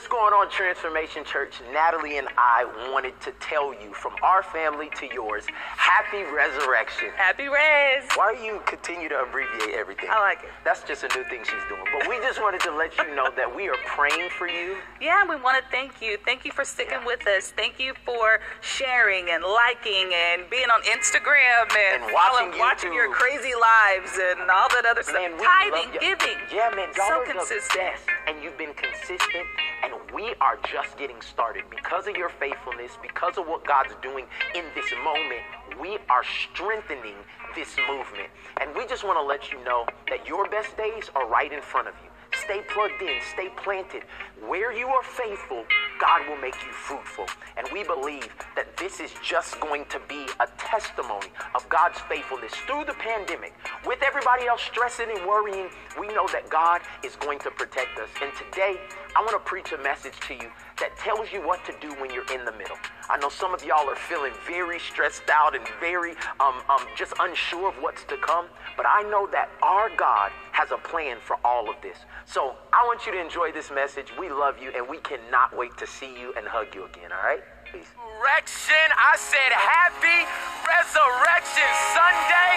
What's 0.00 0.08
going 0.08 0.32
on, 0.32 0.48
Transformation 0.48 1.24
Church? 1.24 1.60
Natalie 1.74 2.16
and 2.16 2.26
I 2.38 2.64
wanted 2.90 3.20
to 3.20 3.32
tell 3.32 3.74
you 3.74 3.92
from 3.92 4.14
our 4.22 4.42
family 4.42 4.88
to 4.96 5.04
yours, 5.12 5.44
happy 5.76 6.24
resurrection. 6.24 7.12
Happy 7.20 7.48
Res. 7.52 8.08
Why 8.16 8.32
do 8.34 8.40
you 8.40 8.62
continue 8.64 9.10
to 9.10 9.20
abbreviate 9.28 9.76
everything? 9.76 10.08
I 10.08 10.18
like 10.20 10.40
it. 10.40 10.48
That's 10.64 10.82
just 10.84 11.04
a 11.04 11.08
new 11.12 11.22
thing 11.28 11.44
she's 11.44 11.60
doing. 11.68 11.84
But 11.92 12.08
we 12.08 12.16
just 12.24 12.40
wanted 12.40 12.64
to 12.64 12.72
let 12.72 12.96
you 12.96 13.14
know 13.14 13.28
that 13.36 13.44
we 13.44 13.68
are 13.68 13.76
praying 13.84 14.30
for 14.40 14.48
you. 14.48 14.78
Yeah, 15.02 15.28
we 15.28 15.36
want 15.36 15.60
to 15.62 15.64
thank 15.70 16.00
you. 16.00 16.16
Thank 16.24 16.46
you 16.46 16.52
for 16.52 16.64
sticking 16.64 17.04
Yeah. 17.04 17.04
with 17.04 17.26
us. 17.28 17.52
Thank 17.52 17.78
you 17.78 17.92
for 18.06 18.40
sharing 18.62 19.28
and 19.28 19.44
liking 19.44 20.08
and 20.16 20.48
being 20.48 20.72
on 20.72 20.80
Instagram 20.88 21.68
and, 21.76 22.04
And 22.04 22.12
watching 22.14 22.58
watching 22.58 22.94
your 22.94 23.12
crazy 23.12 23.52
lives 23.52 24.16
and 24.16 24.48
all 24.48 24.72
that 24.72 24.88
other 24.88 25.02
stuff. 25.02 25.20
Man, 25.20 25.36
we 25.36 25.44
Tithing, 25.44 25.92
giving. 26.00 26.40
Yeah, 26.48 26.72
man, 26.72 26.88
y'all 26.96 27.04
so 27.04 27.20
are 27.20 27.26
the 27.26 27.32
consistent. 27.36 27.84
best, 27.84 28.08
and 28.26 28.42
you've 28.42 28.56
been 28.56 28.72
consistent, 28.72 29.44
and 29.82 29.92
we 30.14 30.34
are 30.40 30.58
just 30.70 30.96
getting 30.98 31.20
started 31.20 31.64
because 31.70 32.06
of 32.06 32.16
your 32.16 32.28
faithfulness, 32.28 32.92
because 33.02 33.38
of 33.38 33.46
what 33.46 33.64
God's 33.66 33.94
doing 34.02 34.26
in 34.54 34.64
this 34.74 34.90
moment. 35.04 35.42
We 35.80 35.98
are 36.08 36.24
strengthening 36.24 37.16
this 37.54 37.76
movement, 37.88 38.28
and 38.60 38.74
we 38.76 38.86
just 38.86 39.04
want 39.04 39.18
to 39.18 39.22
let 39.22 39.50
you 39.52 39.62
know 39.64 39.86
that 40.08 40.26
your 40.26 40.48
best 40.48 40.76
days 40.76 41.10
are 41.14 41.26
right 41.26 41.52
in 41.52 41.62
front 41.62 41.88
of 41.88 41.94
you. 42.04 42.09
Stay 42.44 42.62
plugged 42.68 43.02
in, 43.02 43.20
stay 43.32 43.48
planted. 43.56 44.02
Where 44.46 44.72
you 44.72 44.88
are 44.88 45.02
faithful, 45.02 45.64
God 46.00 46.26
will 46.28 46.38
make 46.38 46.54
you 46.64 46.72
fruitful. 46.72 47.26
And 47.56 47.68
we 47.72 47.84
believe 47.84 48.28
that 48.56 48.76
this 48.76 49.00
is 49.00 49.12
just 49.22 49.60
going 49.60 49.84
to 49.90 50.00
be 50.08 50.26
a 50.40 50.46
testimony 50.56 51.28
of 51.54 51.68
God's 51.68 51.98
faithfulness 52.08 52.52
through 52.66 52.84
the 52.86 52.94
pandemic. 52.94 53.52
With 53.86 54.02
everybody 54.02 54.46
else 54.46 54.62
stressing 54.62 55.10
and 55.14 55.26
worrying, 55.26 55.68
we 55.98 56.08
know 56.08 56.26
that 56.32 56.48
God 56.48 56.80
is 57.04 57.16
going 57.16 57.38
to 57.40 57.50
protect 57.50 57.98
us. 57.98 58.08
And 58.22 58.32
today, 58.34 58.80
I 59.16 59.20
want 59.20 59.32
to 59.32 59.44
preach 59.48 59.72
a 59.72 59.78
message 59.78 60.18
to 60.28 60.34
you 60.34 60.50
that 60.80 60.96
tells 60.96 61.30
you 61.30 61.40
what 61.46 61.64
to 61.66 61.74
do 61.80 61.92
when 62.00 62.12
you're 62.12 62.28
in 62.32 62.44
the 62.44 62.52
middle. 62.52 62.76
I 63.08 63.18
know 63.18 63.28
some 63.28 63.54
of 63.54 63.62
y'all 63.64 63.88
are 63.88 63.96
feeling 63.96 64.32
very 64.46 64.78
stressed 64.80 65.28
out 65.30 65.54
and 65.54 65.66
very 65.78 66.12
um, 66.40 66.62
um, 66.68 66.86
just 66.96 67.12
unsure 67.20 67.68
of 67.68 67.74
what's 67.82 68.04
to 68.04 68.16
come, 68.16 68.46
but 68.76 68.86
I 68.88 69.02
know 69.02 69.28
that 69.28 69.50
our 69.62 69.90
God 69.96 70.32
has 70.52 70.70
a 70.72 70.78
plan 70.78 71.18
for 71.20 71.36
all 71.44 71.68
of 71.68 71.76
this. 71.82 71.98
So 72.24 72.56
I 72.72 72.84
want 72.86 73.06
you 73.06 73.12
to 73.12 73.20
enjoy 73.20 73.52
this 73.52 73.70
message. 73.70 74.08
We 74.18 74.30
love 74.30 74.56
you, 74.60 74.72
and 74.74 74.88
we 74.88 74.98
cannot 74.98 75.56
wait 75.56 75.76
to 75.78 75.86
see 75.86 76.18
you 76.18 76.32
and 76.36 76.46
hug 76.46 76.74
you 76.74 76.86
again, 76.86 77.12
all 77.12 77.22
right? 77.22 77.44
Peace. 77.70 77.86
Resurrection. 78.20 78.86
I 78.96 79.16
said 79.16 79.52
happy 79.52 80.20
Resurrection 80.64 81.70
Sunday. 81.92 82.52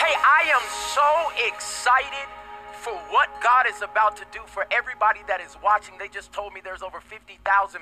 Hey, 0.00 0.16
I 0.16 0.48
am 0.52 0.64
so 0.96 1.08
excited 1.46 2.39
for 2.80 2.96
what 3.12 3.28
God 3.42 3.66
is 3.68 3.82
about 3.82 4.16
to 4.16 4.24
do 4.32 4.40
for 4.46 4.64
everybody 4.70 5.20
that 5.28 5.40
is 5.42 5.54
watching. 5.62 5.94
They 5.98 6.08
just 6.08 6.32
told 6.32 6.54
me 6.54 6.62
there's 6.64 6.80
over 6.80 6.98
50,000 6.98 7.36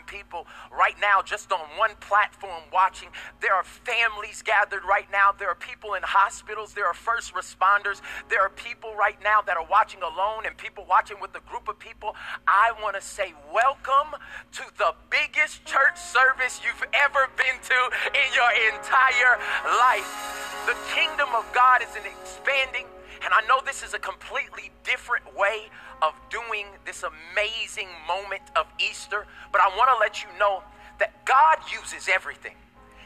people 0.06 0.44
right 0.76 0.96
now 1.00 1.22
just 1.22 1.52
on 1.52 1.60
one 1.78 1.94
platform 2.00 2.62
watching. 2.72 3.08
There 3.40 3.54
are 3.54 3.62
families 3.62 4.42
gathered 4.42 4.82
right 4.84 5.06
now. 5.12 5.30
There 5.30 5.48
are 5.48 5.54
people 5.54 5.94
in 5.94 6.02
hospitals. 6.02 6.74
There 6.74 6.86
are 6.86 6.94
first 6.94 7.32
responders. 7.32 8.02
There 8.28 8.42
are 8.42 8.50
people 8.50 8.92
right 8.98 9.18
now 9.22 9.40
that 9.42 9.56
are 9.56 9.66
watching 9.70 10.02
alone 10.02 10.46
and 10.46 10.56
people 10.56 10.84
watching 10.88 11.18
with 11.22 11.32
a 11.36 11.46
group 11.48 11.68
of 11.68 11.78
people. 11.78 12.16
I 12.48 12.72
want 12.82 12.96
to 12.96 13.02
say 13.02 13.34
welcome 13.54 14.18
to 14.52 14.64
the 14.78 14.94
biggest 15.10 15.64
church 15.64 15.96
service 15.96 16.60
you've 16.66 16.84
ever 16.92 17.30
been 17.38 17.54
to 17.54 17.78
in 18.18 18.28
your 18.34 18.50
entire 18.74 19.38
life. 19.78 20.66
The 20.66 20.74
kingdom 20.90 21.28
of 21.38 21.46
God 21.54 21.82
is 21.82 21.94
an 21.94 22.02
expanding 22.02 22.84
and 23.22 23.32
I 23.34 23.46
know 23.46 23.60
this 23.64 23.82
is 23.82 23.94
a 23.94 23.98
completely 23.98 24.70
different 24.84 25.36
way 25.36 25.68
of 26.02 26.14
doing 26.30 26.66
this 26.84 27.02
amazing 27.02 27.88
moment 28.06 28.42
of 28.56 28.66
Easter, 28.78 29.26
but 29.52 29.60
I 29.60 29.68
want 29.76 29.90
to 29.90 29.98
let 29.98 30.22
you 30.22 30.28
know 30.38 30.62
that 30.98 31.24
God 31.24 31.58
uses 31.72 32.08
everything. 32.08 32.54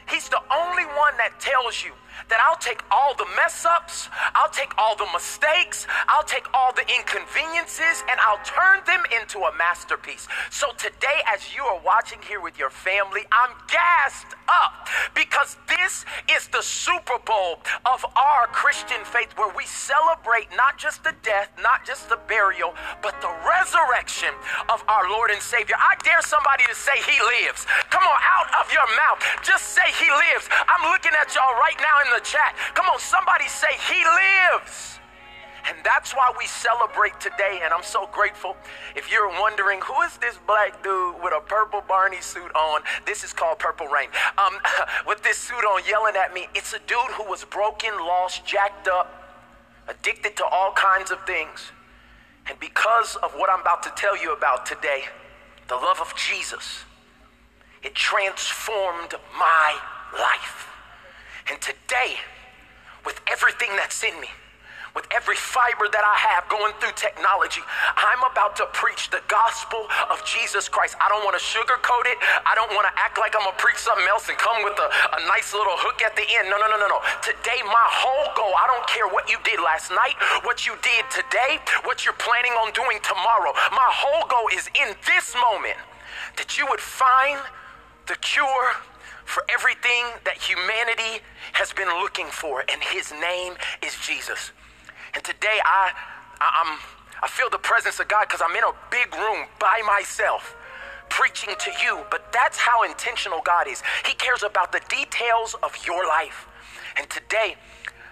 He's 0.09 0.29
the 0.29 0.41
only 0.51 0.85
one 0.85 1.17
that 1.17 1.39
tells 1.39 1.83
you 1.83 1.91
that 2.29 2.39
I'll 2.45 2.57
take 2.57 2.81
all 2.91 3.15
the 3.15 3.25
mess 3.35 3.65
ups, 3.65 4.09
I'll 4.35 4.49
take 4.49 4.71
all 4.77 4.95
the 4.95 5.07
mistakes, 5.13 5.87
I'll 6.07 6.23
take 6.23 6.45
all 6.53 6.73
the 6.73 6.85
inconveniences, 6.87 8.03
and 8.09 8.19
I'll 8.21 8.41
turn 8.45 8.81
them 8.85 9.03
into 9.19 9.39
a 9.39 9.51
masterpiece. 9.57 10.27
So 10.49 10.71
today, 10.77 11.21
as 11.27 11.53
you 11.55 11.63
are 11.63 11.79
watching 11.83 12.19
here 12.27 12.41
with 12.41 12.57
your 12.57 12.69
family, 12.69 13.21
I'm 13.31 13.51
gassed 13.67 14.35
up 14.47 14.87
because 15.15 15.57
this 15.67 16.05
is 16.31 16.47
the 16.47 16.61
Super 16.61 17.17
Bowl 17.25 17.59
of 17.85 18.05
our 18.15 18.47
Christian 18.51 19.03
faith 19.03 19.33
where 19.35 19.53
we 19.55 19.65
celebrate 19.65 20.47
not 20.55 20.77
just 20.77 21.03
the 21.03 21.13
death, 21.23 21.49
not 21.61 21.85
just 21.85 22.09
the 22.09 22.19
burial, 22.27 22.73
but 23.01 23.19
the 23.21 23.33
resurrection 23.41 24.29
of 24.69 24.83
our 24.87 25.09
Lord 25.09 25.31
and 25.31 25.41
Savior. 25.41 25.75
I 25.77 25.95
dare 26.03 26.21
somebody 26.21 26.63
to 26.69 26.75
say, 26.75 26.93
He 27.03 27.17
lives. 27.41 27.65
Come 27.89 28.03
on, 28.03 28.17
of 28.63 28.71
your 28.71 28.87
mouth. 28.95 29.19
Just 29.43 29.75
say, 29.75 29.85
He 29.99 30.07
lives. 30.07 30.47
I'm 30.71 30.89
looking 30.91 31.11
at 31.19 31.35
y'all 31.35 31.59
right 31.59 31.77
now 31.77 31.95
in 32.07 32.09
the 32.15 32.23
chat. 32.23 32.55
Come 32.73 32.87
on, 32.87 32.99
somebody 32.99 33.47
say, 33.51 33.75
He 33.91 33.99
lives. 33.99 34.99
And 35.65 35.77
that's 35.83 36.13
why 36.13 36.31
we 36.37 36.45
celebrate 36.45 37.19
today, 37.21 37.61
and 37.63 37.73
I'm 37.73 37.83
so 37.83 38.09
grateful. 38.11 38.57
If 38.95 39.09
you're 39.09 39.29
wondering, 39.29 39.79
who 39.81 40.01
is 40.01 40.17
this 40.17 40.37
black 40.45 40.83
dude 40.83 41.15
with 41.23 41.33
a 41.33 41.39
purple 41.39 41.81
Barney 41.87 42.19
suit 42.19 42.53
on? 42.53 42.81
This 43.05 43.23
is 43.23 43.31
called 43.31 43.59
Purple 43.59 43.87
Rain. 43.87 44.09
Um, 44.37 44.59
with 45.07 45.23
this 45.23 45.37
suit 45.37 45.63
on, 45.63 45.81
yelling 45.87 46.15
at 46.17 46.33
me, 46.33 46.47
it's 46.53 46.73
a 46.73 46.79
dude 46.79 47.11
who 47.11 47.23
was 47.29 47.45
broken, 47.45 47.91
lost, 47.97 48.45
jacked 48.45 48.89
up, 48.89 49.23
addicted 49.87 50.35
to 50.37 50.45
all 50.45 50.73
kinds 50.73 51.11
of 51.11 51.25
things. 51.25 51.71
And 52.49 52.59
because 52.59 53.15
of 53.23 53.31
what 53.33 53.49
I'm 53.49 53.61
about 53.61 53.83
to 53.83 53.91
tell 53.95 54.21
you 54.21 54.33
about 54.33 54.65
today, 54.65 55.03
the 55.69 55.75
love 55.75 56.01
of 56.01 56.13
Jesus, 56.17 56.83
it 57.83 57.95
transformed 57.95 59.15
my 59.37 59.75
life. 60.17 60.69
And 61.49 61.59
today, 61.61 62.15
with 63.05 63.19
everything 63.27 63.69
that's 63.75 64.03
in 64.03 64.19
me, 64.21 64.27
with 64.95 65.09
every 65.09 65.35
fiber 65.35 65.89
that 65.89 66.05
I 66.05 66.15
have 66.29 66.45
going 66.53 66.69
through 66.77 66.93
technology, 66.93 67.65
I'm 67.97 68.21
about 68.29 68.53
to 68.61 68.69
preach 68.77 69.09
the 69.09 69.25
gospel 69.25 69.89
of 70.13 70.21
Jesus 70.21 70.69
Christ. 70.69 70.93
I 71.01 71.09
don't 71.09 71.25
want 71.25 71.33
to 71.33 71.41
sugarcoat 71.41 72.05
it. 72.05 72.21
I 72.45 72.53
don't 72.53 72.69
want 72.77 72.85
to 72.85 72.93
act 73.01 73.17
like 73.17 73.33
I'm 73.33 73.41
going 73.41 73.57
to 73.57 73.59
preach 73.59 73.81
something 73.81 74.05
else 74.05 74.29
and 74.29 74.37
come 74.37 74.61
with 74.61 74.77
a, 74.77 74.87
a 75.17 75.19
nice 75.25 75.49
little 75.49 75.73
hook 75.81 76.05
at 76.05 76.13
the 76.13 76.23
end. 76.37 76.45
No, 76.45 76.61
no, 76.61 76.69
no, 76.69 76.77
no, 76.77 76.85
no. 76.85 77.01
Today, 77.25 77.59
my 77.65 77.87
whole 77.89 78.29
goal, 78.37 78.53
I 78.53 78.69
don't 78.69 78.85
care 78.85 79.09
what 79.09 79.25
you 79.33 79.41
did 79.41 79.57
last 79.59 79.89
night, 79.89 80.13
what 80.45 80.69
you 80.69 80.77
did 80.85 81.09
today, 81.09 81.57
what 81.89 82.05
you're 82.05 82.17
planning 82.21 82.53
on 82.61 82.69
doing 82.77 83.01
tomorrow. 83.01 83.51
My 83.73 83.89
whole 83.89 84.29
goal 84.29 84.45
is 84.53 84.69
in 84.77 84.93
this 85.09 85.33
moment 85.33 85.81
that 86.37 86.61
you 86.61 86.69
would 86.69 86.81
find 86.81 87.41
the 88.07 88.15
cure 88.15 88.73
for 89.25 89.43
everything 89.49 90.05
that 90.25 90.37
humanity 90.37 91.23
has 91.53 91.71
been 91.73 91.87
looking 91.87 92.27
for, 92.27 92.63
and 92.71 92.81
his 92.83 93.11
name 93.11 93.53
is 93.85 93.95
Jesus. 94.05 94.51
And 95.13 95.23
today 95.23 95.59
I, 95.63 95.91
I 96.41 96.63
I'm 96.63 96.79
I 97.23 97.27
feel 97.27 97.49
the 97.49 97.57
presence 97.57 98.01
of 98.01 98.09
God 98.09 98.25
because 98.27 98.41
I'm 98.43 98.55
in 98.55 98.63
a 98.65 98.73
big 98.91 99.15
room 99.15 99.47
by 99.57 99.81
myself 99.87 100.57
preaching 101.09 101.53
to 101.57 101.71
you, 101.81 102.03
but 102.11 102.33
that's 102.33 102.57
how 102.57 102.83
intentional 102.83 103.39
God 103.45 103.67
is. 103.67 103.81
He 104.05 104.13
cares 104.15 104.43
about 104.43 104.71
the 104.73 104.81
details 104.89 105.55
of 105.63 105.77
your 105.85 106.05
life. 106.05 106.47
And 106.97 107.09
today, 107.09 107.55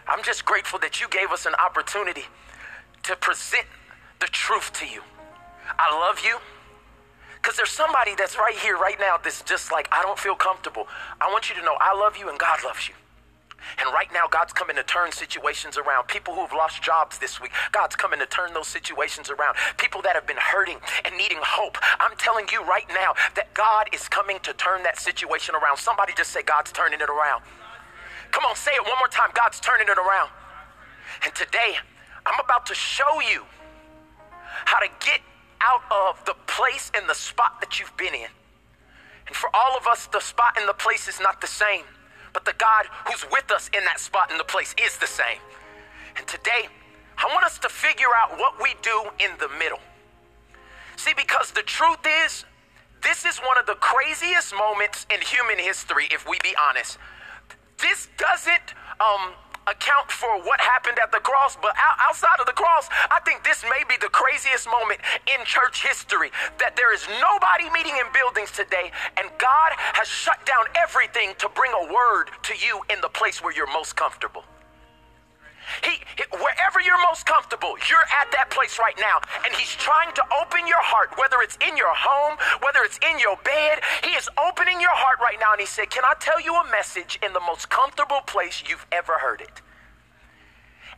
I'm 0.07 0.23
just 0.23 0.45
grateful 0.45 0.79
that 0.79 1.01
you 1.01 1.09
gave 1.09 1.31
us 1.31 1.45
an 1.45 1.55
opportunity 1.55 2.23
to 3.03 3.15
present 3.17 3.65
the 4.19 4.27
truth 4.27 4.71
to 4.73 4.85
you. 4.87 5.01
I 5.77 5.91
love 5.99 6.21
you. 6.23 6.37
Because 7.41 7.57
there's 7.57 7.71
somebody 7.71 8.13
that's 8.15 8.37
right 8.37 8.55
here, 8.55 8.77
right 8.77 8.99
now, 8.99 9.17
that's 9.21 9.41
just 9.41 9.71
like, 9.71 9.87
I 9.91 10.03
don't 10.03 10.19
feel 10.19 10.35
comfortable. 10.35 10.87
I 11.19 11.31
want 11.31 11.49
you 11.49 11.55
to 11.55 11.61
know 11.63 11.75
I 11.79 11.97
love 11.97 12.15
you 12.15 12.29
and 12.29 12.37
God 12.37 12.59
loves 12.63 12.87
you. 12.87 12.93
And 13.79 13.93
right 13.93 14.09
now, 14.13 14.25
God's 14.29 14.53
coming 14.53 14.75
to 14.75 14.83
turn 14.83 15.11
situations 15.11 15.77
around. 15.77 16.07
People 16.07 16.33
who 16.33 16.41
have 16.41 16.51
lost 16.51 16.81
jobs 16.81 17.17
this 17.19 17.39
week, 17.39 17.51
God's 17.71 17.95
coming 17.95 18.19
to 18.19 18.25
turn 18.25 18.53
those 18.53 18.67
situations 18.67 19.29
around. 19.29 19.55
People 19.77 20.01
that 20.01 20.13
have 20.13 20.25
been 20.25 20.37
hurting 20.37 20.77
and 21.05 21.15
needing 21.17 21.37
hope, 21.41 21.77
I'm 21.99 22.15
telling 22.17 22.45
you 22.51 22.63
right 22.63 22.87
now 22.89 23.13
that 23.35 23.53
God 23.53 23.89
is 23.93 24.07
coming 24.07 24.39
to 24.43 24.53
turn 24.53 24.83
that 24.83 24.99
situation 24.99 25.55
around. 25.55 25.77
Somebody 25.77 26.13
just 26.15 26.31
say, 26.31 26.41
God's 26.43 26.71
turning 26.71 27.01
it 27.01 27.09
around. 27.09 27.43
Come 28.31 28.45
on, 28.45 28.55
say 28.55 28.71
it 28.71 28.83
one 28.83 28.97
more 28.99 29.09
time. 29.09 29.29
God's 29.33 29.59
turning 29.59 29.87
it 29.87 29.97
around. 29.97 30.29
And 31.23 31.33
today, 31.35 31.75
I'm 32.25 32.39
about 32.43 32.65
to 32.67 32.75
show 32.75 33.21
you 33.31 33.43
how 34.65 34.79
to 34.79 34.87
get 35.05 35.21
out 35.61 35.83
of 35.91 36.23
the 36.25 36.35
place 36.47 36.91
and 36.95 37.07
the 37.07 37.15
spot 37.15 37.61
that 37.61 37.79
you've 37.79 37.95
been 37.97 38.13
in. 38.13 38.29
And 39.27 39.35
for 39.35 39.49
all 39.53 39.77
of 39.77 39.87
us, 39.87 40.07
the 40.07 40.19
spot 40.19 40.57
and 40.59 40.67
the 40.67 40.73
place 40.73 41.07
is 41.07 41.19
not 41.19 41.39
the 41.39 41.47
same, 41.47 41.85
but 42.33 42.45
the 42.45 42.53
God 42.57 42.85
who's 43.07 43.25
with 43.31 43.51
us 43.51 43.69
in 43.73 43.83
that 43.85 43.99
spot 43.99 44.31
and 44.31 44.39
the 44.39 44.43
place 44.43 44.75
is 44.83 44.97
the 44.97 45.07
same. 45.07 45.39
And 46.17 46.27
today, 46.27 46.67
I 47.17 47.27
want 47.27 47.45
us 47.45 47.59
to 47.59 47.69
figure 47.69 48.11
out 48.17 48.37
what 48.37 48.61
we 48.61 48.75
do 48.81 49.03
in 49.19 49.31
the 49.39 49.47
middle. 49.59 49.79
See, 50.97 51.13
because 51.15 51.51
the 51.51 51.61
truth 51.61 52.05
is, 52.25 52.45
this 53.03 53.25
is 53.25 53.39
one 53.39 53.57
of 53.57 53.65
the 53.65 53.75
craziest 53.75 54.53
moments 54.55 55.05
in 55.13 55.21
human 55.21 55.57
history, 55.57 56.07
if 56.11 56.27
we 56.27 56.37
be 56.43 56.53
honest. 56.59 56.97
This 57.79 58.07
doesn't 58.17 58.75
um, 58.99 59.33
account 59.71 60.11
for 60.11 60.29
what 60.43 60.59
happened 60.59 60.99
at 61.01 61.11
the 61.11 61.19
cross, 61.19 61.57
but 61.61 61.73
outside 61.99 62.39
of 62.39 62.45
the 62.45 62.53
cross, 62.53 62.89
I 63.09 63.19
think 63.25 63.43
this 63.43 63.63
may 63.63 63.83
be 63.87 63.95
the 63.99 64.11
craziest 64.11 64.67
moment 64.67 64.99
in 65.27 65.45
church 65.45 65.81
history 65.81 66.29
that 66.59 66.75
there 66.75 66.93
is 66.93 67.07
nobody 67.19 67.71
meeting 67.71 67.95
in 67.95 68.07
buildings 68.13 68.51
today, 68.51 68.91
and 69.17 69.31
God 69.39 69.71
has 69.95 70.07
shut 70.07 70.45
down 70.45 70.65
everything 70.75 71.33
to 71.39 71.49
bring 71.49 71.71
a 71.71 71.93
word 71.93 72.29
to 72.43 72.53
you 72.53 72.81
in 72.91 72.99
the 73.01 73.09
place 73.09 73.41
where 73.41 73.55
you're 73.55 73.71
most 73.71 73.95
comfortable. 73.95 74.43
He, 75.83 76.03
he, 76.17 76.23
wherever 76.31 76.79
you're 76.83 77.01
most 77.07 77.25
comfortable, 77.25 77.75
you're 77.89 78.07
at 78.21 78.31
that 78.31 78.49
place 78.49 78.79
right 78.79 78.97
now. 78.99 79.23
And 79.45 79.53
He's 79.55 79.73
trying 79.75 80.13
to 80.15 80.23
open 80.41 80.67
your 80.67 80.81
heart, 80.81 81.15
whether 81.17 81.41
it's 81.41 81.57
in 81.65 81.77
your 81.77 81.93
home, 81.93 82.37
whether 82.61 82.83
it's 82.83 82.99
in 82.99 83.19
your 83.19 83.37
bed. 83.43 83.79
He 84.03 84.11
is 84.11 84.29
opening 84.37 84.79
your 84.81 84.93
heart 84.93 85.19
right 85.19 85.37
now. 85.39 85.53
And 85.53 85.61
He 85.61 85.67
said, 85.67 85.89
Can 85.89 86.03
I 86.03 86.13
tell 86.19 86.39
you 86.39 86.55
a 86.55 86.65
message 86.71 87.19
in 87.23 87.33
the 87.33 87.43
most 87.43 87.69
comfortable 87.69 88.21
place 88.27 88.63
you've 88.67 88.85
ever 88.91 89.17
heard 89.19 89.41
it? 89.41 89.61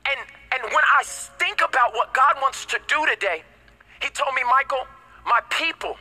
And, 0.03 0.19
and 0.51 0.61
when 0.73 0.83
I 0.83 1.03
think 1.39 1.61
about 1.61 1.93
what 1.93 2.13
God 2.13 2.35
wants 2.41 2.65
to 2.73 2.79
do 2.87 3.05
today, 3.05 3.43
He 4.01 4.09
told 4.09 4.35
me, 4.35 4.41
Michael, 4.43 4.85
my 5.25 5.39
people, 5.49 5.97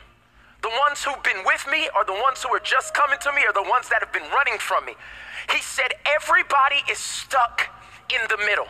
the 0.61 0.71
ones 0.79 1.03
who've 1.03 1.21
been 1.23 1.43
with 1.45 1.65
me 1.69 1.89
or 1.95 2.03
the 2.05 2.13
ones 2.13 2.41
who 2.43 2.49
are 2.55 2.63
just 2.63 2.93
coming 2.93 3.19
to 3.21 3.31
me 3.33 3.43
or 3.47 3.53
the 3.53 3.67
ones 3.69 3.89
that 3.89 3.99
have 3.99 4.13
been 4.13 4.29
running 4.31 4.57
from 4.59 4.85
me. 4.85 4.95
He 5.51 5.59
said, 5.59 5.93
Everybody 6.05 6.83
is 6.89 6.97
stuck 6.97 7.69
in 8.09 8.21
the 8.29 8.37
middle. 8.45 8.67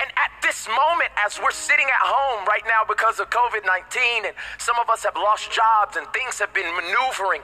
And 0.00 0.08
at 0.16 0.32
this 0.40 0.66
moment, 0.66 1.12
as 1.20 1.38
we're 1.38 1.52
sitting 1.52 1.84
at 1.84 2.00
home 2.00 2.46
right 2.48 2.64
now 2.64 2.88
because 2.88 3.20
of 3.20 3.28
COVID 3.28 3.64
19, 3.66 4.26
and 4.26 4.34
some 4.58 4.78
of 4.78 4.88
us 4.88 5.04
have 5.04 5.16
lost 5.16 5.52
jobs 5.52 5.96
and 5.96 6.06
things 6.12 6.38
have 6.38 6.52
been 6.54 6.68
maneuvering, 6.74 7.42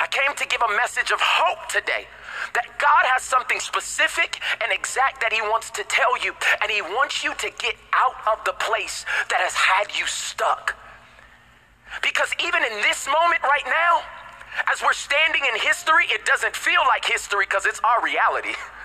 I 0.00 0.06
came 0.10 0.34
to 0.34 0.46
give 0.46 0.60
a 0.60 0.76
message 0.76 1.10
of 1.10 1.20
hope 1.20 1.68
today 1.68 2.06
that 2.54 2.66
God 2.78 3.04
has 3.14 3.22
something 3.22 3.60
specific 3.60 4.40
and 4.60 4.72
exact 4.72 5.20
that 5.22 5.32
He 5.32 5.40
wants 5.40 5.70
to 5.78 5.84
tell 5.84 6.18
you, 6.22 6.34
and 6.60 6.70
He 6.70 6.82
wants 6.82 7.24
you 7.24 7.34
to 7.34 7.48
get 7.58 7.76
out 7.94 8.18
of 8.26 8.44
the 8.44 8.52
place 8.58 9.06
that 9.30 9.40
has 9.40 9.54
had 9.54 9.88
you 9.96 10.06
stuck. 10.06 10.76
Because 12.02 12.28
even 12.42 12.60
in 12.66 12.82
this 12.82 13.06
moment 13.06 13.42
right 13.42 13.64
now, 13.64 14.02
as 14.70 14.82
we're 14.82 14.96
standing 14.96 15.42
in 15.46 15.60
history, 15.60 16.04
it 16.10 16.24
doesn't 16.26 16.56
feel 16.56 16.82
like 16.88 17.04
history 17.04 17.46
because 17.48 17.64
it's 17.64 17.80
our 17.80 18.02
reality. 18.02 18.52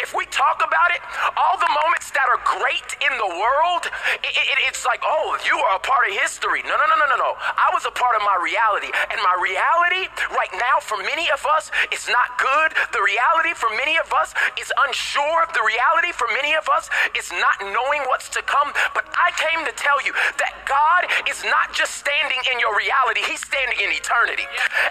If 0.00 0.14
we 0.14 0.26
talk 0.32 0.62
about 0.64 0.90
it, 0.94 1.00
all 1.36 1.56
the 1.58 1.70
moments 1.84 2.10
that 2.12 2.26
are 2.30 2.40
great 2.58 2.96
in 3.04 3.12
the 3.18 3.30
world, 3.30 3.84
it, 4.24 4.32
it, 4.32 4.58
it's 4.68 4.84
like, 4.86 5.02
oh, 5.04 5.36
you 5.44 5.56
are 5.56 5.76
a 5.76 5.82
part 5.82 6.08
of 6.08 6.16
history. 6.16 6.62
No, 6.64 6.74
no, 6.76 6.86
no, 6.88 6.96
no, 6.96 7.06
no, 7.10 7.18
no. 7.18 7.32
I 7.40 7.70
was 7.72 7.84
a 7.84 7.94
part 7.94 8.16
of 8.16 8.22
my 8.22 8.36
reality. 8.40 8.90
And 9.10 9.18
my 9.20 9.36
reality 9.40 10.08
right 10.32 10.52
now 10.56 10.80
for 10.80 10.96
many 11.00 11.28
of 11.30 11.44
us 11.44 11.70
is 11.92 12.08
not 12.08 12.36
good. 12.40 12.72
The 12.92 13.02
reality 13.02 13.52
for 13.56 13.68
many 13.76 13.96
of 13.98 14.10
us 14.12 14.34
is 14.60 14.72
unsure. 14.88 15.46
The 15.52 15.64
reality 15.64 16.12
for 16.12 16.28
many 16.32 16.54
of 16.54 16.68
us 16.68 16.88
is 17.16 17.30
not 17.40 17.60
knowing 17.72 18.04
what's 18.08 18.28
to 18.36 18.42
come. 18.42 18.72
But 18.92 19.08
I 19.14 19.32
came 19.36 19.64
to 19.64 19.74
tell 19.76 20.00
you 20.04 20.12
that 20.40 20.64
God 20.64 21.06
is 21.28 21.42
not 21.44 21.72
just 21.72 22.00
standing 22.00 22.40
in 22.52 22.60
your 22.60 22.76
reality, 22.76 23.20
He's 23.24 23.42
standing 23.42 23.78
in 23.80 23.90
eternity. 23.92 24.46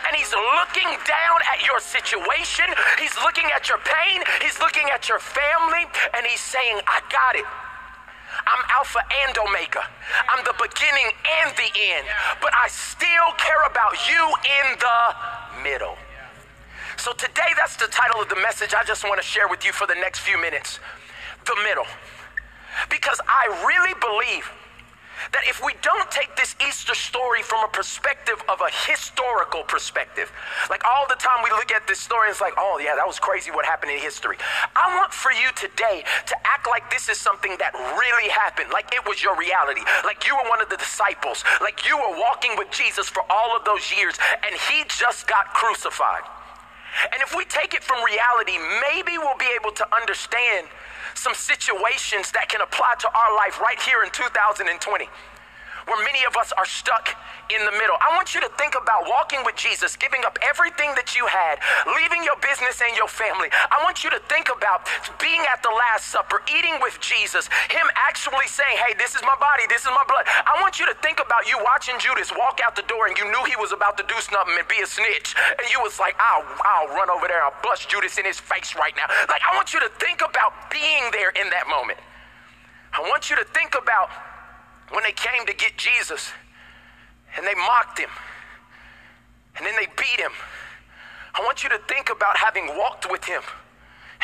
And 0.08 0.16
He's 0.16 0.32
looking 0.34 0.90
down 1.06 1.38
at 1.50 1.66
your 1.66 1.80
situation, 1.80 2.68
He's 3.00 3.16
looking 3.22 3.48
at 3.54 3.70
your 3.70 3.80
pain, 3.84 4.24
He's 4.42 4.58
looking 4.60 4.83
looking 4.84 4.94
at 4.94 5.08
your 5.08 5.20
family 5.20 5.86
and 6.14 6.26
he's 6.26 6.40
saying, 6.40 6.80
I 6.88 7.02
got 7.12 7.36
it. 7.36 7.46
I'm 8.48 8.64
Alpha 8.72 9.00
and 9.28 9.38
Omega. 9.38 9.80
I'm 10.30 10.44
the 10.44 10.54
beginning 10.60 11.12
and 11.42 11.56
the 11.56 11.70
end. 11.80 12.08
But 12.42 12.52
I 12.56 12.68
still 12.68 13.32
care 13.38 13.64
about 13.70 13.96
you 14.10 14.22
in 14.44 14.80
the 14.80 15.64
middle. 15.64 15.96
So 16.98 17.14
today, 17.14 17.54
that's 17.58 17.76
the 17.78 17.88
title 17.88 18.22
of 18.22 18.30
the 18.30 18.36
message 18.36 18.74
I 18.74 18.84
just 18.84 19.04
want 19.04 19.22
to 19.22 19.26
share 19.26 19.48
with 19.48 19.66
you 19.66 19.72
for 19.72 19.88
the 19.88 19.96
next 19.96 20.20
few 20.20 20.40
minutes 20.40 20.80
the 21.46 21.56
middle. 21.64 21.86
Because 22.90 23.20
I 23.28 23.48
really 23.68 23.94
believe 24.00 24.50
that 25.32 25.44
if 25.48 25.64
we 25.64 25.74
don't 25.82 26.10
take 26.12 26.36
this 26.36 26.56
Easter 26.68 26.94
story 26.96 27.42
from 27.42 27.64
a 27.64 27.72
perspective 27.72 28.42
of 28.50 28.62
a 28.62 28.70
historical 28.90 29.64
perspective, 29.64 30.32
like 30.70 30.84
all 30.86 31.08
the 31.08 31.16
time 31.16 31.44
we 31.44 31.50
look 31.52 31.72
at 31.72 31.88
this 31.88 32.00
story, 32.00 32.30
it's 32.30 32.42
like, 32.42 32.54
oh, 32.58 32.80
yeah, 32.84 32.96
that 32.96 33.08
was 33.08 33.20
crazy 33.20 33.52
what 33.52 33.66
happened 33.66 33.92
in 33.92 34.00
history. 34.00 34.38
I 34.76 34.96
want 34.96 35.14
for 35.14 35.32
you 35.32 35.52
today 35.56 36.04
to 36.28 36.36
act 36.46 36.68
like 36.68 36.90
this 36.92 37.10
is 37.10 37.18
something 37.18 37.56
that 37.60 37.74
really 37.74 38.30
happened, 38.30 38.70
like 38.72 38.94
it 38.94 39.06
was 39.08 39.24
your 39.24 39.38
reality, 39.38 39.82
like 40.04 40.28
you 40.28 40.36
were 40.36 40.50
one 40.50 40.62
of 40.62 40.70
the 40.70 40.78
disciples, 40.78 41.44
like 41.62 41.88
you 41.88 41.98
were 41.98 42.20
walking 42.20 42.58
with 42.58 42.72
Jesus 42.72 43.08
for 43.08 43.24
all 43.30 43.56
of 43.56 43.64
those 43.66 43.92
years, 43.96 44.16
and 44.44 44.54
he 44.70 44.84
just 44.88 45.28
got 45.28 45.54
crucified. 45.54 46.24
And 47.12 47.22
if 47.22 47.36
we 47.36 47.46
take 47.46 47.74
it 47.74 47.84
from 47.84 48.04
reality, 48.04 48.58
maybe 48.94 49.18
we'll 49.18 49.38
be 49.38 49.50
able 49.58 49.72
to 49.72 49.86
understand 49.96 50.68
some 51.16 51.34
situations 51.34 52.32
that 52.32 52.50
can 52.50 52.62
apply 52.62 52.96
to 53.00 53.08
our 53.08 53.36
life 53.36 53.60
right 53.60 53.82
here 53.82 54.04
in 54.04 54.10
2020 54.12 55.10
where 55.86 56.00
many 56.04 56.22
of 56.28 56.36
us 56.38 56.52
are 56.56 56.66
stuck 56.66 57.16
in 57.52 57.60
the 57.66 57.76
middle. 57.76 57.96
I 58.00 58.16
want 58.16 58.34
you 58.34 58.42
to 58.42 58.52
think 58.56 58.76
about 58.76 59.06
walking 59.08 59.44
with 59.44 59.56
Jesus, 59.56 59.96
giving 59.96 60.24
up 60.26 60.40
everything 60.42 60.96
that 60.96 61.16
you 61.16 61.28
had, 61.28 61.60
leaving 62.00 62.24
your 62.24 62.40
business 62.40 62.80
and 62.80 62.96
your 62.96 63.08
family. 63.12 63.52
I 63.52 63.84
want 63.84 64.04
you 64.04 64.10
to 64.12 64.22
think 64.32 64.50
about 64.50 64.88
being 65.20 65.44
at 65.52 65.62
the 65.62 65.74
Last 65.74 66.10
Supper, 66.10 66.42
eating 66.50 66.80
with 66.82 66.98
Jesus, 67.04 67.52
Him 67.70 67.86
actually 67.96 68.48
saying, 68.48 68.80
Hey, 68.80 68.96
this 68.96 69.16
is 69.16 69.22
my 69.28 69.36
body, 69.38 69.68
this 69.68 69.84
is 69.84 69.92
my 69.92 70.06
blood. 70.08 70.26
I 70.28 70.58
want 70.64 70.80
you 70.80 70.88
to 70.88 70.96
think 71.04 71.20
about 71.20 71.46
you 71.46 71.60
watching 71.62 72.00
Judas 72.00 72.32
walk 72.34 72.60
out 72.64 72.76
the 72.76 72.88
door 72.88 73.08
and 73.08 73.18
you 73.18 73.28
knew 73.30 73.44
he 73.46 73.60
was 73.60 73.72
about 73.72 74.00
to 74.00 74.06
do 74.08 74.18
something 74.24 74.56
and 74.56 74.68
be 74.68 74.80
a 74.82 74.88
snitch. 74.88 75.36
And 75.60 75.66
you 75.70 75.84
was 75.84 76.00
like, 76.00 76.16
I'll, 76.20 76.46
I'll 76.64 76.92
run 76.96 77.10
over 77.10 77.28
there, 77.28 77.44
I'll 77.44 77.56
bust 77.62 77.90
Judas 77.90 78.18
in 78.18 78.26
his 78.26 78.40
face 78.40 78.76
right 78.76 78.94
now. 78.96 79.08
Like, 79.28 79.42
I 79.44 79.56
want 79.56 79.74
you 79.74 79.80
to 79.82 79.92
think 80.00 80.24
about 80.24 80.72
being 80.72 81.12
there 81.12 81.30
in 81.36 81.50
that 81.52 81.68
moment. 81.68 82.00
I 82.94 83.02
want 83.10 83.30
you 83.30 83.36
to 83.36 83.46
think 83.54 83.76
about 83.76 84.10
when 84.92 85.04
they 85.04 85.12
came 85.12 85.46
to 85.46 85.54
get 85.54 85.78
Jesus 85.78 86.32
and 87.38 87.46
they 87.46 87.56
mocked 87.56 88.00
him 88.00 88.10
and 89.58 89.66
then 89.66 89.76
they 89.76 89.88
beat 89.98 90.20
him. 90.20 90.32
I 91.36 91.42
want 91.42 91.64
you 91.64 91.70
to 91.70 91.80
think 91.88 92.10
about 92.10 92.38
having 92.38 92.68
walked 92.78 93.10
with 93.10 93.24
him 93.26 93.42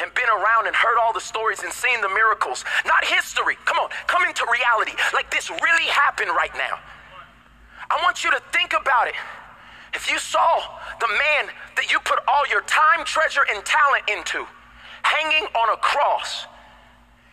and 0.02 0.14
been 0.14 0.30
around 0.30 0.68
and 0.68 0.76
heard 0.76 0.98
all 1.00 1.12
the 1.12 1.22
stories 1.22 1.62
and 1.64 1.74
seen 1.74 2.02
the 2.02 2.10
miracles. 2.10 2.64
Not 2.86 3.04
history. 3.04 3.58
Come 3.66 3.78
on, 3.78 3.90
come 4.08 4.24
into 4.24 4.46
reality. 4.52 4.94
Like 5.14 5.32
this 5.32 5.50
really 5.50 5.90
happened 5.90 6.32
right 6.32 6.54
now. 6.56 6.80
I 7.90 8.00
want 8.04 8.24
you 8.24 8.32
to 8.32 8.42
think 8.54 8.74
about 8.74 9.08
it. 9.08 9.16
If 9.94 10.10
you 10.10 10.20
saw 10.20 10.62
the 11.00 11.08
man 11.08 11.52
that 11.76 11.92
you 11.92 12.00
put 12.00 12.20
all 12.28 12.46
your 12.48 12.62
time, 12.62 13.04
treasure, 13.06 13.42
and 13.50 13.66
talent 13.66 14.06
into 14.08 14.46
hanging 15.02 15.48
on 15.56 15.74
a 15.74 15.78
cross, 15.78 16.46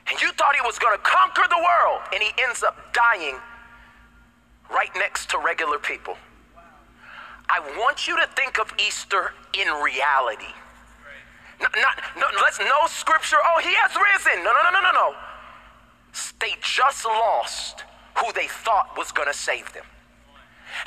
and 0.09 0.21
you 0.21 0.31
thought 0.33 0.55
he 0.55 0.63
was 0.65 0.79
going 0.79 0.97
to 0.97 1.03
conquer 1.03 1.43
the 1.49 1.59
world, 1.59 2.03
and 2.13 2.23
he 2.23 2.31
ends 2.43 2.63
up 2.63 2.93
dying 2.93 3.37
right 4.71 4.91
next 4.97 5.31
to 5.31 5.39
regular 5.39 5.79
people. 5.79 6.17
I 7.49 7.61
want 7.79 8.09
you 8.09 8.19
to 8.19 8.27
think 8.35 8.59
of 8.59 8.73
Easter 8.79 9.33
in 9.55 9.69
reality. 9.83 10.53
Not, 11.61 11.75
not, 11.77 12.03
no, 12.19 12.27
let's 12.43 12.59
no 12.59 12.87
scripture. 12.87 13.37
Oh, 13.41 13.61
he 13.61 13.73
has 13.75 13.93
risen. 13.95 14.45
No, 14.45 14.53
no, 14.53 14.63
no, 14.65 14.71
no, 14.71 14.81
no, 14.83 14.93
no. 14.93 15.15
They 16.41 16.55
just 16.61 17.05
lost 17.05 17.85
who 18.17 18.33
they 18.33 18.47
thought 18.47 18.97
was 18.97 19.13
going 19.13 19.29
to 19.29 19.37
save 19.37 19.73
them. 19.73 19.85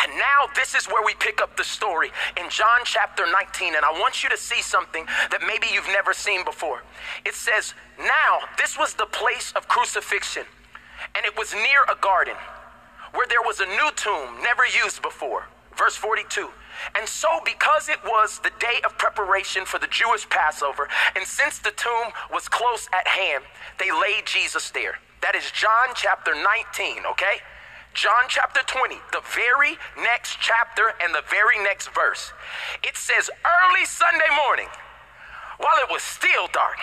And 0.02 0.12
now 0.18 0.52
this 0.56 0.76
is 0.76 0.88
where 0.88 1.04
we 1.04 1.14
pick 1.16 1.42
up 1.42 1.58
the 1.58 1.64
story 1.64 2.12
in 2.38 2.50
John 2.50 2.82
chapter 2.84 3.26
19. 3.26 3.76
And 3.76 3.86
I 3.86 3.92
want 3.92 4.24
you 4.24 4.30
to 4.30 4.38
see 4.38 4.62
something 4.62 5.06
that 5.32 5.42
maybe 5.46 5.68
you've 5.74 5.88
never 5.88 6.14
seen 6.14 6.46
before. 6.46 6.84
It 7.26 7.34
says, 7.34 7.74
Now 7.98 8.40
this 8.58 8.78
was 8.78 8.94
the 8.94 9.06
place 9.06 9.54
of 9.56 9.68
crucifixion, 9.68 10.44
and 11.16 11.26
it 11.26 11.38
was 11.38 11.54
near 11.54 11.84
a 11.90 12.00
garden 12.00 12.36
where 13.14 13.28
there 13.28 13.42
was 13.42 13.60
a 13.60 13.66
new 13.66 13.90
tomb 13.96 14.42
never 14.44 14.64
used 14.84 15.02
before. 15.02 15.48
Verse 15.76 15.96
42. 15.96 16.50
And 16.96 17.08
so, 17.08 17.28
because 17.44 17.90
it 17.90 18.00
was 18.04 18.40
the 18.40 18.52
day 18.60 18.80
of 18.86 18.98
preparation 18.98 19.66
for 19.66 19.80
the 19.80 19.88
Jewish 19.88 20.28
Passover, 20.30 20.88
and 21.16 21.26
since 21.26 21.60
the 21.60 21.72
tomb 21.72 22.12
was 22.32 22.48
close 22.48 22.88
at 22.94 23.08
hand, 23.08 23.44
they 23.80 23.92
laid 23.92 24.26
Jesus 24.26 24.70
there. 24.72 25.00
That 25.22 25.36
is 25.36 25.52
John 25.52 25.96
chapter 25.96 26.34
19, 26.34 27.06
okay? 27.12 27.42
John 27.94 28.30
chapter 28.30 28.62
20, 28.66 28.96
the 29.12 29.22
very 29.36 29.78
next 29.98 30.38
chapter 30.40 30.94
and 31.02 31.14
the 31.14 31.24
very 31.30 31.58
next 31.64 31.90
verse. 31.90 32.32
It 32.84 32.96
says, 32.96 33.30
Early 33.44 33.86
Sunday 33.86 34.30
morning, 34.46 34.68
while 35.58 35.76
it 35.84 35.92
was 35.92 36.04
still 36.04 36.48
dark, 36.54 36.80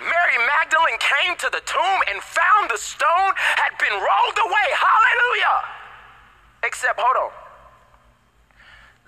Mary 0.00 0.38
Magdalene 0.46 0.98
came 0.98 1.36
to 1.36 1.48
the 1.52 1.60
tomb 1.64 2.00
and 2.10 2.20
found 2.22 2.70
the 2.70 2.78
stone 2.78 3.32
had 3.36 3.76
been 3.78 3.92
rolled 3.92 4.38
away. 4.42 4.68
Hallelujah! 4.74 5.58
Except, 6.64 6.98
hold 6.98 7.30
on. 7.30 7.32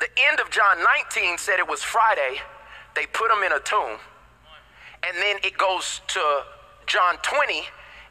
The 0.01 0.09
end 0.29 0.41
of 0.41 0.51
John 0.51 0.79
19 1.15 1.39
said 1.39 1.59
it 1.59 1.69
was 1.69 1.83
Friday. 1.83 2.41
They 2.95 3.07
put 3.07 3.31
him 3.31 3.43
in 3.43 3.53
a 3.53 3.61
tomb. 3.61 3.99
And 5.03 5.17
then 5.17 5.37
it 5.43 5.57
goes 5.59 6.01
to 6.09 6.45
John 6.87 7.17
20 7.23 7.63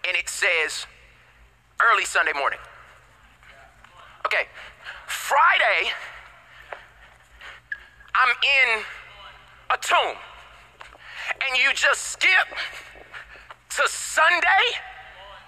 and 0.08 0.18
it 0.18 0.28
says 0.30 0.86
early 1.80 2.06
Sunday 2.06 2.34
morning. 2.34 2.60
Okay, 4.25 4.48
Friday, 5.08 5.92
I'm 8.16 8.30
in 8.30 8.84
a 9.72 9.78
tomb, 9.82 10.18
and 11.48 11.58
you 11.58 11.74
just 11.74 12.01
skip 12.01 12.48
to 13.72 13.84
Sunday, 13.88 14.63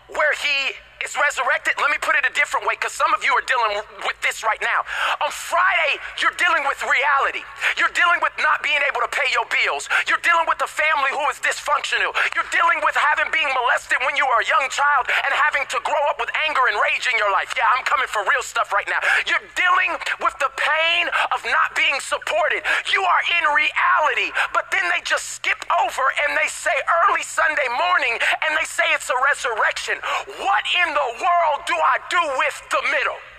where 0.10 0.34
he 0.34 0.74
is 1.03 1.13
resurrected. 1.19 1.75
Let 1.77 1.91
me 1.91 2.00
put 2.00 2.15
it 2.15 2.24
a 2.24 2.33
different 2.33 2.63
way 2.65 2.79
because 2.79 2.95
some 2.95 3.12
of 3.12 3.22
you 3.22 3.36
are 3.36 3.45
dealing 3.45 3.83
with 4.07 4.17
this 4.24 4.41
right 4.41 4.60
now. 4.63 4.88
On 5.19 5.29
Friday, 5.29 6.00
you're 6.24 6.36
dealing 6.39 6.63
with 6.63 6.79
reality. 6.81 7.43
You're 7.75 7.91
dealing 7.91 8.24
with 8.24 8.31
not 8.39 8.63
being 8.63 8.79
able 8.88 9.03
to 9.03 9.12
pay 9.12 9.27
your 9.36 9.45
bills. 9.51 9.91
You're 10.07 10.24
dealing 10.24 10.48
with 10.48 10.63
a 10.63 10.69
family 10.69 11.12
who 11.12 11.24
is 11.27 11.43
dysfunctional. 11.43 12.15
You're 12.33 12.48
dealing 12.50 12.79
with 12.81 12.95
having 12.95 13.27
being 13.36 13.51
molested 13.51 14.00
when 14.07 14.15
you 14.15 14.24
were 14.24 14.39
a 14.39 14.48
young 14.48 14.72
child 14.72 15.12
and 15.12 15.31
having 15.36 15.67
to 15.75 15.77
grow 15.83 16.03
up 16.07 16.17
with 16.24 16.31
anger 16.48 16.63
and 16.72 16.79
rage 16.79 17.05
in 17.12 17.19
your 17.19 17.29
life. 17.36 17.51
Yeah, 17.53 17.67
I'm 17.75 17.83
coming 17.83 18.07
for 18.07 18.24
real 18.24 18.41
stuff 18.41 18.72
right 18.72 18.88
now. 18.88 19.03
You're 19.27 19.43
dealing 19.60 20.00
with 20.24 20.36
the 20.39 20.50
pain 20.55 21.12
of 21.36 21.43
not 21.51 21.75
being 21.75 22.00
supported. 22.00 22.63
You 22.88 23.03
are 23.03 23.24
in 23.41 23.43
reality, 23.51 24.31
but 24.55 24.72
then 24.72 24.88
they 24.88 25.03
just 25.03 25.36
skip 25.36 25.60
over 25.83 26.05
and 26.24 26.38
they 26.39 26.48
say 26.48 26.74
early 27.03 27.25
Sunday 27.25 27.67
morning 27.75 28.15
and 28.48 28.55
they 28.55 28.63
say 28.63 28.88
it's 28.95 29.12
a 29.12 29.19
resurrection. 29.27 30.00
What 30.39 30.63
in 30.86 30.93
the 30.94 31.10
world 31.18 31.60
do 31.66 31.74
I 31.74 31.98
do 32.10 32.22
with 32.38 32.58
the 32.70 32.82
middle? 32.90 33.33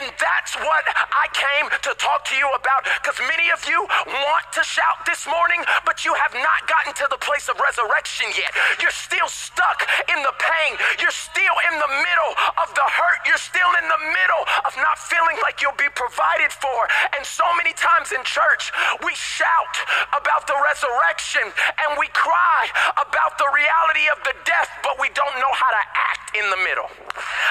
And 0.00 0.10
that's 0.18 0.54
what 0.56 0.84
I 0.94 1.26
came 1.32 1.66
to 1.70 1.92
talk 1.96 2.24
to 2.30 2.36
you 2.36 2.48
about 2.56 2.86
because 3.00 3.18
many 3.28 3.50
of 3.50 3.62
you 3.68 3.80
want 3.80 4.46
to 4.56 4.62
shout 4.62 5.04
this 5.06 5.26
morning, 5.26 5.60
but 5.84 6.04
you 6.04 6.12
have 6.14 6.34
not 6.34 6.60
gotten 6.66 6.92
to 6.98 7.06
the 7.10 7.20
place 7.20 7.48
of 7.48 7.56
resurrection 7.60 8.28
yet. 8.36 8.52
You're 8.80 8.94
still 8.94 9.28
stuck 9.28 9.86
in 10.10 10.18
the 10.22 10.34
pain. 10.40 10.76
You're 11.00 11.14
still 11.14 11.56
in 11.70 11.74
the 11.78 11.90
middle 11.90 12.32
of 12.60 12.68
the 12.74 12.86
hurt. 12.86 13.20
You're 13.26 13.40
still 13.40 13.72
in 13.80 13.86
the 13.86 14.02
middle 14.12 14.44
of 14.64 14.72
not 14.80 14.96
feeling 14.98 15.38
like 15.42 15.60
you'll 15.60 15.78
be 15.78 15.90
provided 15.92 16.52
for. 16.52 16.78
And 17.16 17.22
so 17.24 17.44
many 17.56 17.72
times 17.74 18.12
in 18.12 18.22
church, 18.24 18.72
we 19.04 19.12
shout 19.14 19.76
about 20.12 20.46
the 20.46 20.56
resurrection 20.58 21.44
and 21.84 21.98
we 21.98 22.08
cry 22.12 22.62
about 22.96 23.36
the 23.38 23.48
reality 23.48 24.06
of 24.12 24.18
the 24.24 24.34
death, 24.44 24.70
but 24.82 24.96
we 25.00 25.08
don't 25.12 25.36
know 25.38 25.52
how 25.54 25.70
to 25.70 25.84
act 25.94 26.23
in 26.34 26.46
the 26.50 26.60
middle. 26.66 26.90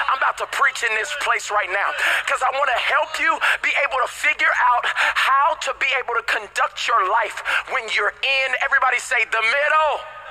I'm 0.08 0.18
about 0.20 0.36
to 0.38 0.48
preach 0.52 0.84
in 0.84 0.92
this 0.94 1.10
place 1.24 1.50
right 1.50 1.70
now 1.72 1.90
because 2.24 2.40
I 2.44 2.52
want 2.52 2.68
to 2.68 2.80
help 2.80 3.16
you 3.20 3.32
be 3.64 3.72
able 3.80 3.98
to 4.04 4.10
figure 4.10 4.52
out 4.72 4.84
how 4.84 5.56
to 5.68 5.72
be 5.80 5.88
able 5.96 6.14
to 6.14 6.24
conduct 6.28 6.86
your 6.86 7.08
life 7.08 7.40
when 7.72 7.88
you're 7.96 8.14
in, 8.20 8.48
everybody 8.60 9.00
say, 9.00 9.24
the 9.32 9.42
middle. 9.42 10.23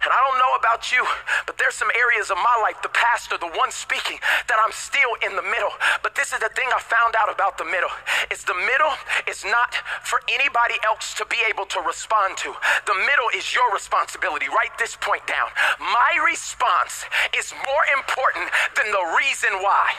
And 0.00 0.08
I 0.08 0.18
don't 0.24 0.40
know 0.40 0.54
about 0.56 0.88
you, 0.88 1.04
but 1.44 1.60
there's 1.60 1.76
some 1.76 1.92
areas 1.92 2.32
of 2.32 2.40
my 2.40 2.56
life, 2.64 2.80
the 2.80 2.88
pastor, 2.88 3.36
the 3.36 3.52
one 3.52 3.68
speaking, 3.68 4.16
that 4.48 4.56
I'm 4.56 4.72
still 4.72 5.12
in 5.20 5.36
the 5.36 5.44
middle. 5.44 5.68
But 6.00 6.16
this 6.16 6.32
is 6.32 6.40
the 6.40 6.48
thing 6.56 6.72
I 6.72 6.80
found 6.80 7.12
out 7.20 7.28
about 7.28 7.60
the 7.60 7.68
middle. 7.68 7.92
It's 8.32 8.44
the 8.48 8.56
middle 8.56 8.96
is 9.28 9.44
not 9.44 9.76
for 10.00 10.24
anybody 10.32 10.80
else 10.88 11.12
to 11.20 11.28
be 11.28 11.36
able 11.52 11.68
to 11.76 11.84
respond 11.84 12.40
to. 12.48 12.56
The 12.88 12.96
middle 12.96 13.28
is 13.36 13.52
your 13.52 13.68
responsibility. 13.76 14.48
Write 14.48 14.72
this 14.80 14.96
point 14.96 15.26
down. 15.28 15.52
My 15.78 16.16
response 16.24 17.04
is 17.36 17.52
more 17.52 17.84
important 17.92 18.48
than 18.80 18.88
the 18.88 19.04
reason 19.20 19.52
why 19.60 19.92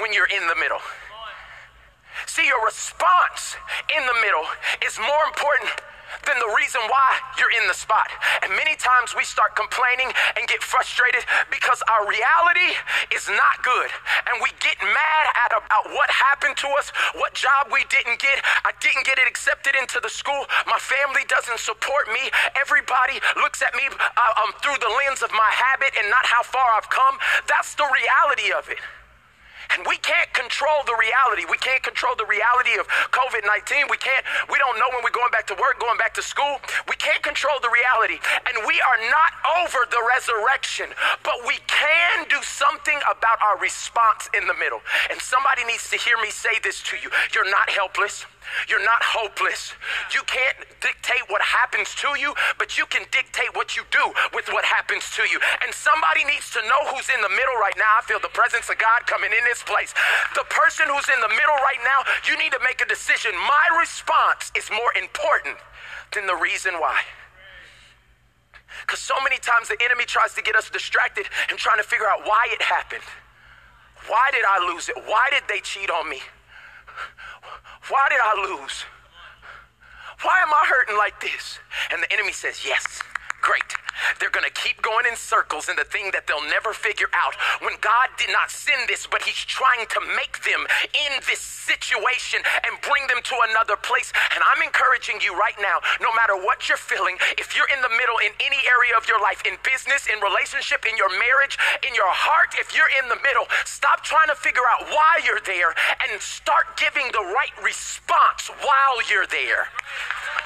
when 0.00 0.16
you're 0.16 0.32
in 0.32 0.48
the 0.48 0.56
middle. 0.56 0.80
See, 2.24 2.48
your 2.48 2.64
response 2.64 3.60
in 3.92 4.02
the 4.08 4.16
middle 4.24 4.48
is 4.84 4.96
more 4.96 5.24
important 5.28 5.68
than 6.28 6.36
the 6.44 6.52
reason 6.52 6.84
why 6.92 7.08
you're 7.40 7.50
in 7.56 7.64
the 7.66 7.74
spot. 7.74 8.12
And 8.44 8.52
many 8.52 8.76
times 8.76 9.16
we 9.16 9.24
start 9.24 9.56
complaining 9.56 10.12
and 10.36 10.44
get 10.44 10.60
frustrated 10.60 11.24
because 11.48 11.80
our 11.88 12.04
reality 12.04 12.76
is 13.16 13.24
not 13.32 13.64
good. 13.64 13.88
And 14.28 14.44
we 14.44 14.52
get 14.60 14.76
mad 14.84 15.24
at 15.48 15.56
about 15.56 15.88
what 15.96 16.12
happened 16.12 16.60
to 16.60 16.68
us, 16.76 16.92
what 17.16 17.32
job 17.32 17.72
we 17.72 17.88
didn't 17.88 18.20
get. 18.20 18.44
I 18.68 18.76
didn't 18.84 19.08
get 19.08 19.16
it 19.16 19.24
accepted 19.24 19.72
into 19.72 20.04
the 20.04 20.12
school. 20.12 20.44
My 20.68 20.78
family 20.78 21.24
doesn't 21.32 21.58
support 21.58 22.12
me. 22.12 22.28
Everybody 22.60 23.24
looks 23.40 23.64
at 23.64 23.72
me 23.72 23.88
uh, 23.88 24.42
um, 24.44 24.52
through 24.60 24.76
the 24.84 24.92
lens 25.00 25.24
of 25.24 25.32
my 25.32 25.50
habit 25.50 25.96
and 25.96 26.12
not 26.12 26.28
how 26.28 26.44
far 26.44 26.76
I've 26.76 26.92
come. 26.92 27.16
That's 27.48 27.72
the 27.74 27.88
reality 27.88 28.52
of 28.52 28.68
it. 28.68 28.78
And 29.74 29.84
we 29.86 29.96
can't 30.00 30.32
control 30.32 30.80
the 30.88 30.96
reality. 30.96 31.44
We 31.48 31.60
can't 31.60 31.82
control 31.82 32.16
the 32.16 32.24
reality 32.24 32.80
of 32.80 32.88
COVID 33.12 33.44
19. 33.44 33.92
We 33.92 34.00
can't, 34.00 34.24
we 34.48 34.56
don't 34.56 34.78
know 34.80 34.88
when 34.96 35.04
we're 35.04 35.14
going 35.14 35.30
back 35.30 35.46
to 35.52 35.56
work, 35.60 35.78
going 35.78 35.98
back 35.98 36.14
to 36.16 36.24
school. 36.24 36.56
We 36.88 36.96
can't 36.96 37.22
control 37.22 37.60
the 37.60 37.68
reality. 37.68 38.16
And 38.48 38.64
we 38.64 38.80
are 38.80 39.00
not 39.12 39.32
over 39.60 39.84
the 39.92 40.00
resurrection, 40.16 40.88
but 41.22 41.36
we 41.46 41.60
can 41.68 42.24
do 42.28 42.40
something 42.42 42.96
about 43.04 43.38
our 43.44 43.58
response 43.60 44.28
in 44.32 44.46
the 44.46 44.54
middle. 44.54 44.80
And 45.10 45.20
somebody 45.20 45.64
needs 45.64 45.90
to 45.90 45.96
hear 45.96 46.16
me 46.22 46.30
say 46.30 46.56
this 46.62 46.82
to 46.88 46.96
you. 46.96 47.10
You're 47.34 47.50
not 47.50 47.68
helpless. 47.68 48.24
You're 48.68 48.84
not 48.84 49.02
hopeless. 49.02 49.74
You 50.14 50.22
can't 50.26 50.56
dictate 50.80 51.24
what 51.28 51.42
happens 51.42 51.94
to 52.02 52.16
you, 52.18 52.34
but 52.58 52.76
you 52.76 52.86
can 52.86 53.04
dictate 53.10 53.54
what 53.54 53.76
you 53.76 53.84
do 53.90 54.04
with 54.32 54.48
what 54.48 54.64
happens 54.64 55.08
to 55.16 55.22
you. 55.28 55.38
And 55.64 55.72
somebody 55.74 56.24
needs 56.24 56.50
to 56.52 56.60
know 56.66 56.80
who's 56.92 57.08
in 57.08 57.20
the 57.20 57.32
middle 57.32 57.58
right 57.60 57.76
now. 57.76 57.98
I 57.98 58.02
feel 58.04 58.20
the 58.20 58.32
presence 58.32 58.68
of 58.68 58.78
God 58.78 59.06
coming 59.06 59.30
in 59.30 59.44
this 59.44 59.62
place. 59.62 59.94
The 60.34 60.46
person 60.48 60.86
who's 60.88 61.08
in 61.08 61.20
the 61.20 61.32
middle 61.32 61.58
right 61.64 61.82
now, 61.84 62.06
you 62.26 62.36
need 62.38 62.52
to 62.52 62.62
make 62.64 62.80
a 62.80 62.88
decision. 62.88 63.32
My 63.34 63.66
response 63.80 64.52
is 64.56 64.68
more 64.70 64.92
important 64.96 65.56
than 66.14 66.26
the 66.26 66.36
reason 66.36 66.74
why. 66.80 67.02
Because 68.86 69.00
so 69.00 69.14
many 69.24 69.38
times 69.38 69.68
the 69.68 69.80
enemy 69.84 70.04
tries 70.04 70.34
to 70.34 70.42
get 70.42 70.56
us 70.56 70.70
distracted 70.70 71.26
and 71.50 71.58
trying 71.58 71.78
to 71.78 71.86
figure 71.86 72.06
out 72.06 72.24
why 72.24 72.48
it 72.52 72.62
happened. 72.62 73.04
Why 74.06 74.30
did 74.32 74.44
I 74.48 74.72
lose 74.72 74.88
it? 74.88 74.96
Why 75.04 75.28
did 75.30 75.42
they 75.48 75.60
cheat 75.60 75.90
on 75.90 76.08
me? 76.08 76.20
Why 77.88 78.06
did 78.10 78.18
I 78.22 78.48
lose? 78.48 78.84
Why 80.22 80.40
am 80.42 80.52
I 80.52 80.64
hurting 80.66 80.96
like 80.96 81.20
this? 81.20 81.58
And 81.92 82.02
the 82.02 82.12
enemy 82.12 82.32
says, 82.32 82.64
Yes, 82.64 83.00
great. 83.40 83.77
They're 84.16 84.32
going 84.32 84.48
to 84.48 84.54
keep 84.56 84.80
going 84.82 85.06
in 85.06 85.16
circles 85.16 85.68
in 85.68 85.76
the 85.76 85.84
thing 85.84 86.10
that 86.12 86.26
they'll 86.26 86.44
never 86.48 86.72
figure 86.72 87.12
out. 87.12 87.36
When 87.60 87.76
God 87.80 88.08
did 88.16 88.32
not 88.32 88.50
send 88.50 88.88
this, 88.88 89.06
but 89.06 89.22
He's 89.22 89.44
trying 89.44 89.86
to 89.92 90.00
make 90.16 90.44
them 90.44 90.64
in 90.96 91.20
this 91.28 91.40
situation 91.68 92.40
and 92.64 92.72
bring 92.80 93.04
them 93.12 93.20
to 93.20 93.36
another 93.52 93.76
place. 93.76 94.12
And 94.32 94.40
I'm 94.40 94.64
encouraging 94.64 95.20
you 95.20 95.36
right 95.36 95.56
now, 95.60 95.84
no 96.00 96.08
matter 96.16 96.32
what 96.40 96.68
you're 96.68 96.80
feeling, 96.80 97.20
if 97.36 97.52
you're 97.52 97.68
in 97.68 97.80
the 97.84 97.92
middle 97.92 98.16
in 98.24 98.32
any 98.40 98.60
area 98.64 98.96
of 98.96 99.04
your 99.04 99.20
life, 99.20 99.44
in 99.44 99.60
business, 99.60 100.08
in 100.08 100.16
relationship, 100.24 100.88
in 100.88 100.96
your 100.96 101.12
marriage, 101.12 101.60
in 101.84 101.92
your 101.92 102.08
heart, 102.08 102.56
if 102.56 102.72
you're 102.72 102.90
in 103.02 103.12
the 103.12 103.20
middle, 103.20 103.44
stop 103.68 104.00
trying 104.00 104.32
to 104.32 104.38
figure 104.38 104.64
out 104.64 104.88
why 104.88 105.20
you're 105.24 105.44
there 105.44 105.76
and 106.08 106.16
start 106.20 106.80
giving 106.80 107.04
the 107.12 107.24
right 107.36 107.52
response 107.60 108.48
while 108.64 108.96
you're 109.10 109.28
there. 109.28 109.68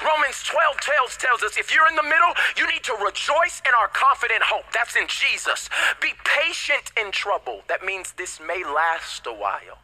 Romans 0.01 0.43
12 0.43 0.81
tells, 0.81 1.15
tells 1.15 1.43
us 1.43 1.57
if 1.57 1.73
you're 1.73 1.87
in 1.87 1.95
the 1.95 2.03
middle, 2.03 2.33
you 2.57 2.67
need 2.67 2.83
to 2.83 2.95
rejoice 2.99 3.52
in 3.65 3.73
our 3.73 3.87
confident 3.87 4.43
hope. 4.43 4.65
That's 4.73 4.95
in 4.95 5.07
Jesus. 5.07 5.69
Be 6.01 6.13
patient 6.23 6.91
in 6.99 7.11
trouble. 7.11 7.61
That 7.67 7.83
means 7.83 8.13
this 8.13 8.39
may 8.39 8.63
last 8.63 9.27
a 9.27 9.33
while. 9.33 9.79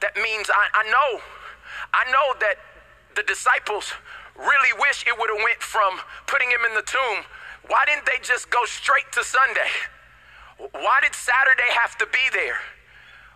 That 0.00 0.16
means 0.16 0.50
I, 0.50 0.66
I 0.74 0.84
know, 0.90 1.20
I 1.94 2.04
know 2.10 2.38
that 2.40 2.56
the 3.16 3.22
disciples 3.22 3.92
really 4.36 4.72
wish 4.78 5.06
it 5.06 5.16
would 5.18 5.30
have 5.32 5.42
went 5.42 5.62
from 5.62 6.00
putting 6.26 6.50
him 6.50 6.60
in 6.68 6.74
the 6.74 6.84
tomb. 6.84 7.24
Why 7.68 7.84
didn't 7.86 8.04
they 8.04 8.20
just 8.22 8.50
go 8.50 8.64
straight 8.66 9.10
to 9.12 9.24
Sunday? 9.24 9.72
Why 10.58 11.00
did 11.02 11.14
Saturday 11.14 11.70
have 11.80 11.96
to 11.98 12.06
be 12.06 12.24
there? 12.32 12.60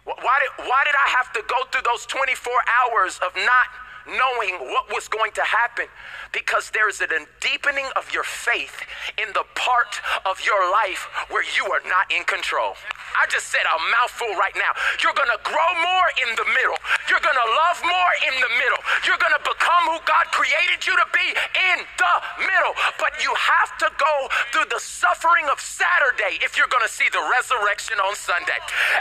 Why 0.04 0.36
did, 0.40 0.68
why 0.68 0.82
did 0.84 0.94
I 0.94 1.08
have 1.16 1.32
to 1.34 1.42
go 1.48 1.64
through 1.70 1.82
those 1.84 2.06
24 2.06 2.52
hours 2.68 3.20
of 3.24 3.34
not 3.36 3.68
knowing 4.06 4.58
what 4.70 4.88
was 4.92 5.08
going 5.08 5.32
to 5.32 5.42
happen 5.42 5.86
because 6.32 6.70
there's 6.70 7.00
a 7.00 7.08
deepening 7.40 7.86
of 7.96 8.12
your 8.12 8.24
faith 8.24 8.86
in 9.18 9.28
the 9.34 9.44
part 9.54 10.00
of 10.24 10.40
your 10.46 10.70
life 10.70 11.08
where 11.30 11.44
you 11.56 11.66
are 11.72 11.82
not 11.88 12.06
in 12.10 12.22
control. 12.24 12.74
I 13.18 13.26
just 13.26 13.50
said 13.50 13.66
a 13.66 13.78
mouthful 13.90 14.30
right 14.38 14.54
now. 14.54 14.70
You're 15.02 15.16
going 15.16 15.30
to 15.34 15.42
grow 15.42 15.70
more 15.82 16.08
in 16.22 16.30
the 16.38 16.46
middle. 16.54 16.78
You're 17.10 17.22
going 17.22 17.36
to 17.36 17.48
love 17.58 17.78
more 17.82 18.12
in 18.30 18.34
the 18.38 18.52
middle. 18.62 18.80
You're 19.02 19.18
going 19.18 19.34
to 19.34 19.42
become 19.42 19.84
who 19.90 19.98
God 20.06 20.30
created 20.30 20.86
you 20.86 20.94
to 20.94 21.08
be 21.10 21.26
in 21.74 21.78
the 21.98 22.14
middle. 22.46 22.74
But 23.02 23.18
you 23.18 23.34
have 23.34 23.74
to 23.82 23.88
go 23.98 24.14
through 24.54 24.70
the 24.70 24.78
suffering 24.78 25.50
of 25.50 25.58
Saturday 25.58 26.38
if 26.46 26.54
you're 26.54 26.70
going 26.70 26.86
to 26.86 26.92
see 26.92 27.10
the 27.10 27.22
resurrection 27.34 27.98
on 27.98 28.14
Sunday. 28.14 28.58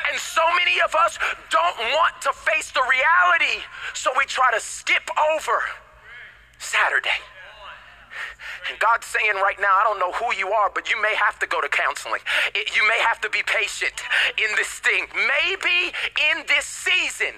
And 0.10 0.18
so 0.18 0.42
many 0.58 0.82
of 0.82 0.98
us 0.98 1.22
don't 1.54 1.78
want 1.94 2.18
to 2.26 2.34
face 2.34 2.74
the 2.74 2.84
reality, 2.84 3.62
so 3.94 4.10
we 4.18 4.26
try 4.26 4.50
to 4.52 4.62
skip 4.90 5.10
over 5.36 5.62
Saturday. 6.58 7.22
And 8.70 8.80
God's 8.80 9.06
saying 9.06 9.36
right 9.36 9.58
now, 9.60 9.70
I 9.70 9.84
don't 9.84 10.00
know 10.00 10.12
who 10.14 10.34
you 10.36 10.50
are, 10.50 10.72
but 10.74 10.90
you 10.90 11.00
may 11.02 11.14
have 11.16 11.38
to 11.40 11.48
go 11.48 11.62
to 11.62 11.70
counseling. 11.70 12.22
It, 12.56 12.76
you 12.76 12.88
may 12.88 12.98
have 13.08 13.22
to 13.22 13.30
be 13.30 13.44
patient 13.46 13.94
in 14.38 14.56
this 14.56 14.68
thing. 14.80 15.06
Maybe 15.14 15.94
in 16.32 16.46
this 16.48 16.66
season, 16.66 17.36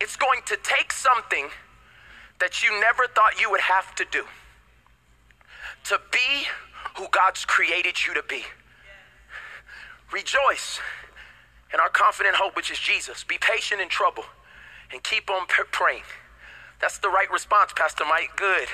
it's 0.00 0.16
going 0.16 0.40
to 0.46 0.56
take 0.62 0.92
something 0.92 1.48
that 2.40 2.62
you 2.64 2.70
never 2.80 3.06
thought 3.14 3.40
you 3.40 3.48
would 3.50 3.60
have 3.60 3.94
to 3.94 4.04
do 4.10 4.24
to 5.84 6.00
be 6.10 6.46
who 6.96 7.06
God's 7.12 7.44
created 7.44 8.04
you 8.04 8.12
to 8.14 8.22
be. 8.28 8.42
Rejoice 10.12 10.80
in 11.72 11.78
our 11.78 11.88
confident 11.88 12.34
hope, 12.34 12.56
which 12.56 12.70
is 12.70 12.78
Jesus. 12.78 13.24
Be 13.24 13.38
patient 13.38 13.80
in 13.80 13.88
trouble 13.88 14.24
and 14.92 15.02
keep 15.02 15.30
on 15.30 15.46
praying. 15.46 16.02
That's 16.82 16.98
the 16.98 17.08
right 17.08 17.30
response, 17.30 17.72
Pastor 17.74 18.04
Mike. 18.04 18.30
Good. 18.36 18.66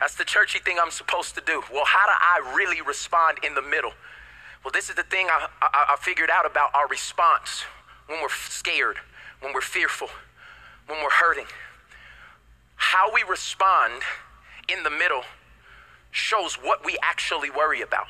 That's 0.00 0.16
the 0.16 0.24
churchy 0.24 0.58
thing 0.58 0.78
I'm 0.82 0.90
supposed 0.90 1.36
to 1.36 1.40
do. 1.46 1.62
Well, 1.72 1.84
how 1.86 2.06
do 2.06 2.12
I 2.12 2.54
really 2.56 2.82
respond 2.82 3.38
in 3.44 3.54
the 3.54 3.62
middle? 3.62 3.92
Well, 4.64 4.72
this 4.72 4.90
is 4.90 4.96
the 4.96 5.04
thing 5.04 5.28
I, 5.30 5.46
I, 5.62 5.94
I 5.94 5.96
figured 6.00 6.28
out 6.28 6.44
about 6.44 6.74
our 6.74 6.88
response 6.88 7.62
when 8.08 8.20
we're 8.20 8.28
scared, 8.30 8.96
when 9.40 9.54
we're 9.54 9.60
fearful, 9.60 10.08
when 10.88 10.98
we're 11.04 11.10
hurting. 11.10 11.46
How 12.74 13.14
we 13.14 13.22
respond 13.30 14.02
in 14.68 14.82
the 14.82 14.90
middle 14.90 15.22
shows 16.10 16.54
what 16.54 16.84
we 16.84 16.98
actually 17.00 17.50
worry 17.50 17.80
about. 17.80 18.06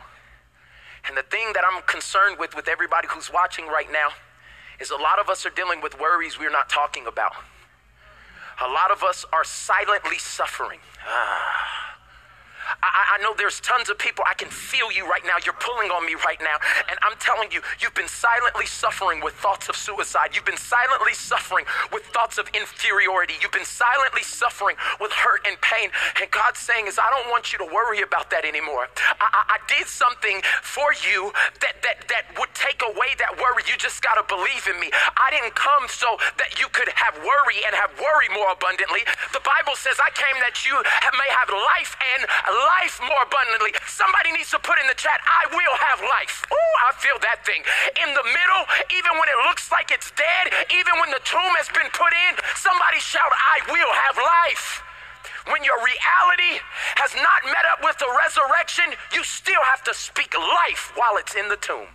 And 1.07 1.15
the 1.15 1.25
thing 1.25 1.53
that 1.53 1.63
I'm 1.71 1.83
concerned 1.83 2.39
with 2.39 2.57
with 2.57 2.69
everybody 2.69 3.07
who's 3.11 3.31
watching 3.31 3.67
right 3.67 3.93
now 3.93 4.09
is 4.81 4.91
a 4.91 4.97
lot 4.97 5.19
of 5.19 5.29
us 5.29 5.45
are 5.45 5.51
dealing 5.51 5.83
with 5.83 6.01
worries 6.01 6.39
we're 6.39 6.51
not 6.51 6.71
talking 6.71 7.07
about. 7.07 7.33
A 8.65 8.69
lot 8.69 8.93
of 8.93 9.03
us 9.03 9.25
are 9.33 9.43
silently 9.43 10.19
suffering. 10.19 10.79
Ah. 11.05 11.92
I, 12.83 13.19
I, 13.19 13.23
know 13.23 13.35
there's 13.39 13.61
tons 13.61 13.89
of 13.89 13.99
people. 13.99 14.25
I 14.27 14.35
can 14.35 14.51
feel 14.51 14.91
you 14.91 15.07
right 15.07 15.23
now. 15.25 15.39
You're 15.45 15.59
pulling 15.63 15.91
on 15.95 16.05
me 16.05 16.19
right 16.27 16.41
now. 16.43 16.59
And 16.91 16.99
I'm 17.03 17.15
telling 17.23 17.51
you, 17.55 17.63
you've 17.79 17.95
been 17.95 18.11
silently 18.11 18.67
suffering 18.67 19.23
with 19.23 19.35
thoughts 19.39 19.69
of 19.69 19.77
suicide. 19.77 20.35
You've 20.35 20.45
been 20.45 20.59
silently 20.59 21.15
suffering 21.15 21.65
with 21.93 22.03
thoughts 22.11 22.39
of 22.39 22.51
inferiority. 22.51 23.35
You've 23.41 23.55
been 23.55 23.69
silently 23.69 24.27
suffering 24.27 24.75
with 24.99 25.13
hurt 25.13 25.47
and 25.47 25.55
pain. 25.63 25.95
And 26.21 26.27
God's 26.35 26.59
saying 26.59 26.91
is, 26.91 26.99
I 26.99 27.07
don't 27.15 27.31
want 27.31 27.55
you 27.55 27.59
to 27.63 27.69
worry 27.71 28.03
about 28.03 28.31
that 28.35 28.45
anymore. 28.45 28.91
I, 29.23 29.27
I, 29.31 29.43
I 29.55 29.59
did 29.71 29.87
something 29.87 30.43
for 30.63 30.91
you 31.07 31.31
that, 31.63 31.79
that, 31.87 32.11
that 32.11 32.35
would 32.35 32.51
take 32.59 32.83
away 32.83 33.15
that 33.23 33.39
worry. 33.39 33.63
You 33.71 33.79
just 33.79 34.03
got 34.03 34.19
to 34.19 34.27
believe 34.27 34.67
in 34.67 34.83
me. 34.83 34.91
I 35.15 35.31
didn't 35.31 35.55
come 35.55 35.87
so 35.87 36.19
that 36.43 36.59
you 36.59 36.67
could 36.75 36.91
have 36.99 37.15
worry 37.23 37.63
and 37.63 37.79
have 37.79 37.95
worry 38.03 38.27
more 38.35 38.51
abundantly. 38.51 39.07
The 39.31 39.45
Bible 39.47 39.79
says 39.79 39.95
I 40.03 40.11
came 40.11 40.35
that 40.43 40.67
you 40.67 40.75
may 41.15 41.31
have 41.31 41.49
life 41.55 41.95
and 42.19 42.27
life 42.27 42.72
more 43.05 43.23
abundantly. 43.25 43.75
Somebody 43.87 44.33
needs 44.33 44.51
to 44.51 44.61
put 44.61 44.81
in 44.81 44.87
the 44.89 44.97
chat, 44.97 45.21
I 45.25 45.51
will 45.53 45.77
have 45.77 46.01
life. 46.03 46.45
Ooh, 46.49 46.75
I 46.89 46.97
feel 46.99 47.19
that 47.21 47.45
thing. 47.45 47.63
In 48.03 48.11
the 48.15 48.25
middle, 48.25 48.63
even 48.95 49.13
when 49.21 49.29
it 49.29 49.39
looks 49.47 49.71
like 49.71 49.93
it's 49.93 50.11
dead, 50.17 50.45
even 50.73 50.97
when 50.99 51.11
the 51.13 51.23
tomb 51.25 51.53
has 51.61 51.69
been 51.71 51.89
put 51.93 52.13
in, 52.13 52.33
somebody 52.57 52.99
shout, 52.99 53.31
I 53.31 53.63
will 53.71 53.93
have 53.93 54.17
life. 54.19 54.83
When 55.51 55.65
your 55.67 55.79
reality 55.83 56.63
has 57.03 57.13
not 57.19 57.41
met 57.51 57.67
up 57.75 57.83
with 57.83 57.99
the 57.99 58.09
resurrection, 58.27 58.95
you 59.13 59.25
still 59.25 59.63
have 59.69 59.83
to 59.85 59.95
speak 59.95 60.33
life 60.39 60.93
while 60.95 61.19
it's 61.19 61.35
in 61.35 61.49
the 61.49 61.59
tomb. 61.59 61.91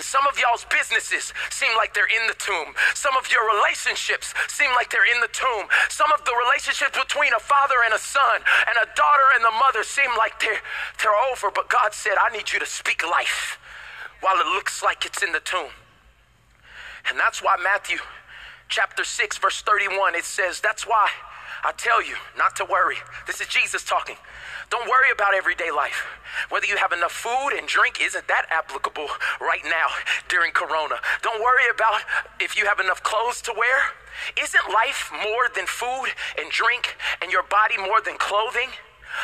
Some 0.00 0.26
of 0.26 0.38
y'all's 0.38 0.64
businesses 0.66 1.32
seem 1.50 1.70
like 1.76 1.94
they're 1.94 2.10
in 2.10 2.26
the 2.26 2.38
tomb. 2.38 2.74
Some 2.94 3.16
of 3.16 3.30
your 3.30 3.44
relationships 3.48 4.34
seem 4.48 4.70
like 4.74 4.90
they're 4.90 5.08
in 5.08 5.20
the 5.20 5.32
tomb. 5.32 5.66
Some 5.88 6.12
of 6.12 6.24
the 6.24 6.34
relationships 6.34 6.96
between 6.96 7.32
a 7.36 7.40
father 7.40 7.82
and 7.84 7.94
a 7.94 7.98
son 7.98 8.42
and 8.68 8.76
a 8.82 8.88
daughter 8.94 9.28
and 9.34 9.44
the 9.44 9.54
mother 9.58 9.82
seem 9.82 10.10
like 10.18 10.40
they're, 10.40 10.62
they're 11.02 11.18
over. 11.30 11.50
But 11.50 11.68
God 11.68 11.94
said, 11.94 12.14
I 12.20 12.34
need 12.34 12.52
you 12.52 12.58
to 12.58 12.66
speak 12.66 13.02
life 13.02 13.58
while 14.20 14.38
it 14.40 14.46
looks 14.46 14.82
like 14.82 15.04
it's 15.04 15.22
in 15.22 15.32
the 15.32 15.40
tomb. 15.40 15.74
And 17.08 17.18
that's 17.18 17.42
why 17.42 17.56
Matthew 17.62 17.98
chapter 18.68 19.04
6, 19.04 19.38
verse 19.38 19.60
31, 19.62 20.14
it 20.14 20.24
says, 20.24 20.60
That's 20.60 20.86
why 20.86 21.10
I 21.64 21.72
tell 21.76 22.02
you 22.02 22.16
not 22.36 22.56
to 22.56 22.64
worry. 22.64 22.96
This 23.26 23.40
is 23.40 23.46
Jesus 23.46 23.84
talking. 23.84 24.16
Don't 24.70 24.88
worry 24.88 25.10
about 25.12 25.34
everyday 25.34 25.70
life. 25.70 26.06
Whether 26.48 26.66
you 26.66 26.76
have 26.76 26.92
enough 26.92 27.12
food 27.12 27.50
and 27.56 27.68
drink, 27.68 28.00
isn't 28.00 28.26
that 28.26 28.46
applicable 28.50 29.06
right 29.40 29.62
now 29.64 29.86
during 30.28 30.50
Corona? 30.52 30.96
Don't 31.22 31.40
worry 31.40 31.68
about 31.72 32.00
if 32.40 32.56
you 32.56 32.66
have 32.66 32.80
enough 32.80 33.02
clothes 33.02 33.40
to 33.42 33.52
wear. 33.56 33.94
Isn't 34.42 34.74
life 34.74 35.12
more 35.12 35.48
than 35.54 35.66
food 35.66 36.10
and 36.38 36.50
drink 36.50 36.96
and 37.22 37.30
your 37.30 37.44
body 37.44 37.78
more 37.78 38.00
than 38.00 38.16
clothing? 38.18 38.70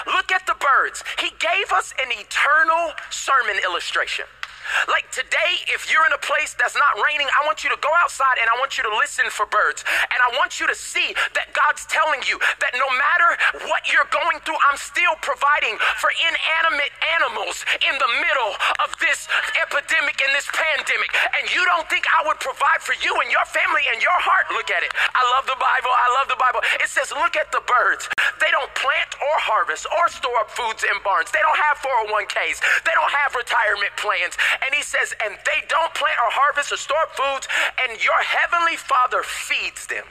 Look 0.06 0.30
at 0.30 0.46
the 0.46 0.54
birds. 0.54 1.02
He 1.18 1.30
gave 1.40 1.72
us 1.72 1.92
an 1.98 2.12
eternal 2.12 2.92
sermon 3.10 3.56
illustration. 3.64 4.26
Like 4.86 5.10
today, 5.10 5.64
if 5.72 5.90
you're 5.90 6.04
in 6.06 6.14
a 6.14 6.22
place 6.22 6.54
that's 6.56 6.76
not 6.76 7.00
raining, 7.04 7.28
I 7.32 7.44
want 7.46 7.64
you 7.64 7.70
to 7.70 7.80
go 7.80 7.90
outside 8.02 8.38
and 8.40 8.48
I 8.48 8.56
want 8.60 8.76
you 8.76 8.84
to 8.84 8.92
listen 8.96 9.26
for 9.30 9.46
birds. 9.46 9.84
And 10.12 10.18
I 10.20 10.36
want 10.36 10.60
you 10.60 10.66
to 10.68 10.76
see 10.76 11.14
that 11.34 11.52
God's 11.52 11.84
telling 11.88 12.22
you 12.28 12.38
that 12.60 12.72
no 12.76 12.88
matter 12.94 13.28
what 13.70 13.88
you're 13.90 14.08
going 14.12 14.40
through, 14.44 14.58
I'm 14.70 14.78
still 14.80 15.16
providing 15.24 15.76
for 16.00 16.10
inanimate 16.20 16.92
animals 17.18 17.64
in 17.84 17.94
the 17.96 18.10
middle 18.20 18.52
of 18.84 18.92
this 19.00 19.28
epidemic 19.58 20.20
and 20.22 20.32
this 20.32 20.48
pandemic. 20.52 21.10
And 21.38 21.48
you 21.50 21.62
don't 21.66 21.86
think 21.88 22.04
I 22.12 22.26
would 22.28 22.38
provide 22.40 22.80
for 22.84 22.94
you 23.00 23.12
and 23.24 23.28
your 23.32 23.44
family 23.48 23.84
and 23.92 24.00
your 24.02 24.16
heart? 24.20 24.50
Look 24.52 24.70
at 24.70 24.84
it. 24.84 24.92
I 24.94 25.22
love 25.36 25.48
the 25.48 25.58
Bible. 25.58 25.92
I 25.92 26.08
love 26.20 26.28
the 26.28 26.40
Bible. 26.40 26.60
It 26.80 26.88
says, 26.88 27.10
look 27.12 27.34
at 27.36 27.50
the 27.50 27.62
birds. 27.64 28.08
They 28.38 28.50
don't 28.54 28.70
plant 28.78 29.10
or 29.18 29.34
harvest 29.42 29.86
or 29.90 30.06
store 30.08 30.38
up 30.38 30.50
foods 30.50 30.84
in 30.86 30.96
barns. 31.02 31.30
They 31.34 31.42
don't 31.42 31.58
have 31.58 31.76
401ks. 31.82 32.58
They 32.86 32.94
don't 32.94 33.12
have 33.12 33.34
retirement 33.34 33.92
plans. 33.98 34.38
And 34.64 34.74
he 34.74 34.82
says, 34.82 35.14
and 35.24 35.38
they 35.44 35.60
don't 35.68 35.92
plant 35.94 36.18
or 36.18 36.30
harvest 36.30 36.72
or 36.72 36.76
store 36.76 37.08
foods, 37.14 37.48
and 37.84 37.98
your 38.02 38.18
heavenly 38.22 38.76
Father 38.76 39.22
feeds 39.22 39.86
them. 39.86 40.04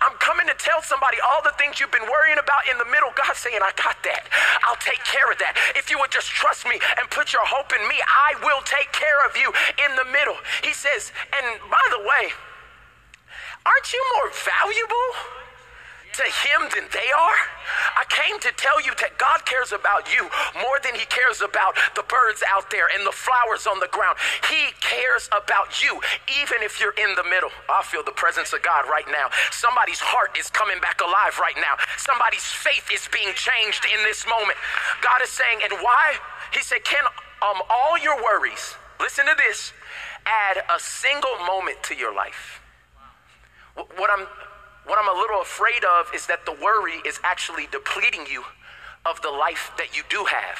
I'm 0.00 0.14
coming 0.22 0.46
to 0.46 0.54
tell 0.54 0.78
somebody 0.82 1.18
all 1.18 1.42
the 1.42 1.54
things 1.58 1.80
you've 1.80 1.90
been 1.90 2.06
worrying 2.06 2.38
about 2.38 2.70
in 2.70 2.78
the 2.78 2.86
middle. 2.86 3.10
God's 3.18 3.42
saying, 3.42 3.58
I 3.58 3.74
got 3.74 3.98
that. 4.06 4.30
I'll 4.62 4.78
take 4.78 5.02
care 5.02 5.26
of 5.26 5.38
that. 5.42 5.58
If 5.74 5.90
you 5.90 5.98
would 5.98 6.14
just 6.14 6.30
trust 6.30 6.62
me 6.70 6.78
and 7.02 7.10
put 7.10 7.34
your 7.34 7.42
hope 7.42 7.74
in 7.74 7.82
me, 7.90 7.98
I 7.98 8.38
will 8.46 8.62
take 8.62 8.94
care 8.94 9.26
of 9.26 9.34
you 9.34 9.50
in 9.82 9.90
the 9.98 10.06
middle. 10.06 10.38
He 10.62 10.70
says, 10.70 11.10
and 11.34 11.58
by 11.66 11.82
the 11.90 11.98
way, 11.98 12.30
aren't 13.66 13.90
you 13.90 14.02
more 14.22 14.30
valuable? 14.30 15.41
To 16.14 16.24
him 16.24 16.68
than 16.74 16.86
they 16.92 17.10
are? 17.12 17.40
I 17.96 18.04
came 18.08 18.38
to 18.40 18.52
tell 18.56 18.80
you 18.80 18.92
that 19.00 19.18
God 19.18 19.44
cares 19.44 19.72
about 19.72 20.12
you 20.12 20.28
more 20.60 20.78
than 20.82 20.94
he 20.94 21.06
cares 21.06 21.40
about 21.40 21.74
the 21.94 22.04
birds 22.04 22.42
out 22.48 22.70
there 22.70 22.88
and 22.92 23.06
the 23.06 23.12
flowers 23.12 23.66
on 23.66 23.80
the 23.80 23.88
ground. 23.88 24.18
He 24.48 24.72
cares 24.80 25.28
about 25.32 25.82
you, 25.82 26.00
even 26.40 26.60
if 26.60 26.80
you're 26.80 26.96
in 26.96 27.14
the 27.16 27.24
middle. 27.24 27.50
I 27.68 27.82
feel 27.82 28.04
the 28.04 28.16
presence 28.16 28.52
of 28.52 28.62
God 28.62 28.88
right 28.88 29.06
now. 29.08 29.32
Somebody's 29.50 30.00
heart 30.00 30.36
is 30.38 30.50
coming 30.50 30.80
back 30.80 31.00
alive 31.00 31.38
right 31.40 31.56
now. 31.56 31.80
Somebody's 31.96 32.44
faith 32.44 32.88
is 32.92 33.08
being 33.08 33.32
changed 33.34 33.84
in 33.88 34.00
this 34.04 34.26
moment. 34.28 34.58
God 35.00 35.22
is 35.22 35.30
saying, 35.30 35.64
and 35.64 35.72
why? 35.80 36.20
He 36.52 36.60
said, 36.60 36.84
Can 36.84 37.04
um, 37.40 37.62
all 37.70 37.98
your 37.98 38.16
worries, 38.20 38.76
listen 39.00 39.26
to 39.26 39.36
this, 39.36 39.72
add 40.26 40.62
a 40.68 40.78
single 40.78 41.38
moment 41.46 41.82
to 41.88 41.94
your 41.94 42.14
life? 42.14 42.60
What 43.74 44.10
I'm 44.12 44.26
what 44.86 44.98
I'm 44.98 45.08
a 45.08 45.18
little 45.18 45.40
afraid 45.40 45.84
of 45.84 46.06
is 46.14 46.26
that 46.26 46.44
the 46.44 46.52
worry 46.52 47.00
is 47.06 47.20
actually 47.22 47.68
depleting 47.70 48.26
you 48.30 48.44
of 49.06 49.20
the 49.22 49.30
life 49.30 49.72
that 49.78 49.96
you 49.96 50.02
do 50.08 50.24
have. 50.24 50.58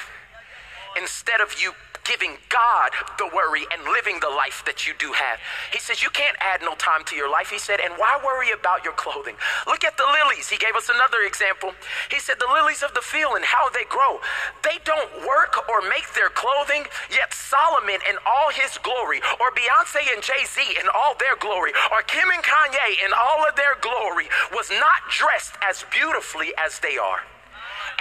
Instead 0.97 1.41
of 1.41 1.55
you 1.61 1.73
giving 2.03 2.37
God 2.49 2.91
the 3.17 3.29
worry 3.33 3.65
and 3.71 3.83
living 3.83 4.19
the 4.19 4.29
life 4.29 4.63
that 4.65 4.87
you 4.87 4.93
do 4.99 5.13
have. 5.13 5.39
He 5.71 5.79
says, 5.79 6.03
You 6.03 6.09
can't 6.09 6.37
add 6.39 6.61
no 6.61 6.75
time 6.75 7.03
to 7.05 7.15
your 7.15 7.29
life. 7.29 7.49
He 7.49 7.59
said, 7.59 7.79
And 7.79 7.93
why 7.95 8.19
worry 8.23 8.51
about 8.51 8.83
your 8.83 8.93
clothing? 8.93 9.35
Look 9.67 9.83
at 9.83 9.97
the 9.97 10.07
lilies. 10.07 10.49
He 10.49 10.57
gave 10.57 10.75
us 10.75 10.89
another 10.89 11.23
example. 11.25 11.73
He 12.11 12.19
said, 12.19 12.35
The 12.39 12.51
lilies 12.51 12.83
of 12.83 12.93
the 12.93 13.01
field 13.01 13.35
and 13.35 13.45
how 13.45 13.69
they 13.69 13.85
grow. 13.89 14.19
They 14.63 14.79
don't 14.83 15.27
work 15.27 15.69
or 15.69 15.81
make 15.89 16.13
their 16.13 16.29
clothing, 16.29 16.85
yet 17.09 17.33
Solomon 17.33 17.99
in 18.09 18.17
all 18.25 18.51
his 18.51 18.77
glory, 18.79 19.21
or 19.39 19.51
Beyonce 19.51 20.03
and 20.13 20.23
Jay 20.23 20.45
Z 20.45 20.61
in 20.79 20.87
all 20.93 21.15
their 21.19 21.35
glory, 21.39 21.71
or 21.91 22.01
Kim 22.03 22.29
and 22.29 22.43
Kanye 22.43 23.03
in 23.03 23.11
all 23.13 23.47
of 23.47 23.55
their 23.55 23.75
glory, 23.81 24.27
was 24.51 24.69
not 24.69 25.09
dressed 25.09 25.55
as 25.63 25.85
beautifully 25.91 26.53
as 26.57 26.79
they 26.79 26.97
are. 26.97 27.21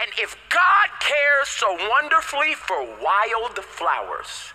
And 0.00 0.10
if 0.18 0.36
God 0.48 0.88
cares 1.00 1.48
so 1.48 1.76
wonderfully 1.88 2.54
for 2.54 2.82
wild 3.00 3.58
flowers, 3.58 4.54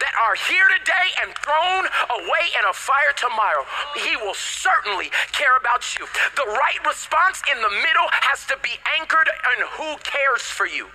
that 0.00 0.14
are 0.16 0.36
here 0.36 0.68
today 0.80 1.08
and 1.22 1.32
thrown 1.38 1.84
away 2.20 2.44
in 2.56 2.64
a 2.68 2.74
fire 2.74 3.14
tomorrow, 3.16 3.64
He 3.96 4.16
will 4.16 4.36
certainly 4.36 5.10
care 5.32 5.56
about 5.56 5.96
you. 5.96 6.06
The 6.36 6.48
right 6.48 6.80
response 6.84 7.42
in 7.50 7.58
the 7.62 7.72
middle 7.82 8.08
has 8.28 8.44
to 8.52 8.56
be 8.62 8.76
anchored 8.98 9.28
in 9.56 9.66
who 9.78 9.96
cares 10.02 10.42
for 10.42 10.66
you. 10.66 10.88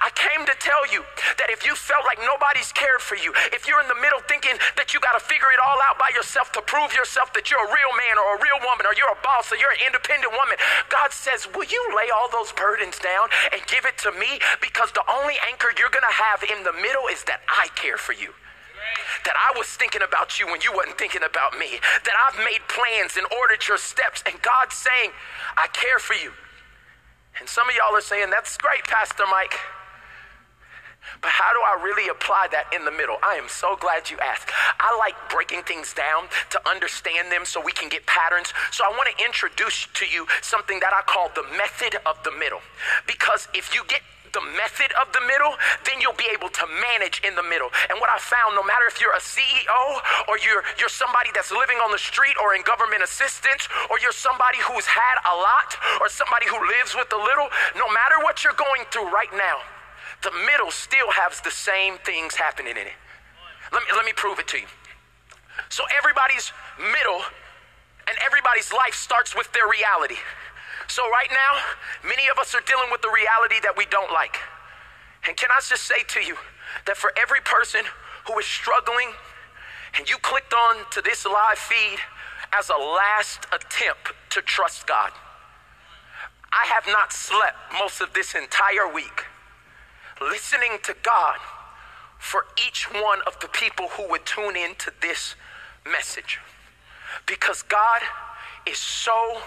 I 0.00 0.10
came 0.14 0.46
to 0.46 0.56
tell 0.58 0.86
you 0.88 1.04
that 1.38 1.52
if 1.52 1.66
you 1.66 1.74
felt 1.76 2.04
like 2.08 2.18
nobody's 2.22 2.72
cared 2.72 3.02
for 3.02 3.16
you, 3.16 3.32
if 3.52 3.68
you're 3.68 3.80
in 3.82 3.90
the 3.90 3.98
middle 4.00 4.22
thinking 4.24 4.56
that 4.76 4.94
you 4.94 5.00
got 5.00 5.18
to 5.18 5.22
figure 5.22 5.50
it 5.52 5.60
all 5.60 5.78
out 5.84 5.98
by 5.98 6.10
yourself 6.14 6.52
to 6.56 6.62
prove 6.64 6.94
yourself 6.96 7.32
that 7.34 7.50
you're 7.50 7.60
a 7.60 7.72
real 7.72 7.92
man 7.98 8.16
or 8.16 8.36
a 8.36 8.40
real 8.40 8.60
woman 8.64 8.88
or 8.88 8.94
you're 8.96 9.12
a 9.12 9.22
boss 9.22 9.52
or 9.52 9.56
you're 9.60 9.72
an 9.74 9.84
independent 9.84 10.32
woman, 10.32 10.56
God 10.88 11.12
says, 11.12 11.48
Will 11.52 11.68
you 11.68 11.82
lay 11.92 12.08
all 12.08 12.30
those 12.32 12.52
burdens 12.56 12.98
down 12.98 13.28
and 13.52 13.60
give 13.68 13.84
it 13.84 13.98
to 14.06 14.10
me? 14.16 14.40
Because 14.60 14.92
the 14.92 15.04
only 15.10 15.36
anchor 15.50 15.74
you're 15.76 15.92
going 15.92 16.06
to 16.06 16.18
have 16.18 16.40
in 16.46 16.64
the 16.64 16.74
middle 16.80 17.06
is 17.12 17.24
that 17.28 17.44
I 17.48 17.68
care 17.76 17.98
for 17.98 18.16
you 18.16 18.25
that 19.26 19.34
I 19.34 19.58
was 19.58 19.66
thinking 19.66 20.02
about 20.06 20.38
you 20.38 20.46
when 20.46 20.62
you 20.62 20.72
wasn't 20.72 20.96
thinking 20.96 21.26
about 21.26 21.58
me, 21.58 21.82
that 22.06 22.16
I've 22.16 22.38
made 22.38 22.62
plans 22.70 23.18
and 23.18 23.26
ordered 23.42 23.66
your 23.66 23.76
steps, 23.76 24.22
and 24.24 24.40
God's 24.40 24.78
saying, 24.78 25.10
I 25.58 25.66
care 25.74 25.98
for 25.98 26.14
you. 26.14 26.32
And 27.38 27.48
some 27.48 27.68
of 27.68 27.74
y'all 27.74 27.94
are 27.94 28.00
saying, 28.00 28.30
That's 28.30 28.56
great, 28.56 28.84
Pastor 28.84 29.24
Mike. 29.30 29.58
But 31.20 31.30
how 31.30 31.52
do 31.52 31.60
I 31.62 31.82
really 31.84 32.08
apply 32.08 32.48
that 32.50 32.66
in 32.74 32.84
the 32.84 32.90
middle? 32.90 33.16
I 33.22 33.36
am 33.36 33.48
so 33.48 33.76
glad 33.76 34.10
you 34.10 34.18
asked. 34.18 34.50
I 34.80 34.96
like 34.98 35.14
breaking 35.30 35.62
things 35.62 35.94
down 35.94 36.26
to 36.50 36.58
understand 36.68 37.30
them 37.30 37.44
so 37.44 37.60
we 37.62 37.70
can 37.70 37.88
get 37.88 38.04
patterns. 38.06 38.52
So 38.72 38.84
I 38.84 38.90
want 38.90 39.08
to 39.16 39.24
introduce 39.24 39.86
to 39.86 40.04
you 40.06 40.26
something 40.42 40.80
that 40.80 40.92
I 40.92 41.02
call 41.06 41.30
the 41.34 41.46
method 41.56 42.00
of 42.06 42.18
the 42.24 42.32
middle. 42.32 42.60
Because 43.06 43.46
if 43.54 43.74
you 43.74 43.82
get 43.86 44.02
the 44.36 44.44
method 44.52 44.92
of 45.00 45.08
the 45.16 45.24
middle, 45.24 45.56
then 45.88 45.96
you'll 46.04 46.20
be 46.20 46.28
able 46.28 46.52
to 46.52 46.64
manage 46.92 47.24
in 47.24 47.32
the 47.32 47.42
middle. 47.42 47.72
And 47.88 47.96
what 47.96 48.12
I 48.12 48.20
found, 48.20 48.52
no 48.52 48.60
matter 48.60 48.84
if 48.84 49.00
you're 49.00 49.16
a 49.16 49.24
CEO 49.24 49.80
or 50.28 50.36
you're 50.44 50.60
you're 50.76 50.92
somebody 50.92 51.32
that's 51.32 51.48
living 51.48 51.80
on 51.80 51.88
the 51.88 51.98
street 51.98 52.36
or 52.36 52.52
in 52.52 52.60
government 52.68 53.00
assistance 53.00 53.64
or 53.88 53.96
you're 54.04 54.12
somebody 54.12 54.60
who's 54.60 54.84
had 54.84 55.16
a 55.24 55.34
lot 55.40 55.72
or 56.04 56.12
somebody 56.12 56.44
who 56.44 56.60
lives 56.76 56.92
with 56.92 57.08
a 57.16 57.20
little, 57.20 57.48
no 57.80 57.88
matter 57.88 58.20
what 58.20 58.44
you're 58.44 58.58
going 58.60 58.84
through 58.92 59.08
right 59.08 59.32
now, 59.32 59.64
the 60.20 60.32
middle 60.44 60.68
still 60.68 61.08
has 61.16 61.40
the 61.40 61.50
same 61.50 61.96
things 62.04 62.36
happening 62.36 62.76
in 62.76 62.84
it. 62.84 62.98
Let 63.72 63.80
me, 63.82 63.88
let 63.96 64.04
me 64.04 64.12
prove 64.12 64.38
it 64.38 64.48
to 64.52 64.60
you. 64.60 64.68
So, 65.72 65.82
everybody's 65.96 66.52
middle 66.76 67.24
and 68.06 68.16
everybody's 68.24 68.70
life 68.72 68.94
starts 68.94 69.34
with 69.34 69.50
their 69.52 69.66
reality. 69.66 70.20
So, 70.88 71.02
right 71.10 71.30
now, 71.30 72.08
many 72.08 72.28
of 72.28 72.38
us 72.38 72.54
are 72.54 72.62
dealing 72.66 72.90
with 72.90 73.02
the 73.02 73.10
reality 73.10 73.56
that 73.62 73.76
we 73.76 73.86
don't 73.86 74.12
like. 74.12 74.36
And 75.26 75.36
can 75.36 75.50
I 75.50 75.60
just 75.60 75.82
say 75.82 76.02
to 76.08 76.20
you 76.20 76.36
that 76.86 76.96
for 76.96 77.12
every 77.20 77.40
person 77.40 77.82
who 78.26 78.38
is 78.38 78.46
struggling 78.46 79.10
and 79.98 80.08
you 80.08 80.16
clicked 80.18 80.54
on 80.54 80.84
to 80.92 81.02
this 81.02 81.26
live 81.26 81.58
feed 81.58 81.98
as 82.52 82.70
a 82.70 82.78
last 82.78 83.46
attempt 83.52 84.12
to 84.30 84.42
trust 84.42 84.86
God, 84.86 85.10
I 86.52 86.66
have 86.66 86.86
not 86.86 87.12
slept 87.12 87.56
most 87.78 88.00
of 88.00 88.12
this 88.14 88.34
entire 88.34 88.92
week 88.92 89.24
listening 90.20 90.78
to 90.84 90.94
God 91.02 91.38
for 92.18 92.46
each 92.66 92.90
one 92.92 93.20
of 93.26 93.38
the 93.40 93.48
people 93.48 93.88
who 93.88 94.08
would 94.10 94.24
tune 94.24 94.56
in 94.56 94.74
to 94.76 94.92
this 95.02 95.34
message. 95.90 96.38
Because 97.26 97.62
God 97.62 98.00
is 98.66 98.78
so 98.78 99.38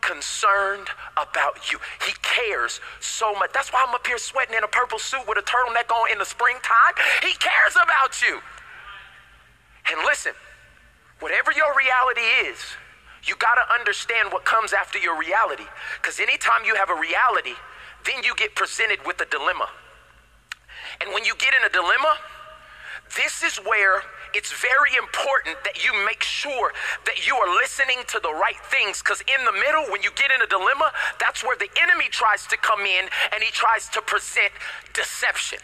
concerned 0.00 0.88
about 1.16 1.72
you. 1.72 1.78
He 2.06 2.12
cares 2.22 2.80
so 3.00 3.34
much. 3.34 3.52
That's 3.52 3.72
why 3.72 3.84
I'm 3.86 3.94
up 3.94 4.06
here 4.06 4.18
sweating 4.18 4.54
in 4.54 4.64
a 4.64 4.68
purple 4.68 4.98
suit 4.98 5.26
with 5.28 5.38
a 5.38 5.42
turtleneck 5.42 5.90
on 5.92 6.10
in 6.12 6.18
the 6.18 6.24
springtime. 6.24 6.94
He 7.22 7.32
cares 7.34 7.74
about 7.74 8.22
you. 8.22 8.40
And 9.90 10.04
listen, 10.04 10.32
whatever 11.20 11.52
your 11.52 11.74
reality 11.76 12.48
is, 12.48 12.58
you 13.24 13.34
got 13.36 13.54
to 13.54 13.74
understand 13.74 14.32
what 14.32 14.44
comes 14.44 14.72
after 14.72 14.98
your 14.98 15.18
reality. 15.18 15.66
Because 16.00 16.20
anytime 16.20 16.64
you 16.64 16.74
have 16.74 16.90
a 16.90 16.94
reality, 16.94 17.54
then 18.06 18.22
you 18.22 18.34
get 18.36 18.54
presented 18.54 19.00
with 19.06 19.20
a 19.20 19.26
dilemma. 19.26 19.68
And 21.00 21.12
when 21.12 21.24
you 21.24 21.34
get 21.36 21.54
in 21.54 21.64
a 21.64 21.72
dilemma, 21.72 22.16
this 23.16 23.42
is 23.42 23.56
where 23.58 24.02
it's 24.34 24.52
very 24.52 24.96
important 24.96 25.56
that 25.64 25.84
you 25.84 25.92
make 26.04 26.22
sure 26.22 26.72
that 27.06 27.26
you 27.26 27.34
are 27.36 27.54
listening 27.56 28.04
to 28.08 28.20
the 28.22 28.32
right 28.32 28.60
things. 28.70 29.02
Because 29.02 29.20
in 29.22 29.44
the 29.44 29.52
middle, 29.52 29.84
when 29.92 30.02
you 30.02 30.10
get 30.16 30.30
in 30.30 30.42
a 30.42 30.46
dilemma, 30.46 30.92
that's 31.18 31.42
where 31.42 31.56
the 31.56 31.68
enemy 31.80 32.06
tries 32.10 32.46
to 32.48 32.56
come 32.56 32.80
in 32.80 33.08
and 33.32 33.42
he 33.42 33.50
tries 33.50 33.88
to 33.90 34.00
present 34.02 34.52
deception. 34.94 35.58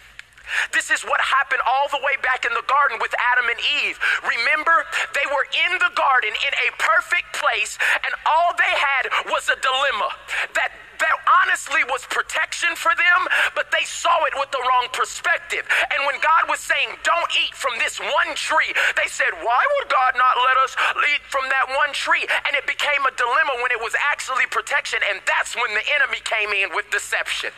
This 0.72 0.90
is 0.90 1.02
what 1.02 1.20
happened 1.20 1.62
all 1.66 1.88
the 1.88 2.00
way 2.02 2.16
back 2.22 2.44
in 2.44 2.52
the 2.52 2.66
garden 2.66 2.98
with 3.00 3.14
Adam 3.16 3.46
and 3.50 3.60
Eve. 3.84 3.96
Remember, 4.22 4.84
they 5.12 5.26
were 5.30 5.46
in 5.50 5.72
the 5.78 5.92
garden 5.94 6.32
in 6.32 6.52
a 6.64 6.68
perfect 6.76 7.32
place, 7.34 7.78
and 8.04 8.12
all 8.26 8.52
they 8.56 8.74
had 8.74 9.04
was 9.30 9.48
a 9.48 9.58
dilemma 9.60 10.10
that 10.54 10.72
that 11.00 11.18
honestly 11.42 11.82
was 11.90 12.06
protection 12.06 12.72
for 12.78 12.94
them, 12.94 13.20
but 13.54 13.70
they 13.74 13.84
saw 13.84 14.24
it 14.24 14.34
with 14.38 14.50
the 14.54 14.62
wrong 14.62 14.86
perspective. 14.92 15.66
And 15.90 16.06
when 16.06 16.16
God 16.22 16.48
was 16.48 16.60
saying, 16.60 16.96
Don't 17.02 17.30
eat 17.34 17.54
from 17.54 17.76
this 17.78 17.98
one 17.98 18.32
tree, 18.38 18.72
they 18.96 19.08
said, 19.10 19.34
Why 19.42 19.62
would 19.78 19.88
God 19.90 20.14
not 20.16 20.34
let 20.40 20.56
us 20.62 20.72
eat 21.12 21.22
from 21.28 21.44
that 21.50 21.68
one 21.74 21.92
tree? 21.92 22.24
And 22.46 22.54
it 22.54 22.66
became 22.66 23.02
a 23.04 23.12
dilemma 23.18 23.58
when 23.60 23.74
it 23.74 23.80
was 23.80 23.92
actually 23.98 24.46
protection, 24.48 25.00
and 25.10 25.20
that's 25.26 25.54
when 25.56 25.74
the 25.74 25.84
enemy 26.00 26.22
came 26.24 26.54
in 26.54 26.72
with 26.74 26.88
deception. 26.90 27.50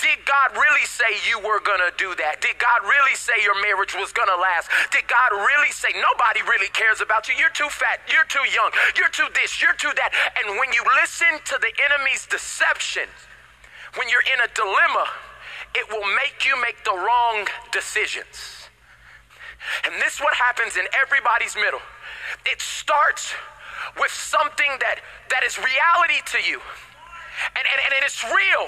Did 0.00 0.24
God 0.24 0.56
really 0.56 0.84
say 0.88 1.04
you 1.28 1.38
were 1.38 1.60
going 1.60 1.80
to 1.84 1.92
do 2.00 2.16
that? 2.16 2.40
Did 2.40 2.56
God 2.56 2.80
really 2.88 3.12
say 3.12 3.36
your 3.44 3.60
marriage 3.60 3.92
was 3.92 4.12
going 4.16 4.32
to 4.32 4.40
last? 4.40 4.72
Did 4.92 5.04
God 5.04 5.36
really 5.44 5.72
say 5.76 5.92
nobody 6.00 6.40
really 6.48 6.72
cares 6.72 7.04
about 7.04 7.28
you? 7.28 7.36
You're 7.36 7.52
too 7.52 7.68
fat. 7.68 8.00
You're 8.08 8.24
too 8.24 8.44
young. 8.48 8.72
You're 8.96 9.12
too 9.12 9.28
this. 9.36 9.60
You're 9.60 9.76
too 9.76 9.92
that. 10.00 10.16
And 10.40 10.56
when 10.56 10.72
you 10.72 10.80
listen 10.96 11.36
to 11.52 11.56
the 11.60 11.72
enemy's 11.84 12.24
deception, 12.24 13.12
when 14.00 14.08
you're 14.08 14.24
in 14.24 14.40
a 14.40 14.48
dilemma, 14.56 15.04
it 15.76 15.84
will 15.92 16.06
make 16.16 16.48
you 16.48 16.56
make 16.64 16.80
the 16.84 16.96
wrong 16.96 17.44
decisions. 17.70 18.68
And 19.84 19.92
this 20.00 20.16
is 20.16 20.20
what 20.20 20.32
happens 20.34 20.80
in 20.80 20.88
everybody's 20.96 21.54
middle. 21.56 21.84
It 22.48 22.60
starts 22.60 23.36
with 24.00 24.10
something 24.10 24.80
that, 24.80 25.04
that 25.28 25.44
is 25.44 25.58
reality 25.58 26.24
to 26.32 26.38
you 26.40 26.60
and, 27.56 27.64
and, 27.64 27.78
and 27.80 28.02
it's 28.04 28.22
real 28.24 28.64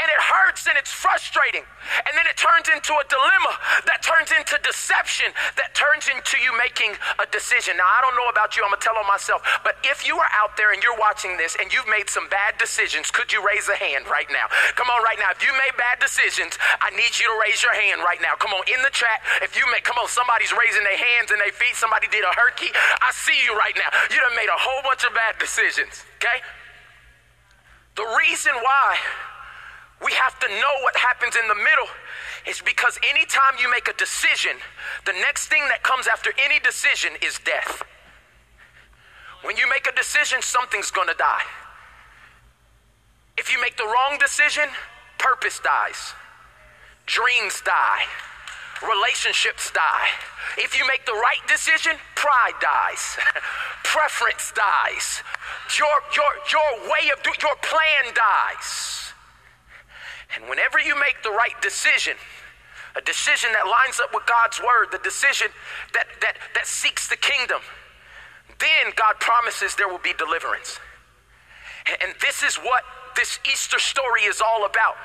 and 0.00 0.08
it 0.08 0.20
hurts 0.20 0.66
and 0.66 0.76
it's 0.78 0.92
frustrating. 0.92 1.64
And 2.08 2.12
then 2.16 2.24
it 2.26 2.36
turns 2.40 2.72
into 2.72 2.96
a 2.96 3.04
dilemma 3.06 3.52
that 3.86 4.00
turns 4.00 4.32
into 4.32 4.56
deception 4.64 5.32
that 5.60 5.76
turns 5.76 6.08
into 6.08 6.40
you 6.40 6.52
making 6.56 6.96
a 7.20 7.26
decision. 7.28 7.76
Now, 7.76 7.88
I 7.88 8.00
don't 8.00 8.16
know 8.16 8.28
about 8.32 8.56
you, 8.56 8.64
I'm 8.64 8.72
gonna 8.72 8.80
tell 8.80 8.96
on 8.96 9.06
myself, 9.06 9.44
but 9.62 9.76
if 9.84 10.06
you 10.06 10.16
are 10.16 10.32
out 10.40 10.56
there 10.56 10.72
and 10.72 10.80
you're 10.80 10.96
watching 10.96 11.36
this 11.36 11.56
and 11.60 11.68
you've 11.72 11.88
made 11.88 12.08
some 12.08 12.28
bad 12.32 12.56
decisions, 12.56 13.12
could 13.12 13.32
you 13.32 13.44
raise 13.44 13.68
a 13.68 13.76
hand 13.76 14.08
right 14.08 14.28
now? 14.32 14.48
Come 14.74 14.88
on, 14.88 15.04
right 15.04 15.18
now. 15.20 15.30
If 15.30 15.44
you 15.44 15.52
made 15.52 15.76
bad 15.76 16.00
decisions, 16.00 16.56
I 16.80 16.90
need 16.96 17.12
you 17.20 17.28
to 17.28 17.36
raise 17.40 17.60
your 17.60 17.76
hand 17.76 18.00
right 18.00 18.20
now. 18.20 18.34
Come 18.40 18.56
on, 18.56 18.64
in 18.70 18.80
the 18.80 18.92
chat. 18.92 19.20
If 19.44 19.56
you 19.56 19.64
make, 19.70 19.84
come 19.84 20.00
on, 20.00 20.08
somebody's 20.08 20.52
raising 20.56 20.82
their 20.82 20.98
hands 20.98 21.30
and 21.30 21.40
their 21.40 21.52
feet, 21.52 21.76
somebody 21.76 22.08
did 22.08 22.24
a 22.24 22.32
herky. 22.32 22.72
I 23.04 23.12
see 23.12 23.36
you 23.44 23.52
right 23.56 23.76
now. 23.76 23.90
You 24.08 24.18
done 24.20 24.36
made 24.36 24.48
a 24.48 24.58
whole 24.58 24.82
bunch 24.82 25.04
of 25.04 25.12
bad 25.12 25.36
decisions, 25.38 26.02
okay? 26.16 26.40
The 27.96 28.06
reason 28.18 28.52
why 28.54 28.96
we 30.04 30.12
have 30.12 30.38
to 30.40 30.48
know 30.48 30.74
what 30.82 30.96
happens 30.96 31.36
in 31.36 31.46
the 31.48 31.54
middle 31.54 31.88
is 32.46 32.60
because 32.60 32.98
anytime 33.08 33.54
you 33.60 33.70
make 33.70 33.88
a 33.88 33.94
decision, 33.94 34.52
the 35.06 35.12
next 35.12 35.48
thing 35.48 35.62
that 35.68 35.82
comes 35.82 36.06
after 36.06 36.32
any 36.44 36.58
decision 36.60 37.12
is 37.22 37.38
death. 37.44 37.82
When 39.42 39.56
you 39.56 39.68
make 39.68 39.86
a 39.86 39.94
decision, 39.94 40.42
something's 40.42 40.90
gonna 40.90 41.14
die. 41.14 41.44
If 43.36 43.52
you 43.52 43.60
make 43.60 43.76
the 43.76 43.84
wrong 43.84 44.18
decision, 44.18 44.68
purpose 45.18 45.60
dies, 45.60 46.14
dreams 47.06 47.62
die, 47.64 48.04
relationships 48.82 49.70
die. 49.70 50.08
If 50.58 50.78
you 50.78 50.86
make 50.86 51.06
the 51.06 51.12
right 51.12 51.42
decision, 51.46 51.92
pride 52.14 52.58
dies, 52.60 53.18
preference 53.84 54.52
dies, 54.54 55.22
your, 55.78 55.94
your, 56.14 56.32
your 56.50 56.90
way 56.90 57.10
of 57.10 57.22
doing, 57.22 57.36
your 57.40 57.56
plan 57.62 58.14
dies. 58.14 59.12
And 60.34 60.48
whenever 60.48 60.80
you 60.80 60.94
make 60.96 61.22
the 61.22 61.30
right 61.30 61.54
decision, 61.62 62.16
a 62.96 63.00
decision 63.00 63.50
that 63.52 63.66
lines 63.66 64.00
up 64.00 64.14
with 64.14 64.26
God's 64.26 64.60
word, 64.60 64.88
the 64.90 65.02
decision 65.02 65.48
that, 65.92 66.06
that, 66.20 66.36
that 66.54 66.66
seeks 66.66 67.08
the 67.08 67.16
kingdom, 67.16 67.60
then 68.58 68.92
God 68.96 69.18
promises 69.20 69.74
there 69.74 69.88
will 69.88 70.02
be 70.02 70.12
deliverance. 70.14 70.78
And, 71.88 71.96
and 72.02 72.14
this 72.20 72.42
is 72.42 72.56
what 72.56 72.84
this 73.16 73.38
Easter 73.46 73.78
story 73.78 74.22
is 74.22 74.40
all 74.40 74.66
about. 74.66 74.96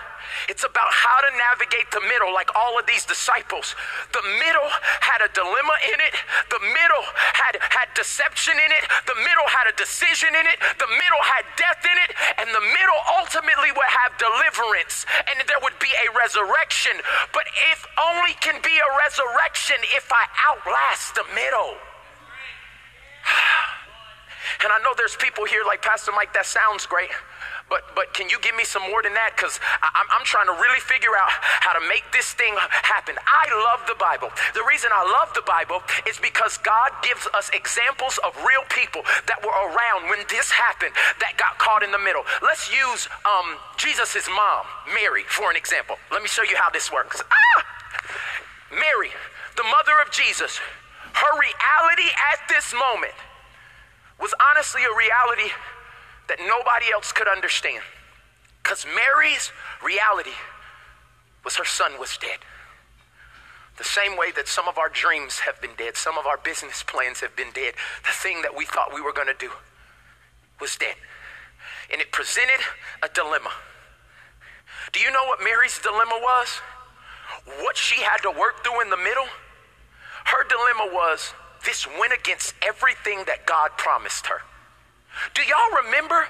It's 0.48 0.64
about 0.64 0.92
how 0.94 1.18
to 1.26 1.32
navigate 1.50 1.90
the 1.92 2.02
middle, 2.06 2.34
like 2.34 2.54
all 2.56 2.78
of 2.78 2.86
these 2.86 3.06
disciples. 3.06 3.76
The 4.14 4.22
middle 4.22 4.70
had 5.02 5.26
a 5.26 5.30
dilemma 5.34 5.76
in 5.90 6.00
it, 6.00 6.14
the 6.54 6.62
middle 6.62 7.06
had, 7.34 7.58
had 7.60 7.90
deception 7.98 8.54
in 8.58 8.72
it, 8.72 8.84
the 9.10 9.18
middle 9.18 9.48
had 9.50 9.70
a 9.70 9.76
decision 9.76 10.30
in 10.38 10.46
it, 10.46 10.58
the 10.78 10.90
middle 10.90 11.24
had 11.26 11.44
death 11.58 11.82
in 11.82 11.98
it, 12.06 12.12
and 12.38 12.48
the 12.54 12.62
middle 12.62 13.02
ultimately 13.20 13.74
would 13.74 13.92
have 14.06 14.14
deliverance, 14.22 15.06
and 15.34 15.42
there 15.50 15.62
would 15.66 15.78
be 15.82 15.92
a 16.06 16.08
resurrection. 16.14 16.94
But 17.34 17.50
if 17.74 17.86
only 17.98 18.38
can 18.40 18.62
be 18.62 18.76
a 18.78 18.90
resurrection 19.02 19.82
if 19.98 20.10
I 20.14 20.24
outlast 20.46 21.16
the 21.16 21.26
middle. 21.34 21.74
And 24.62 24.74
I 24.74 24.78
know 24.80 24.92
there's 24.98 25.16
people 25.16 25.46
here 25.46 25.64
like 25.66 25.82
Pastor 25.82 26.12
Mike, 26.12 26.34
that 26.34 26.46
sounds 26.46 26.86
great. 26.86 27.08
But, 27.70 27.86
but 27.94 28.14
can 28.18 28.30
you 28.30 28.42
give 28.42 28.58
me 28.58 28.66
some 28.66 28.82
more 28.90 29.06
than 29.06 29.14
that? 29.14 29.38
Because 29.38 29.62
I'm, 29.82 30.10
I'm 30.10 30.26
trying 30.26 30.50
to 30.50 30.58
really 30.58 30.82
figure 30.82 31.14
out 31.14 31.30
how 31.30 31.78
to 31.78 31.84
make 31.86 32.04
this 32.12 32.34
thing 32.34 32.58
happen. 32.58 33.14
I 33.22 33.46
love 33.70 33.86
the 33.86 33.94
Bible. 33.96 34.34
The 34.58 34.66
reason 34.66 34.90
I 34.90 35.06
love 35.06 35.30
the 35.38 35.46
Bible 35.46 35.86
is 36.10 36.18
because 36.18 36.58
God 36.66 36.90
gives 37.06 37.30
us 37.38 37.54
examples 37.54 38.18
of 38.26 38.34
real 38.42 38.66
people 38.74 39.06
that 39.30 39.38
were 39.46 39.54
around 39.54 40.10
when 40.10 40.26
this 40.34 40.50
happened 40.50 40.98
that 41.22 41.38
got 41.38 41.62
caught 41.62 41.86
in 41.86 41.94
the 41.94 42.02
middle. 42.02 42.26
Let's 42.42 42.74
use 42.74 43.06
um, 43.24 43.62
Jesus' 43.78 44.26
mom, 44.26 44.66
Mary, 44.98 45.24
for 45.30 45.54
an 45.54 45.56
example. 45.56 46.02
Let 46.12 46.26
me 46.26 46.28
show 46.28 46.44
you 46.44 46.58
how 46.58 46.74
this 46.74 46.92
works. 46.92 47.22
Ah! 47.22 47.60
Mary, 48.74 49.14
the 49.58 49.64
mother 49.64 49.94
of 50.02 50.10
Jesus, 50.10 50.58
her 51.14 51.34
reality 51.38 52.10
at 52.34 52.42
this 52.50 52.74
moment 52.74 53.14
was 54.20 54.34
honestly 54.52 54.82
a 54.84 54.94
reality 54.94 55.54
that 56.30 56.40
nobody 56.40 56.92
else 56.94 57.12
could 57.12 57.28
understand. 57.28 57.84
Because 58.64 58.86
Mary's 58.86 59.52
reality 59.84 60.38
was 61.44 61.56
her 61.58 61.66
son 61.66 61.94
was 62.00 62.18
dead. 62.18 62.40
The 63.78 63.84
same 63.84 64.18
way 64.18 64.32
that 64.36 64.48
some 64.48 64.68
of 64.68 64.78
our 64.78 64.90
dreams 64.90 65.40
have 65.40 65.60
been 65.62 65.76
dead, 65.78 65.96
some 65.96 66.18
of 66.18 66.26
our 66.26 66.38
business 66.38 66.84
plans 66.84 67.20
have 67.22 67.36
been 67.36 67.52
dead, 67.54 67.74
the 68.04 68.12
thing 68.12 68.42
that 68.42 68.56
we 68.56 68.66
thought 68.66 68.94
we 68.94 69.02
were 69.02 69.14
going 69.14 69.28
to 69.28 69.40
do 69.40 69.52
was 70.60 70.76
dead. 70.76 70.96
And 71.92 72.02
it 72.02 72.12
presented 72.12 72.60
a 73.02 73.10
dilemma. 73.10 73.52
Do 74.92 75.00
you 75.00 75.12
know 75.12 75.26
what 75.26 75.40
Mary's 75.44 75.80
dilemma 75.80 76.20
was? 76.22 76.62
What 77.62 77.78
she 77.78 78.02
had 78.02 78.18
to 78.24 78.32
work 78.32 78.64
through 78.64 78.82
in 78.82 78.90
the 78.90 78.98
middle? 78.98 79.28
Her 80.26 80.48
dilemma 80.48 80.94
was 80.94 81.34
this 81.66 81.88
went 82.00 82.14
against 82.14 82.54
everything 82.62 83.24
that 83.28 83.46
God 83.46 83.72
promised 83.78 84.28
her. 84.28 84.42
Do 85.34 85.42
y'all 85.44 85.84
remember 85.86 86.28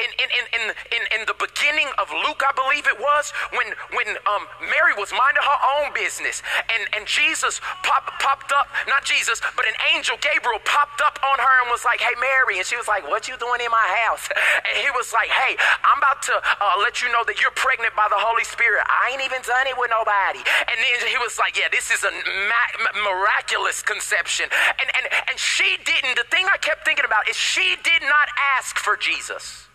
in, 0.00 0.10
in, 0.16 0.28
in, 0.32 0.44
in, 0.56 0.64
in, 0.96 1.02
in 1.20 1.22
the 1.28 1.36
beginning 1.36 1.88
of 2.00 2.08
Luke, 2.24 2.40
I 2.40 2.52
believe 2.56 2.88
it 2.88 2.98
was, 2.98 3.32
when, 3.52 3.68
when 3.92 4.16
um, 4.24 4.48
Mary 4.72 4.96
was 4.96 5.12
minding 5.12 5.44
her 5.44 5.60
own 5.78 5.92
business 5.92 6.42
and, 6.72 6.88
and 6.96 7.04
Jesus 7.04 7.60
pop, 7.84 8.08
popped 8.20 8.52
up, 8.52 8.68
not 8.88 9.04
Jesus, 9.04 9.40
but 9.56 9.64
an 9.68 9.76
angel, 9.92 10.16
Gabriel, 10.20 10.60
popped 10.64 11.00
up 11.04 11.20
on 11.20 11.36
her 11.38 11.54
and 11.64 11.68
was 11.70 11.84
like, 11.84 12.00
hey, 12.00 12.16
Mary. 12.16 12.58
And 12.58 12.66
she 12.66 12.76
was 12.76 12.88
like, 12.88 13.04
what 13.08 13.28
you 13.28 13.36
doing 13.36 13.60
in 13.60 13.70
my 13.70 13.88
house? 14.08 14.28
And 14.70 14.76
he 14.78 14.90
was 14.94 15.10
like, 15.12 15.28
hey, 15.28 15.56
I'm 15.82 15.98
about 15.98 16.22
to 16.30 16.36
uh, 16.36 16.78
let 16.84 17.02
you 17.02 17.10
know 17.10 17.24
that 17.26 17.40
you're 17.40 17.54
pregnant 17.56 17.96
by 17.96 18.06
the 18.10 18.18
Holy 18.18 18.44
Spirit. 18.44 18.84
I 18.86 19.10
ain't 19.10 19.24
even 19.24 19.42
done 19.42 19.66
it 19.66 19.74
with 19.74 19.90
nobody. 19.90 20.44
And 20.44 20.76
then 20.78 21.08
he 21.08 21.18
was 21.18 21.38
like, 21.38 21.56
yeah, 21.58 21.66
this 21.72 21.90
is 21.90 22.04
a 22.04 22.12
ma- 22.12 22.92
miraculous 23.02 23.82
conception. 23.82 24.46
And, 24.78 24.88
and, 24.94 25.04
and 25.32 25.36
she 25.38 25.78
didn't, 25.82 26.16
the 26.16 26.28
thing 26.30 26.46
I 26.46 26.58
kept 26.58 26.84
thinking 26.84 27.04
about 27.04 27.28
is 27.28 27.36
she 27.36 27.74
did 27.82 28.02
not 28.02 28.28
ask 28.58 28.78
for 28.78 28.96
Jesus. 28.96 29.69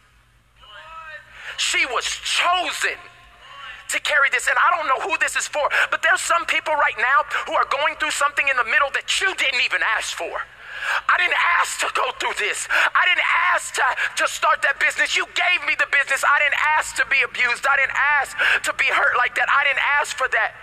She 1.57 1.85
was 1.85 2.05
chosen 2.05 2.97
to 3.89 3.97
carry 4.01 4.29
this. 4.29 4.47
And 4.47 4.57
I 4.57 4.75
don't 4.75 4.87
know 4.89 5.01
who 5.05 5.17
this 5.17 5.35
is 5.35 5.47
for, 5.47 5.63
but 5.91 6.01
there's 6.01 6.21
some 6.21 6.45
people 6.45 6.73
right 6.73 6.97
now 6.97 7.19
who 7.45 7.53
are 7.53 7.67
going 7.69 7.95
through 8.01 8.11
something 8.11 8.47
in 8.47 8.57
the 8.57 8.65
middle 8.65 8.89
that 8.93 9.07
you 9.21 9.29
didn't 9.35 9.61
even 9.61 9.81
ask 9.97 10.17
for. 10.17 10.41
I 11.09 11.17
didn't 11.17 11.39
ask 11.57 11.79
to 11.81 11.89
go 11.97 12.05
through 12.21 12.37
this. 12.37 12.67
I 12.69 13.03
didn't 13.09 13.25
ask 13.53 13.73
to, 13.75 13.87
to 14.21 14.25
start 14.29 14.61
that 14.61 14.77
business. 14.79 15.17
You 15.17 15.25
gave 15.33 15.65
me 15.65 15.73
the 15.77 15.89
business. 15.89 16.21
I 16.21 16.37
didn't 16.45 16.61
ask 16.77 16.95
to 17.01 17.05
be 17.09 17.21
abused. 17.25 17.65
I 17.65 17.75
didn't 17.77 17.97
ask 17.97 18.37
to 18.69 18.71
be 18.77 18.85
hurt 18.85 19.17
like 19.17 19.33
that. 19.35 19.49
I 19.49 19.65
didn't 19.65 19.81
ask 19.97 20.13
for 20.13 20.29
that. 20.29 20.53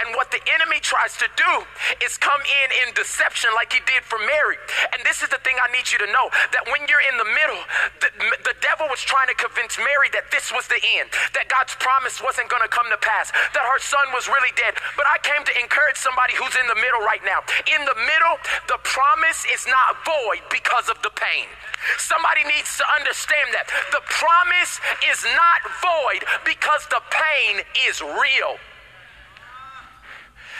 And 0.00 0.16
what 0.16 0.32
the 0.32 0.40
enemy 0.56 0.80
tries 0.80 1.16
to 1.20 1.28
do 1.36 1.52
is 2.00 2.16
come 2.18 2.40
in 2.40 2.68
in 2.86 2.94
deception 2.96 3.52
like 3.54 3.72
he 3.72 3.80
did 3.84 4.02
for 4.02 4.18
Mary. 4.18 4.56
And 4.96 5.04
this 5.04 5.22
is 5.22 5.28
the 5.28 5.40
thing 5.44 5.54
I 5.60 5.68
need 5.72 5.88
you 5.92 5.98
to 6.00 6.08
know 6.10 6.26
that 6.52 6.64
when 6.72 6.84
you're 6.88 7.04
in 7.06 7.16
the 7.20 7.30
middle, 7.30 7.60
the, 8.00 8.10
the 8.44 8.56
devil 8.64 8.88
was 8.88 9.04
trying 9.04 9.28
to 9.28 9.36
convince 9.36 9.76
Mary 9.78 10.08
that 10.16 10.32
this 10.32 10.50
was 10.50 10.66
the 10.66 10.80
end, 10.98 11.12
that 11.36 11.52
God's 11.52 11.76
promise 11.76 12.18
wasn't 12.24 12.48
going 12.48 12.64
to 12.64 12.72
come 12.72 12.88
to 12.88 13.00
pass, 13.00 13.30
that 13.52 13.64
her 13.64 13.80
son 13.80 14.10
was 14.16 14.26
really 14.26 14.52
dead. 14.56 14.74
But 14.96 15.06
I 15.08 15.20
came 15.22 15.44
to 15.44 15.54
encourage 15.60 16.00
somebody 16.00 16.34
who's 16.34 16.56
in 16.56 16.66
the 16.66 16.78
middle 16.80 17.04
right 17.04 17.22
now. 17.22 17.44
In 17.68 17.82
the 17.84 17.96
middle, 17.96 18.36
the 18.68 18.80
promise 18.82 19.44
is 19.52 19.68
not 19.68 20.02
void 20.02 20.42
because 20.48 20.88
of 20.88 20.98
the 21.04 21.12
pain. 21.14 21.46
Somebody 21.98 22.42
needs 22.48 22.76
to 22.80 22.84
understand 22.96 23.52
that 23.52 23.68
the 23.92 24.02
promise 24.08 24.80
is 25.06 25.20
not 25.36 25.60
void 25.84 26.22
because 26.42 26.86
the 26.88 27.02
pain 27.12 27.62
is 27.86 28.00
real. 28.00 28.58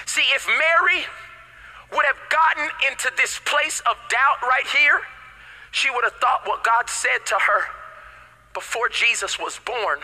See, 0.06 0.24
if 0.34 0.46
Mary 0.46 1.04
would 1.92 2.06
have 2.06 2.18
gotten 2.30 2.70
into 2.90 3.10
this 3.16 3.38
place 3.44 3.80
of 3.80 3.96
doubt 4.08 4.42
right 4.42 4.66
here, 4.66 5.02
she 5.70 5.90
would 5.90 6.04
have 6.04 6.14
thought 6.14 6.42
what 6.46 6.64
God 6.64 6.88
said 6.88 7.26
to 7.26 7.34
her 7.34 7.62
before 8.54 8.88
Jesus 8.88 9.38
was 9.38 9.60
born 9.64 9.98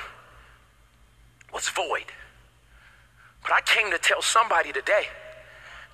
was 1.53 1.69
void. 1.69 2.13
But 3.43 3.53
I 3.53 3.61
came 3.63 3.91
to 3.91 3.99
tell 3.99 4.23
somebody 4.23 4.73
today 4.73 5.07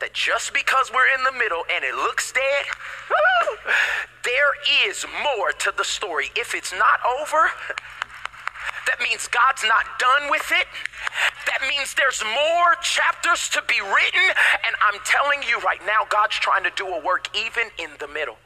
that 0.01 0.13
just 0.13 0.53
because 0.53 0.91
we're 0.93 1.15
in 1.15 1.25
the 1.25 1.33
middle 1.33 1.65
and 1.73 1.85
it 1.85 1.95
looks 1.95 2.33
dead, 2.33 2.67
there 4.25 4.89
is 4.89 5.07
more 5.23 5.53
to 5.53 5.73
the 5.77 5.85
story. 5.85 6.31
If 6.37 6.55
it's 6.55 6.73
not 6.73 7.01
over, 7.21 7.51
that 8.89 8.99
means 9.05 9.29
God's 9.29 9.63
not 9.65 9.85
done 10.01 10.31
with 10.31 10.49
it. 10.51 10.67
That 11.47 11.61
means 11.69 11.93
there's 11.95 12.25
more 12.25 12.75
chapters 12.81 13.49
to 13.51 13.63
be 13.69 13.81
written. 13.81 14.25
And 14.65 14.75
I'm 14.81 14.99
telling 15.05 15.45
you 15.45 15.61
right 15.61 15.81
now, 15.85 16.09
God's 16.09 16.37
trying 16.37 16.65
to 16.65 16.73
do 16.75 16.89
a 16.89 17.05
work 17.05 17.29
even 17.37 17.69
in 17.79 17.91
the 18.01 18.09
middle. 18.09 18.37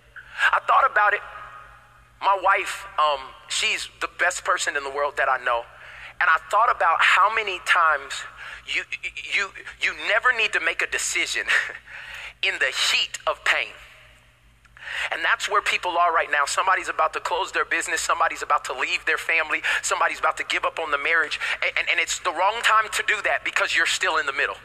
I 0.50 0.58
thought 0.66 0.90
about 0.90 1.14
it. 1.14 1.20
My 2.20 2.36
wife, 2.42 2.86
um, 2.98 3.20
she's 3.48 3.88
the 4.00 4.08
best 4.18 4.44
person 4.44 4.76
in 4.76 4.82
the 4.84 4.90
world 4.90 5.14
that 5.16 5.28
I 5.28 5.42
know. 5.44 5.62
And 6.20 6.28
I 6.30 6.38
thought 6.50 6.74
about 6.74 6.98
how 7.00 7.34
many 7.34 7.58
times 7.66 8.12
you, 8.66 8.82
you, 9.34 9.50
you 9.80 9.92
never 10.08 10.32
need 10.36 10.52
to 10.52 10.60
make 10.60 10.82
a 10.82 10.90
decision 10.90 11.46
in 12.42 12.54
the 12.58 12.70
heat 12.90 13.18
of 13.26 13.42
pain. 13.44 13.74
And 15.10 15.22
that's 15.24 15.48
where 15.48 15.62
people 15.62 15.96
are 15.98 16.12
right 16.12 16.30
now. 16.30 16.44
Somebody's 16.46 16.88
about 16.88 17.12
to 17.14 17.20
close 17.20 17.52
their 17.52 17.64
business, 17.64 18.00
somebody's 18.00 18.42
about 18.42 18.64
to 18.66 18.72
leave 18.72 19.04
their 19.04 19.18
family, 19.18 19.62
somebody's 19.82 20.18
about 20.18 20.36
to 20.38 20.44
give 20.44 20.64
up 20.64 20.78
on 20.78 20.90
the 20.90 20.98
marriage. 20.98 21.38
And, 21.62 21.72
and, 21.78 21.88
and 21.90 22.00
it's 22.00 22.18
the 22.20 22.32
wrong 22.32 22.60
time 22.62 22.90
to 22.92 23.04
do 23.06 23.16
that 23.24 23.44
because 23.44 23.76
you're 23.76 23.86
still 23.86 24.18
in 24.18 24.26
the 24.26 24.32
middle 24.32 24.56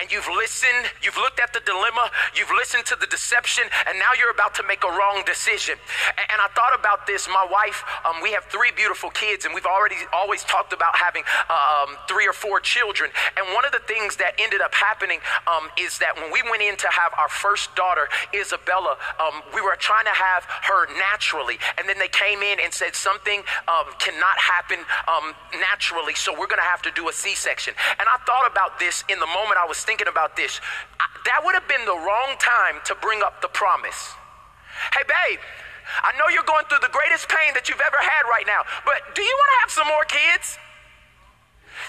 and 0.00 0.10
you've 0.12 0.28
listened, 0.28 0.92
you've 1.02 1.16
looked 1.16 1.40
at 1.40 1.52
the 1.52 1.60
dilemma, 1.60 2.10
you've 2.34 2.52
listened 2.52 2.86
to 2.86 2.96
the 2.96 3.06
deception, 3.06 3.64
and 3.88 3.98
now 3.98 4.12
you're 4.18 4.30
about 4.30 4.54
to 4.56 4.62
make 4.64 4.84
a 4.84 4.88
wrong 4.88 5.22
decision. 5.26 5.76
And, 6.16 6.26
and 6.36 6.38
I 6.40 6.48
thought 6.54 6.78
about 6.78 7.06
this. 7.06 7.28
My 7.28 7.46
wife, 7.50 7.84
um, 8.04 8.20
we 8.22 8.32
have 8.32 8.44
three 8.46 8.70
beautiful 8.72 9.10
kids, 9.10 9.44
and 9.44 9.54
we've 9.54 9.66
already 9.66 9.96
always 10.12 10.44
talked 10.44 10.72
about 10.72 10.96
having 10.96 11.22
um, 11.48 11.96
three 12.08 12.26
or 12.26 12.32
four 12.32 12.60
children. 12.60 13.10
And 13.36 13.54
one 13.54 13.64
of 13.64 13.72
the 13.72 13.80
things 13.88 14.16
that 14.16 14.34
ended 14.38 14.60
up 14.60 14.74
happening 14.74 15.20
um, 15.46 15.68
is 15.78 15.98
that 15.98 16.16
when 16.16 16.32
we 16.32 16.42
went 16.50 16.62
in 16.62 16.76
to 16.76 16.88
have 16.88 17.12
our 17.18 17.28
first 17.28 17.74
daughter, 17.74 18.08
Isabella, 18.34 18.96
um, 19.20 19.42
we 19.54 19.60
were 19.60 19.76
trying 19.76 20.04
to 20.04 20.16
have 20.16 20.44
her 20.44 20.86
naturally, 20.98 21.58
and 21.78 21.88
then 21.88 21.98
they 21.98 22.08
came 22.08 22.42
in 22.42 22.60
and 22.60 22.72
said 22.72 22.94
something 22.94 23.42
um, 23.68 23.86
cannot 23.98 24.36
happen 24.38 24.78
um, 25.08 25.34
naturally, 25.60 26.14
so 26.14 26.32
we're 26.32 26.50
going 26.50 26.62
to 26.62 26.70
have 26.70 26.82
to 26.82 26.90
do 26.92 27.08
a 27.08 27.12
C-section. 27.12 27.74
And 27.98 28.06
I 28.08 28.16
thought 28.24 28.50
about 28.50 28.78
this 28.78 29.04
in 29.08 29.18
the 29.18 29.26
moment 29.26 29.58
I 29.58 29.65
I 29.66 29.68
was 29.68 29.82
thinking 29.82 30.06
about 30.06 30.38
this. 30.38 30.62
that 31.26 31.42
would 31.42 31.58
have 31.58 31.66
been 31.66 31.82
the 31.90 31.98
wrong 31.98 32.38
time 32.38 32.78
to 32.86 32.94
bring 33.02 33.18
up 33.18 33.42
the 33.42 33.50
promise. 33.50 34.14
Hey, 34.94 35.02
babe, 35.02 35.42
I 36.06 36.14
know 36.14 36.30
you're 36.30 36.46
going 36.46 36.70
through 36.70 36.86
the 36.86 36.94
greatest 36.94 37.26
pain 37.26 37.50
that 37.58 37.66
you've 37.66 37.82
ever 37.82 37.98
had 37.98 38.30
right 38.30 38.46
now, 38.46 38.62
but 38.86 39.02
do 39.18 39.26
you 39.26 39.34
want 39.34 39.50
to 39.50 39.58
have 39.66 39.70
some 39.74 39.88
more 39.90 40.06
kids? 40.06 40.54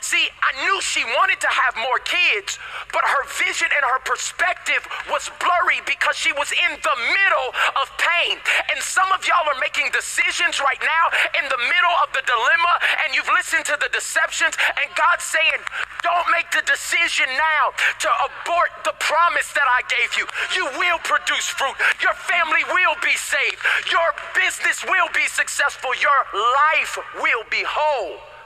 See, 0.01 0.29
I 0.41 0.51
knew 0.63 0.79
she 0.81 1.03
wanted 1.17 1.41
to 1.41 1.51
have 1.51 1.75
more 1.77 1.99
kids, 2.05 2.60
but 2.93 3.03
her 3.03 3.23
vision 3.41 3.67
and 3.73 3.83
her 3.86 4.01
perspective 4.05 4.86
was 5.10 5.29
blurry 5.41 5.81
because 5.86 6.15
she 6.15 6.31
was 6.33 6.51
in 6.53 6.71
the 6.79 6.97
middle 7.12 7.49
of 7.81 7.86
pain. 7.97 8.38
And 8.69 8.79
some 8.81 9.10
of 9.12 9.25
y'all 9.25 9.45
are 9.49 9.60
making 9.60 9.89
decisions 9.91 10.62
right 10.62 10.79
now 10.81 11.05
in 11.38 11.45
the 11.49 11.62
middle 11.62 11.95
of 12.05 12.13
the 12.13 12.23
dilemma, 12.25 12.73
and 13.05 13.15
you've 13.17 13.29
listened 13.33 13.65
to 13.73 13.77
the 13.81 13.89
deceptions, 13.89 14.53
and 14.77 14.88
God's 14.93 15.25
saying, 15.25 15.62
Don't 16.05 16.27
make 16.29 16.49
the 16.53 16.63
decision 16.65 17.27
now 17.33 17.73
to 17.73 18.10
abort 18.29 18.71
the 18.86 18.95
promise 19.01 19.49
that 19.53 19.65
I 19.65 19.81
gave 19.89 20.13
you. 20.17 20.25
You 20.55 20.65
will 20.77 21.01
produce 21.01 21.49
fruit, 21.49 21.75
your 22.01 22.13
family 22.13 22.63
will 22.69 22.97
be 23.01 23.15
saved, 23.17 23.62
your 23.89 24.10
business 24.38 24.86
will 24.86 25.10
be 25.13 25.25
successful, 25.27 25.91
your 25.97 26.21
life 26.33 26.97
will 27.19 27.43
be 27.49 27.63
whole. 27.65 28.37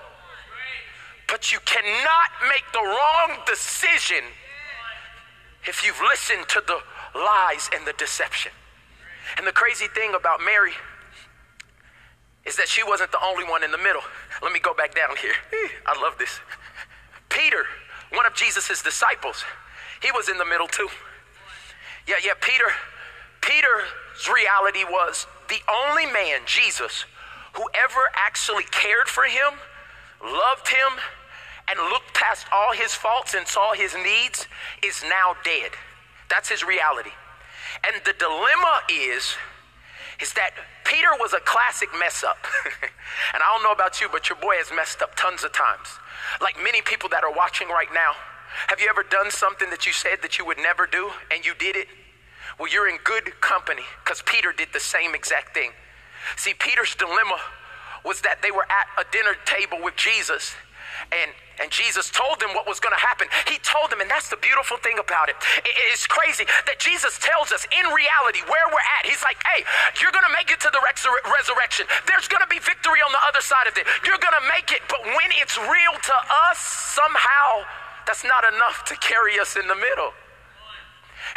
But 1.32 1.54
you 1.54 1.60
cannot 1.65 2.30
make 2.50 2.65
the 2.74 2.84
wrong 2.84 3.39
decision 3.48 4.24
if 5.65 5.86
you've 5.86 6.02
listened 6.02 6.50
to 6.50 6.62
the 6.67 6.78
lies 7.17 7.70
and 7.74 7.88
the 7.88 7.94
deception. 7.94 8.52
And 9.38 9.48
the 9.48 9.54
crazy 9.54 9.88
thing 9.88 10.13
about 10.13 10.41
Mary 10.44 10.74
is 12.46 12.58
that 12.58 12.67
she 12.67 12.84
wasn't 12.84 13.12
the 13.13 13.24
only 13.24 13.46
one 13.46 13.63
in 13.63 13.72
the 13.72 13.78
middle. 13.78 14.02
Let 14.44 14.52
me 14.52 14.60
go 14.60 14.74
back 14.74 14.94
down 14.94 15.15
here. 15.15 15.34
I 15.88 16.00
love 16.02 16.17
this. 16.20 16.39
Peter, 17.30 17.63
one 18.12 18.26
of 18.26 18.36
Jesus' 18.36 18.84
disciples, 18.84 19.46
he 20.02 20.12
was 20.12 20.28
in 20.28 20.38
the 20.38 20.46
middle 20.46 20.67
too. 20.67 20.89
Yeah, 22.08 22.15
yeah, 22.22 22.34
Peter, 22.41 22.65
Peter's 23.39 24.28
reality 24.28 24.84
was 24.84 25.28
the 25.48 25.60
only 25.72 26.08
man, 26.08 26.41
Jesus, 26.46 27.06
who 27.54 27.63
ever 27.74 28.10
actually 28.15 28.63
cared 28.65 29.08
for 29.08 29.24
him, 29.24 29.54
loved 30.24 30.67
him, 30.67 31.00
and 31.69 31.80
looked 31.91 32.13
past 32.13 32.45
all 32.52 32.74
his 32.74 32.93
faults 32.93 33.34
and 33.34 33.47
saw 33.47 33.74
his 33.74 33.95
needs 33.95 34.47
is 34.84 35.04
now 35.04 35.36
dead. 35.43 35.71
That's 36.30 36.50
his 36.50 36.63
reality. 36.63 37.12
And 37.86 38.02
the 38.06 38.13
dilemma 38.13 38.82
is, 38.89 39.36
is 40.21 40.34
that 40.34 40.52
Peter 40.86 41.10
was 41.19 41.34
a 41.34 41.39
classic 41.39 41.89
mess 42.00 42.24
up. 42.24 42.45
and 43.34 43.41
I 43.41 43.54
don't 43.54 43.63
know 43.63 43.71
about 43.71 44.02
you, 44.02 44.08
but 44.12 44.30
your 44.30 44.38
boy 44.38 44.56
has 44.58 44.71
messed 44.76 45.02
up 45.02 45.15
tons 45.15 45.43
of 45.43 45.54
times. 45.54 45.88
Like 46.41 46.56
many 46.62 46.82
people 46.82 47.10
that 47.10 47.24
are 47.24 47.34
watching 47.34 47.67
right 47.69 47.89
now. 47.93 48.13
Have 48.67 48.80
you 48.82 48.88
ever 48.89 49.04
done 49.04 49.32
something 49.32 49.69
that 49.69 49.86
you 49.86 49.93
said 49.93 50.19
that 50.21 50.38
you 50.38 50.45
would 50.45 50.58
never 50.58 50.86
do 50.86 51.12
and 51.32 51.45
you 51.45 51.54
did 51.58 51.76
it? 51.76 51.88
Well, 52.60 52.71
you're 52.71 52.89
in 52.89 52.97
good 53.04 53.39
company 53.41 53.84
because 54.04 54.21
Peter 54.26 54.54
did 54.56 54.69
the 54.74 54.80
same 54.80 55.15
exact 55.15 55.54
thing. 55.54 55.71
See, 56.36 56.54
Peter's 56.54 56.95
dilemma 56.95 57.39
was 58.06 58.21
that 58.21 58.41
they 58.41 58.52
were 58.52 58.65
at 58.69 58.88
a 59.00 59.10
dinner 59.12 59.36
table 59.45 59.80
with 59.82 59.95
Jesus 59.95 60.54
and 61.10 61.32
And 61.62 61.70
Jesus 61.70 62.10
told 62.10 62.42
them 62.42 62.58
what 62.58 62.66
was 62.66 62.82
going 62.82 62.96
to 62.98 63.04
happen. 63.06 63.30
He 63.46 63.62
told 63.62 63.94
them, 63.94 64.02
and 64.02 64.10
that's 64.10 64.34
the 64.34 64.42
beautiful 64.42 64.82
thing 64.82 64.98
about 64.98 65.30
it. 65.30 65.38
It's 65.94 66.10
crazy 66.10 66.46
that 66.66 66.82
Jesus 66.82 67.22
tells 67.22 67.54
us 67.54 67.70
in 67.70 67.86
reality 67.94 68.42
where 68.50 68.66
we're 68.74 68.88
at. 68.98 69.06
He's 69.06 69.22
like, 69.22 69.38
hey, 69.46 69.62
you're 70.02 70.10
going 70.10 70.26
to 70.26 70.34
make 70.34 70.50
it 70.50 70.58
to 70.66 70.74
the 70.74 70.82
resurrection. 70.82 71.86
There's 72.10 72.26
going 72.26 72.42
to 72.42 72.50
be 72.50 72.58
victory 72.58 73.06
on 73.06 73.14
the 73.14 73.22
other 73.30 73.46
side 73.46 73.70
of 73.70 73.78
it. 73.78 73.86
You're 74.02 74.18
going 74.18 74.34
to 74.42 74.46
make 74.50 74.74
it. 74.74 74.82
But 74.90 75.06
when 75.06 75.30
it's 75.38 75.54
real 75.62 75.96
to 76.02 76.18
us, 76.50 76.58
somehow 76.98 77.62
that's 78.10 78.26
not 78.26 78.42
enough 78.42 78.82
to 78.90 78.98
carry 78.98 79.38
us 79.38 79.54
in 79.54 79.70
the 79.70 79.78
middle. 79.78 80.18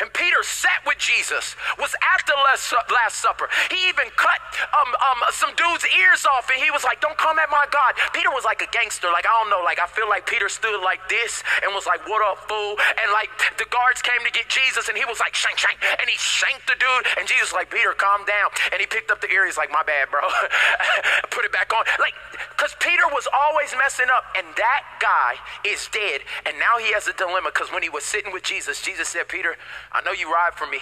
And 0.01 0.13
Peter 0.13 0.43
sat 0.43 0.83
with 0.87 0.99
Jesus, 0.99 1.57
was 1.79 1.95
at 1.95 2.27
the 2.27 2.35
Last 2.35 3.19
Supper. 3.19 3.49
He 3.71 3.89
even 3.89 4.09
cut 4.17 4.41
um, 4.75 4.91
um, 4.95 5.21
some 5.31 5.51
dude's 5.57 5.85
ears 5.99 6.27
off 6.27 6.49
and 6.51 6.63
he 6.63 6.71
was 6.71 6.85
like, 6.85 7.01
Don't 7.01 7.17
come 7.19 7.39
at 7.39 7.51
my 7.51 7.67
God. 7.71 7.95
Peter 8.13 8.31
was 8.31 8.45
like 8.45 8.63
a 8.63 8.71
gangster. 8.71 9.09
Like, 9.13 9.27
I 9.27 9.33
don't 9.41 9.51
know. 9.51 9.63
Like, 9.63 9.79
I 9.79 9.87
feel 9.87 10.09
like 10.09 10.27
Peter 10.27 10.49
stood 10.49 10.81
like 10.83 11.03
this 11.09 11.43
and 11.63 11.75
was 11.75 11.87
like, 11.87 12.07
What 12.09 12.23
up, 12.25 12.49
fool? 12.49 12.77
And 12.79 13.09
like, 13.13 13.31
the 13.59 13.67
guards 13.71 14.03
came 14.03 14.21
to 14.25 14.33
get 14.33 14.49
Jesus 14.49 14.89
and 14.89 14.97
he 14.97 15.05
was 15.05 15.21
like, 15.21 15.35
Shank, 15.35 15.59
shank. 15.59 15.79
And 15.83 16.07
he 16.09 16.17
shanked 16.19 16.67
the 16.67 16.77
dude. 16.79 17.05
And 17.19 17.29
Jesus 17.29 17.53
like, 17.53 17.71
Peter, 17.71 17.93
calm 17.97 18.25
down. 18.25 18.51
And 18.73 18.81
he 18.81 18.87
picked 18.87 19.11
up 19.11 19.21
the 19.21 19.31
ear. 19.31 19.47
He's 19.47 19.59
like, 19.59 19.71
My 19.71 19.83
bad, 19.83 20.11
bro. 20.11 20.23
Put 21.31 21.45
it 21.45 21.53
back 21.53 21.73
on. 21.73 21.85
Like, 22.01 22.15
because 22.57 22.75
Peter 22.81 23.07
was 23.11 23.29
always 23.31 23.75
messing 23.77 24.09
up. 24.11 24.25
And 24.37 24.47
that 24.57 24.83
guy 25.01 25.39
is 25.67 25.89
dead. 25.93 26.23
And 26.47 26.59
now 26.59 26.79
he 26.79 26.93
has 26.93 27.07
a 27.07 27.15
dilemma 27.15 27.51
because 27.53 27.71
when 27.73 27.83
he 27.83 27.89
was 27.89 28.05
sitting 28.05 28.33
with 28.33 28.43
Jesus, 28.43 28.81
Jesus 28.81 29.09
said, 29.09 29.29
Peter, 29.29 29.57
I 29.95 30.03
know 30.03 30.13
you 30.13 30.31
ride 30.31 30.55
for 30.55 30.67
me, 30.67 30.79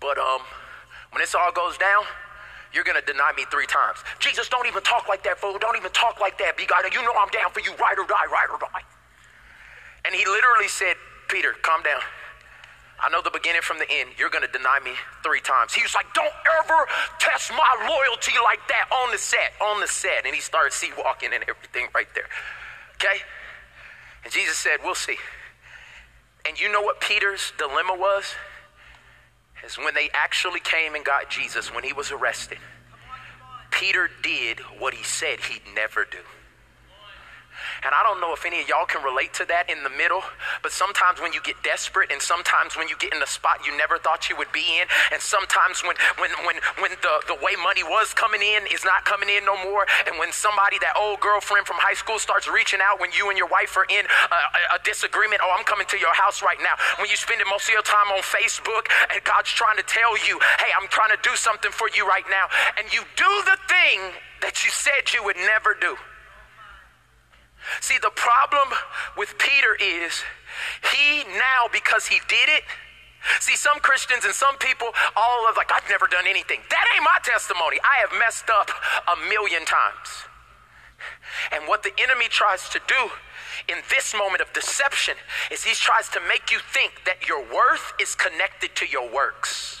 but 0.00 0.16
um, 0.16 0.40
when 1.12 1.20
this 1.20 1.34
all 1.34 1.52
goes 1.52 1.76
down, 1.76 2.02
you're 2.72 2.84
gonna 2.84 3.04
deny 3.04 3.32
me 3.36 3.44
three 3.50 3.66
times. 3.66 3.98
Jesus, 4.18 4.48
don't 4.48 4.66
even 4.66 4.82
talk 4.82 5.08
like 5.08 5.22
that, 5.24 5.38
fool. 5.38 5.58
Don't 5.58 5.76
even 5.76 5.92
talk 5.92 6.20
like 6.20 6.38
that. 6.38 6.56
God, 6.56 6.84
you 6.92 7.02
know 7.02 7.12
I'm 7.20 7.28
down 7.28 7.50
for 7.52 7.60
you, 7.60 7.70
ride 7.76 7.98
or 7.98 8.06
die, 8.06 8.26
ride 8.32 8.48
or 8.50 8.58
die. 8.58 8.82
And 10.04 10.14
he 10.14 10.24
literally 10.24 10.68
said, 10.68 10.96
Peter, 11.28 11.52
calm 11.62 11.82
down. 11.82 12.00
I 13.02 13.08
know 13.08 13.22
the 13.22 13.30
beginning 13.30 13.62
from 13.62 13.78
the 13.78 13.88
end. 13.90 14.10
You're 14.18 14.28
going 14.28 14.44
to 14.44 14.52
deny 14.52 14.78
me 14.84 14.92
three 15.22 15.40
times. 15.40 15.72
He 15.72 15.82
was 15.82 15.94
like, 15.94 16.12
Don't 16.12 16.32
ever 16.60 16.86
test 17.18 17.50
my 17.50 17.88
loyalty 17.88 18.32
like 18.44 18.60
that 18.68 18.92
on 18.92 19.10
the 19.10 19.18
set, 19.18 19.52
on 19.60 19.80
the 19.80 19.88
set. 19.88 20.26
And 20.26 20.34
he 20.34 20.40
started 20.40 20.72
sea 20.72 20.92
walking 20.98 21.32
and 21.32 21.42
everything 21.48 21.88
right 21.94 22.08
there. 22.14 22.28
Okay? 22.96 23.24
And 24.24 24.32
Jesus 24.32 24.58
said, 24.58 24.78
We'll 24.84 24.94
see. 24.94 25.16
And 26.46 26.58
you 26.58 26.70
know 26.70 26.82
what 26.82 27.00
Peter's 27.00 27.52
dilemma 27.58 27.94
was? 27.96 28.34
Is 29.64 29.76
when 29.76 29.94
they 29.94 30.08
actually 30.14 30.60
came 30.60 30.94
and 30.94 31.04
got 31.04 31.30
Jesus, 31.30 31.72
when 31.74 31.84
he 31.84 31.92
was 31.92 32.10
arrested, 32.10 32.58
Peter 33.70 34.10
did 34.22 34.60
what 34.78 34.94
he 34.94 35.04
said 35.04 35.40
he'd 35.40 35.62
never 35.74 36.04
do. 36.04 36.18
And 37.84 37.94
I 37.94 38.02
don't 38.02 38.20
know 38.20 38.32
if 38.34 38.44
any 38.44 38.60
of 38.60 38.68
y'all 38.68 38.86
can 38.86 39.02
relate 39.02 39.32
to 39.40 39.44
that 39.46 39.70
in 39.70 39.82
the 39.82 39.90
middle, 39.90 40.22
but 40.62 40.72
sometimes 40.72 41.20
when 41.20 41.32
you 41.32 41.40
get 41.40 41.56
desperate 41.62 42.12
and 42.12 42.20
sometimes 42.20 42.76
when 42.76 42.88
you 42.88 42.96
get 42.98 43.14
in 43.14 43.22
a 43.22 43.26
spot 43.26 43.64
you 43.64 43.76
never 43.76 43.98
thought 43.98 44.28
you 44.28 44.36
would 44.36 44.52
be 44.52 44.64
in, 44.80 44.86
and 45.12 45.20
sometimes 45.20 45.82
when 45.82 45.96
when 46.18 46.30
when 46.44 46.56
when 46.78 46.92
the, 47.02 47.14
the 47.26 47.38
way 47.40 47.56
money 47.62 47.82
was 47.82 48.12
coming 48.12 48.42
in 48.42 48.66
is 48.68 48.84
not 48.84 49.04
coming 49.04 49.28
in 49.28 49.44
no 49.44 49.56
more, 49.64 49.86
and 50.06 50.18
when 50.18 50.32
somebody, 50.32 50.78
that 50.80 50.96
old 50.96 51.20
girlfriend 51.20 51.66
from 51.66 51.76
high 51.78 51.94
school 51.94 52.18
starts 52.18 52.48
reaching 52.48 52.80
out 52.82 53.00
when 53.00 53.10
you 53.12 53.28
and 53.28 53.36
your 53.38 53.48
wife 53.48 53.76
are 53.76 53.86
in 53.88 54.04
a, 54.04 54.40
a, 54.76 54.78
disagreement, 54.84 55.40
oh, 55.44 55.54
I'm 55.56 55.64
coming 55.64 55.86
to 55.88 55.98
your 55.98 56.14
house 56.14 56.42
right 56.42 56.58
now. 56.60 56.74
When 56.98 57.08
you 57.08 57.16
spending 57.16 57.46
most 57.48 57.68
of 57.68 57.72
your 57.72 57.84
time 57.84 58.08
on 58.12 58.20
Facebook 58.20 58.88
and 59.12 59.22
God's 59.24 59.50
trying 59.50 59.76
to 59.76 59.86
tell 59.86 60.16
you, 60.26 60.40
hey, 60.58 60.72
I'm 60.74 60.88
trying 60.88 61.12
to 61.12 61.20
do 61.22 61.36
something 61.36 61.70
for 61.70 61.88
you 61.94 62.08
right 62.08 62.24
now, 62.28 62.48
and 62.78 62.88
you 62.92 63.04
do 63.16 63.30
the 63.44 63.56
thing 63.68 64.16
that 64.40 64.64
you 64.64 64.70
said 64.70 65.12
you 65.12 65.22
would 65.24 65.36
never 65.36 65.76
do. 65.78 65.96
See, 67.80 67.98
the 67.98 68.10
problem 68.14 68.68
with 69.16 69.38
Peter 69.38 69.76
is 69.80 70.22
he 70.92 71.24
now, 71.24 71.70
because 71.72 72.06
he 72.06 72.20
did 72.28 72.48
it, 72.48 72.64
See, 73.38 73.56
some 73.56 73.78
Christians 73.80 74.24
and 74.24 74.34
some 74.34 74.56
people, 74.58 74.88
all 75.16 75.48
of 75.48 75.56
like, 75.56 75.70
I've 75.72 75.88
never 75.88 76.06
done 76.06 76.26
anything. 76.26 76.60
That 76.70 76.84
ain't 76.94 77.04
my 77.04 77.18
testimony. 77.22 77.78
I 77.84 78.00
have 78.00 78.18
messed 78.18 78.48
up 78.48 78.70
a 79.08 79.28
million 79.28 79.64
times. 79.64 80.24
And 81.52 81.64
what 81.68 81.82
the 81.82 81.92
enemy 82.00 82.28
tries 82.28 82.68
to 82.70 82.80
do 82.86 83.10
in 83.68 83.78
this 83.90 84.14
moment 84.14 84.40
of 84.40 84.52
deception 84.52 85.14
is 85.50 85.64
he 85.64 85.74
tries 85.74 86.08
to 86.10 86.20
make 86.28 86.50
you 86.50 86.58
think 86.72 87.02
that 87.04 87.28
your 87.28 87.40
worth 87.40 87.92
is 88.00 88.14
connected 88.14 88.74
to 88.76 88.86
your 88.86 89.12
works. 89.12 89.79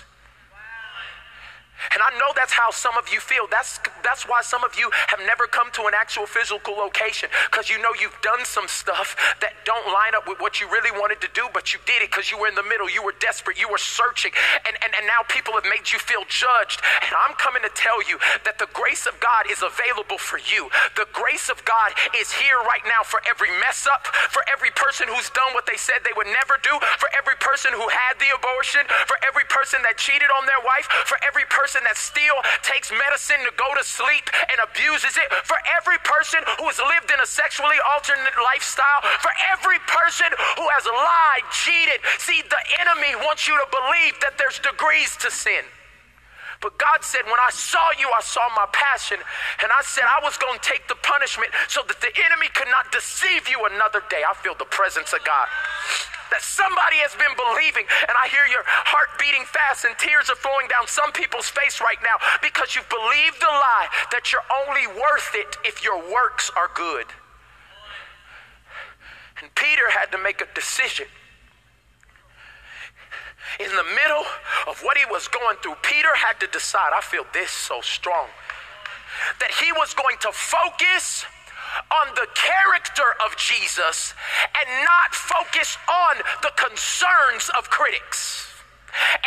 And 1.94 2.02
I 2.02 2.10
know 2.18 2.32
that's 2.34 2.52
how 2.52 2.70
some 2.70 2.96
of 2.96 3.08
you 3.12 3.20
feel. 3.20 3.46
That's, 3.50 3.80
that's 4.02 4.28
why 4.28 4.42
some 4.42 4.64
of 4.64 4.78
you 4.78 4.90
have 5.08 5.20
never 5.26 5.46
come 5.46 5.70
to 5.80 5.86
an 5.86 5.94
actual 5.94 6.26
physical 6.26 6.74
location 6.74 7.28
because 7.50 7.68
you 7.68 7.78
know 7.78 7.90
you've 8.00 8.16
done 8.22 8.44
some 8.44 8.68
stuff 8.68 9.16
that 9.40 9.54
don't 9.64 9.86
line 9.92 10.14
up 10.14 10.26
with 10.26 10.40
what 10.40 10.60
you 10.60 10.68
really 10.68 10.90
wanted 10.90 11.20
to 11.20 11.30
do, 11.32 11.46
but 11.52 11.72
you 11.72 11.78
did 11.86 12.02
it 12.02 12.10
because 12.10 12.30
you 12.30 12.38
were 12.38 12.48
in 12.48 12.54
the 12.54 12.66
middle. 12.66 12.88
You 12.88 13.02
were 13.02 13.14
desperate. 13.20 13.58
You 13.58 13.68
were 13.68 13.80
searching. 13.80 14.32
And, 14.66 14.74
and, 14.82 14.90
and 14.96 15.06
now 15.06 15.22
people 15.28 15.54
have 15.54 15.68
made 15.68 15.86
you 15.92 15.98
feel 16.02 16.24
judged. 16.26 16.82
And 17.06 17.12
I'm 17.14 17.38
coming 17.38 17.62
to 17.62 17.72
tell 17.72 18.02
you 18.02 18.18
that 18.42 18.58
the 18.58 18.66
grace 18.74 19.06
of 19.06 19.14
God 19.20 19.46
is 19.46 19.62
available 19.62 20.18
for 20.18 20.42
you. 20.42 20.66
The 20.96 21.06
grace 21.12 21.46
of 21.48 21.62
God 21.64 21.94
is 22.18 22.32
here 22.34 22.58
right 22.66 22.82
now 22.90 23.06
for 23.06 23.22
every 23.28 23.52
mess 23.62 23.86
up, 23.86 24.10
for 24.34 24.42
every 24.50 24.74
person 24.74 25.06
who's 25.06 25.30
done 25.30 25.54
what 25.54 25.70
they 25.70 25.78
said 25.78 26.02
they 26.02 26.16
would 26.18 26.30
never 26.30 26.58
do, 26.66 26.74
for 26.98 27.06
every 27.14 27.38
person 27.38 27.70
who 27.70 27.86
had 27.86 28.18
the 28.18 28.30
abortion, 28.34 28.82
for 29.06 29.14
every 29.22 29.46
person 29.46 29.78
that 29.86 29.94
cheated 29.94 30.28
on 30.34 30.44
their 30.50 30.60
wife, 30.66 30.90
for 31.06 31.14
every 31.22 31.46
person 31.46 31.69
person 31.70 31.86
that 31.86 31.94
still 31.94 32.34
takes 32.66 32.90
medicine 32.90 33.38
to 33.46 33.52
go 33.54 33.70
to 33.78 33.84
sleep 33.86 34.26
and 34.50 34.58
abuses 34.58 35.14
it, 35.14 35.30
for 35.46 35.54
every 35.78 35.94
person 36.02 36.42
who 36.58 36.66
has 36.66 36.82
lived 36.82 37.14
in 37.14 37.20
a 37.22 37.28
sexually 37.30 37.78
alternate 37.94 38.34
lifestyle, 38.42 39.06
for 39.22 39.30
every 39.54 39.78
person 39.86 40.26
who 40.58 40.66
has 40.74 40.82
lied, 40.90 41.46
cheated. 41.54 42.02
See, 42.18 42.42
the 42.42 42.62
enemy 42.82 43.14
wants 43.22 43.46
you 43.46 43.54
to 43.54 43.66
believe 43.70 44.18
that 44.18 44.34
there's 44.34 44.58
degrees 44.58 45.14
to 45.22 45.30
sin. 45.30 45.62
But 46.60 46.76
God 46.76 47.00
said, 47.00 47.24
When 47.24 47.40
I 47.40 47.50
saw 47.50 47.88
you, 47.98 48.08
I 48.12 48.20
saw 48.20 48.44
my 48.54 48.68
passion. 48.72 49.18
And 49.64 49.72
I 49.72 49.80
said, 49.82 50.04
I 50.04 50.20
was 50.22 50.36
going 50.36 50.58
to 50.60 50.64
take 50.64 50.86
the 50.88 50.96
punishment 51.00 51.50
so 51.68 51.80
that 51.88 52.00
the 52.00 52.12
enemy 52.28 52.48
could 52.52 52.68
not 52.68 52.92
deceive 52.92 53.48
you 53.48 53.64
another 53.64 54.04
day. 54.12 54.22
I 54.28 54.34
feel 54.36 54.54
the 54.54 54.68
presence 54.68 55.12
of 55.12 55.24
God 55.24 55.48
that 56.30 56.42
somebody 56.42 57.02
has 57.02 57.10
been 57.18 57.34
believing. 57.34 57.84
And 58.06 58.14
I 58.14 58.30
hear 58.30 58.46
your 58.46 58.62
heart 58.64 59.18
beating 59.18 59.42
fast 59.44 59.84
and 59.84 59.98
tears 59.98 60.30
are 60.30 60.38
flowing 60.38 60.70
down 60.70 60.86
some 60.86 61.10
people's 61.12 61.50
face 61.50 61.82
right 61.82 61.98
now 62.06 62.16
because 62.40 62.78
you 62.78 62.82
believe 62.86 63.34
the 63.42 63.50
lie 63.50 63.90
that 64.14 64.30
you're 64.30 64.46
only 64.62 64.86
worth 64.86 65.34
it 65.34 65.58
if 65.66 65.82
your 65.82 65.98
works 65.98 66.50
are 66.54 66.70
good. 66.72 67.06
And 69.42 69.52
Peter 69.54 69.90
had 69.90 70.12
to 70.12 70.18
make 70.18 70.40
a 70.40 70.48
decision. 70.54 71.06
In 73.58 73.74
the 73.74 73.84
middle 73.84 74.24
of 74.68 74.80
what 74.82 74.96
he 74.96 75.04
was 75.10 75.28
going 75.28 75.56
through, 75.62 75.76
Peter 75.82 76.14
had 76.14 76.38
to 76.40 76.46
decide. 76.46 76.92
I 76.94 77.00
feel 77.00 77.24
this 77.32 77.50
so 77.50 77.80
strong 77.80 78.28
that 79.40 79.50
he 79.50 79.72
was 79.72 79.94
going 79.94 80.16
to 80.20 80.30
focus 80.32 81.24
on 81.90 82.14
the 82.14 82.26
character 82.34 83.14
of 83.24 83.36
Jesus 83.36 84.14
and 84.44 84.84
not 84.84 85.14
focus 85.14 85.76
on 85.88 86.16
the 86.42 86.52
concerns 86.56 87.50
of 87.56 87.70
critics. 87.70 88.49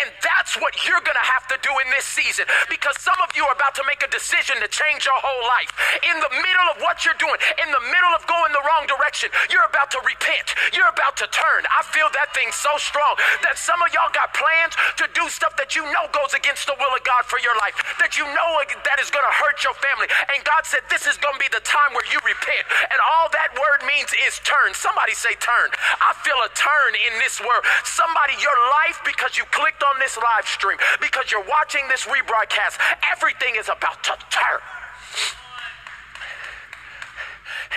And 0.01 0.07
that's 0.21 0.57
what 0.59 0.73
you're 0.85 1.01
going 1.01 1.17
to 1.17 1.29
have 1.33 1.45
to 1.53 1.57
do 1.61 1.71
in 1.83 1.87
this 1.93 2.05
season 2.05 2.45
because 2.69 2.95
some 2.99 3.17
of 3.23 3.31
you 3.35 3.45
are 3.47 3.55
about 3.55 3.75
to 3.79 3.85
make 3.87 4.01
a 4.03 4.09
decision 4.09 4.59
to 4.61 4.67
change 4.69 5.05
your 5.05 5.17
whole 5.17 5.43
life. 5.47 5.71
In 6.03 6.17
the 6.19 6.31
middle 6.31 6.67
of 6.73 6.77
what 6.81 7.03
you're 7.05 7.17
doing, 7.19 7.39
in 7.61 7.69
the 7.71 7.83
middle 7.89 8.13
of 8.15 8.23
going 8.27 8.51
the 8.53 8.63
wrong 8.63 8.85
direction, 8.87 9.31
you're 9.49 9.65
about 9.67 9.89
to 9.95 9.99
repent. 10.03 10.55
You're 10.73 10.89
about 10.89 11.17
to 11.23 11.27
turn. 11.31 11.61
I 11.69 11.81
feel 11.89 12.09
that 12.13 12.33
thing 12.35 12.49
so 12.51 12.71
strong 12.77 13.15
that 13.45 13.57
some 13.57 13.79
of 13.81 13.89
y'all 13.93 14.11
got 14.13 14.33
plans 14.35 14.75
to 14.99 15.05
do 15.13 15.25
stuff 15.29 15.55
that 15.57 15.75
you 15.75 15.83
know 15.93 16.05
goes 16.11 16.33
against 16.33 16.67
the 16.67 16.75
will 16.77 16.93
of 16.93 17.03
God 17.03 17.25
for 17.25 17.39
your 17.39 17.55
life, 17.61 17.75
that 17.99 18.15
you 18.17 18.25
know 18.33 18.51
that 18.85 18.97
is 19.01 19.09
going 19.09 19.25
to 19.25 19.35
hurt 19.35 19.61
your 19.65 19.75
family. 19.79 20.07
And 20.33 20.41
God 20.45 20.65
said, 20.65 20.85
This 20.89 21.07
is 21.09 21.17
going 21.17 21.35
to 21.35 21.41
be 21.41 21.49
the 21.51 21.63
time 21.63 21.95
where 21.95 22.05
you 22.09 22.19
repent. 22.21 22.65
And 22.89 22.99
all 23.01 23.27
that 23.33 23.53
word 23.55 23.85
means 23.87 24.13
is 24.27 24.39
turn. 24.45 24.75
Somebody 24.77 25.13
say 25.17 25.33
turn. 25.39 25.73
I 26.01 26.13
feel 26.21 26.37
a 26.43 26.49
turn 26.53 26.91
in 27.09 27.19
this 27.19 27.41
word. 27.41 27.63
Somebody, 27.85 28.37
your 28.39 28.55
life, 28.85 29.01
because 29.05 29.35
you 29.37 29.45
clicked 29.53 29.83
on 29.83 29.99
this 29.99 30.17
live 30.17 30.47
stream, 30.49 30.77
because 30.99 31.31
you're 31.31 31.45
watching 31.45 31.87
this 31.87 32.09
rebroadcast, 32.09 32.81
everything 33.11 33.53
is 33.57 33.69
about 33.69 34.03
to 34.03 34.17
turn. 34.33 34.61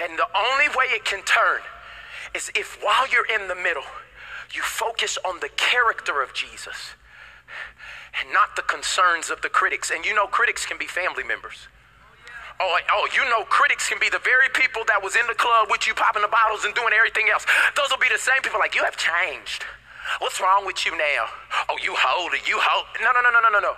And 0.03 0.19
the 0.19 0.29
only 0.37 0.69
way 0.77 0.87
it 0.97 1.05
can 1.05 1.23
turn 1.25 1.61
is 2.35 2.51
if 2.55 2.79
while 2.83 3.09
you're 3.09 3.29
in 3.29 3.49
the 3.49 3.55
middle, 3.55 3.85
you 4.55 4.63
focus 4.63 5.19
on 5.25 5.41
the 5.41 5.49
character 5.57 6.23
of 6.23 6.33
Jesus 6.33 6.95
and 8.19 8.33
not 8.33 8.57
the 8.57 8.63
concerns 8.63 9.31
of 9.31 9.43
the 9.43 9.49
critics. 9.49 9.91
And 9.91 10.05
you 10.05 10.15
know, 10.15 10.27
critics 10.27 10.65
can 10.65 10.79
be 10.79 10.87
family 10.87 11.25
members. 11.25 11.69
Oh, 12.59 12.79
oh, 12.93 13.09
you 13.15 13.25
know, 13.29 13.45
critics 13.45 13.89
can 13.89 13.99
be 14.01 14.09
the 14.09 14.21
very 14.21 14.49
people 14.49 14.83
that 14.89 15.03
was 15.03 15.15
in 15.17 15.27
the 15.27 15.35
club 15.35 15.69
with 15.71 15.87
you 15.87 15.93
popping 15.93 16.23
the 16.23 16.29
bottles 16.29 16.65
and 16.65 16.75
doing 16.75 16.93
everything 16.97 17.29
else. 17.31 17.45
Those 17.77 17.91
will 17.91 18.01
be 18.01 18.09
the 18.09 18.19
same 18.19 18.41
people 18.41 18.59
like, 18.59 18.75
you 18.75 18.85
have 18.85 18.97
changed. 18.97 19.65
What's 20.21 20.41
wrong 20.41 20.67
with 20.67 20.87
you 20.87 20.93
now? 20.97 21.27
Oh, 21.69 21.77
you 21.83 21.95
hold 21.97 22.33
it. 22.35 22.49
You 22.49 22.59
hold. 22.61 22.87
No, 23.03 23.11
no, 23.13 23.21
no, 23.23 23.31
no, 23.31 23.41
no, 23.41 23.51
no, 23.51 23.61
no. 23.61 23.75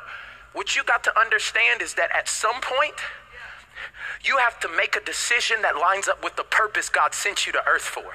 What 0.55 0.77
you 0.77 0.85
got 0.85 1.05
to 1.05 1.19
understand 1.21 1.83
is 1.83 1.95
that 1.95 2.11
at 2.17 2.29
some 2.29 2.61
point, 2.61 2.95
You 4.25 4.39
have 4.39 4.59
to 4.61 4.69
make 4.77 4.97
a 4.97 5.01
decision 5.05 5.63
that 5.63 5.77
lines 5.77 6.09
up 6.09 6.25
with 6.25 6.37
the 6.37 6.45
purpose 6.45 6.89
God 6.89 7.15
sent 7.15 7.47
you 7.47 7.53
to 7.53 7.63
earth 7.69 7.83
for. 7.83 8.15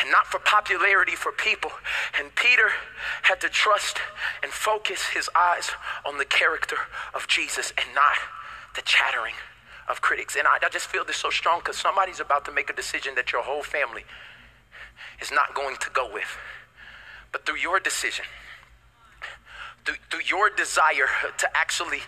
And 0.00 0.10
not 0.10 0.26
for 0.26 0.38
popularity 0.38 1.14
for 1.16 1.32
people. 1.32 1.70
And 2.18 2.34
Peter 2.34 2.70
had 3.22 3.40
to 3.40 3.48
trust 3.48 3.98
and 4.42 4.52
focus 4.52 5.08
his 5.08 5.30
eyes 5.34 5.70
on 6.04 6.18
the 6.18 6.24
character 6.24 6.76
of 7.14 7.26
Jesus 7.28 7.72
and 7.78 7.94
not 7.94 8.16
the 8.74 8.82
chattering 8.82 9.34
of 9.88 10.00
critics. 10.02 10.36
And 10.36 10.46
I, 10.46 10.58
I 10.64 10.68
just 10.68 10.86
feel 10.88 11.04
this 11.04 11.16
so 11.16 11.30
strong 11.30 11.60
because 11.60 11.76
somebody's 11.78 12.20
about 12.20 12.44
to 12.46 12.52
make 12.52 12.70
a 12.70 12.74
decision 12.74 13.14
that 13.16 13.32
your 13.32 13.42
whole 13.42 13.62
family 13.62 14.04
is 15.22 15.32
not 15.32 15.54
going 15.54 15.76
to 15.78 15.90
go 15.92 16.12
with. 16.12 16.36
But 17.36 17.44
through 17.44 17.58
your 17.58 17.78
decision, 17.80 18.24
through, 19.84 19.96
through 20.10 20.22
your 20.24 20.48
desire 20.48 21.10
to 21.36 21.54
actually 21.54 22.00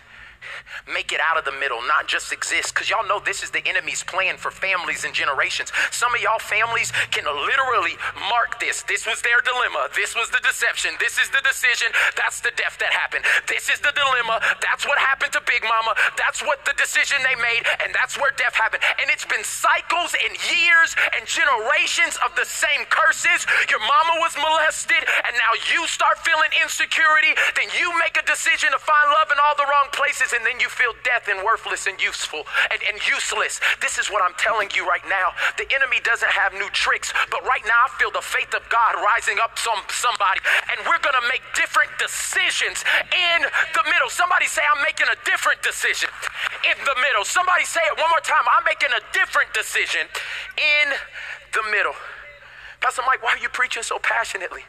make 0.87 1.11
it 1.11 1.19
out 1.19 1.37
of 1.37 1.45
the 1.45 1.55
middle, 1.59 1.79
not 1.87 2.07
just 2.07 2.31
exist. 2.31 2.73
Because 2.73 2.89
y'all 2.89 3.05
know 3.05 3.19
this 3.19 3.43
is 3.43 3.51
the 3.51 3.65
enemy's 3.67 4.03
plan 4.03 4.37
for 4.37 4.51
families 4.51 5.03
and 5.03 5.13
generations. 5.13 5.71
Some 5.91 6.13
of 6.15 6.21
y'all 6.21 6.39
families 6.39 6.91
can 7.11 7.25
literally 7.25 7.97
mark 8.29 8.59
this. 8.59 8.83
This 8.83 9.05
was 9.05 9.21
their 9.21 9.41
dilemma. 9.41 9.89
This 9.95 10.15
was 10.15 10.29
the 10.29 10.41
deception. 10.41 10.91
This 10.99 11.17
is 11.17 11.29
the 11.29 11.41
decision. 11.43 11.91
That's 12.15 12.41
the 12.41 12.51
death 12.55 12.77
that 12.79 12.93
happened. 12.93 13.25
This 13.47 13.69
is 13.69 13.79
the 13.79 13.91
dilemma. 13.93 14.41
That's 14.61 14.85
what 14.85 14.97
happened 14.97 15.33
to 15.33 15.41
Big 15.45 15.63
Mama. 15.63 15.93
That's 16.17 16.41
what 16.41 16.63
the 16.65 16.73
decision 16.77 17.19
they 17.21 17.35
made. 17.41 17.67
And 17.83 17.93
that's 17.93 18.17
where 18.17 18.31
death 18.37 18.55
happened. 18.55 18.83
And 19.01 19.11
it's 19.11 19.25
been 19.25 19.43
cycles 19.43 20.15
and 20.15 20.33
years 20.49 20.95
and 21.17 21.27
generations 21.27 22.17
of 22.25 22.33
the 22.35 22.45
same 22.47 22.87
curses. 22.89 23.45
Your 23.69 23.81
mama 23.81 24.21
was 24.23 24.33
molested, 24.39 25.01
and 25.27 25.33
now 25.35 25.53
you 25.73 25.85
start 25.87 26.17
feeling 26.23 26.49
insecurity. 26.61 27.35
Then 27.55 27.69
you 27.77 27.91
make 27.99 28.17
a 28.17 28.25
decision 28.25 28.71
to 28.71 28.79
find 28.79 29.05
love 29.13 29.29
in 29.29 29.37
all 29.41 29.55
the 29.55 29.67
wrong 29.67 29.91
places 29.91 30.28
and 30.33 30.45
then 30.45 30.59
you 30.59 30.69
feel 30.69 30.93
death 31.03 31.27
and 31.27 31.41
worthless 31.43 31.87
and 31.87 31.99
useful 32.01 32.45
and, 32.71 32.79
and 32.85 32.97
useless. 33.07 33.59
This 33.81 33.97
is 33.97 34.09
what 34.09 34.21
I'm 34.21 34.35
telling 34.37 34.69
you 34.75 34.87
right 34.87 35.03
now. 35.09 35.33
The 35.57 35.67
enemy 35.73 35.99
doesn't 36.03 36.29
have 36.29 36.53
new 36.53 36.69
tricks, 36.71 37.13
but 37.31 37.41
right 37.45 37.63
now 37.65 37.87
I 37.87 37.89
feel 37.97 38.11
the 38.11 38.23
faith 38.23 38.53
of 38.53 38.63
God 38.69 38.95
rising 39.01 39.37
up 39.41 39.57
some 39.57 39.81
somebody, 39.89 40.41
and 40.71 40.77
we're 40.85 41.01
gonna 41.01 41.25
make 41.27 41.41
different 41.55 41.91
decisions 41.97 42.85
in 43.11 43.39
the 43.73 43.83
middle. 43.89 44.09
Somebody 44.09 44.45
say, 44.45 44.61
I'm 44.61 44.81
making 44.83 45.07
a 45.09 45.17
different 45.25 45.61
decision 45.61 46.09
in 46.65 46.77
the 46.85 46.95
middle. 47.01 47.25
Somebody 47.25 47.65
say 47.65 47.81
it 47.89 47.95
one 47.97 48.09
more 48.09 48.23
time. 48.23 48.43
I'm 48.57 48.65
making 48.65 48.93
a 48.93 49.01
different 49.11 49.53
decision 49.53 50.05
in 50.57 50.85
the 51.53 51.63
middle. 51.71 51.95
Pastor 52.81 53.03
Mike, 53.05 53.21
why 53.23 53.35
are 53.35 53.41
you 53.41 53.49
preaching 53.49 53.83
so 53.83 53.99
passionately? 53.99 54.63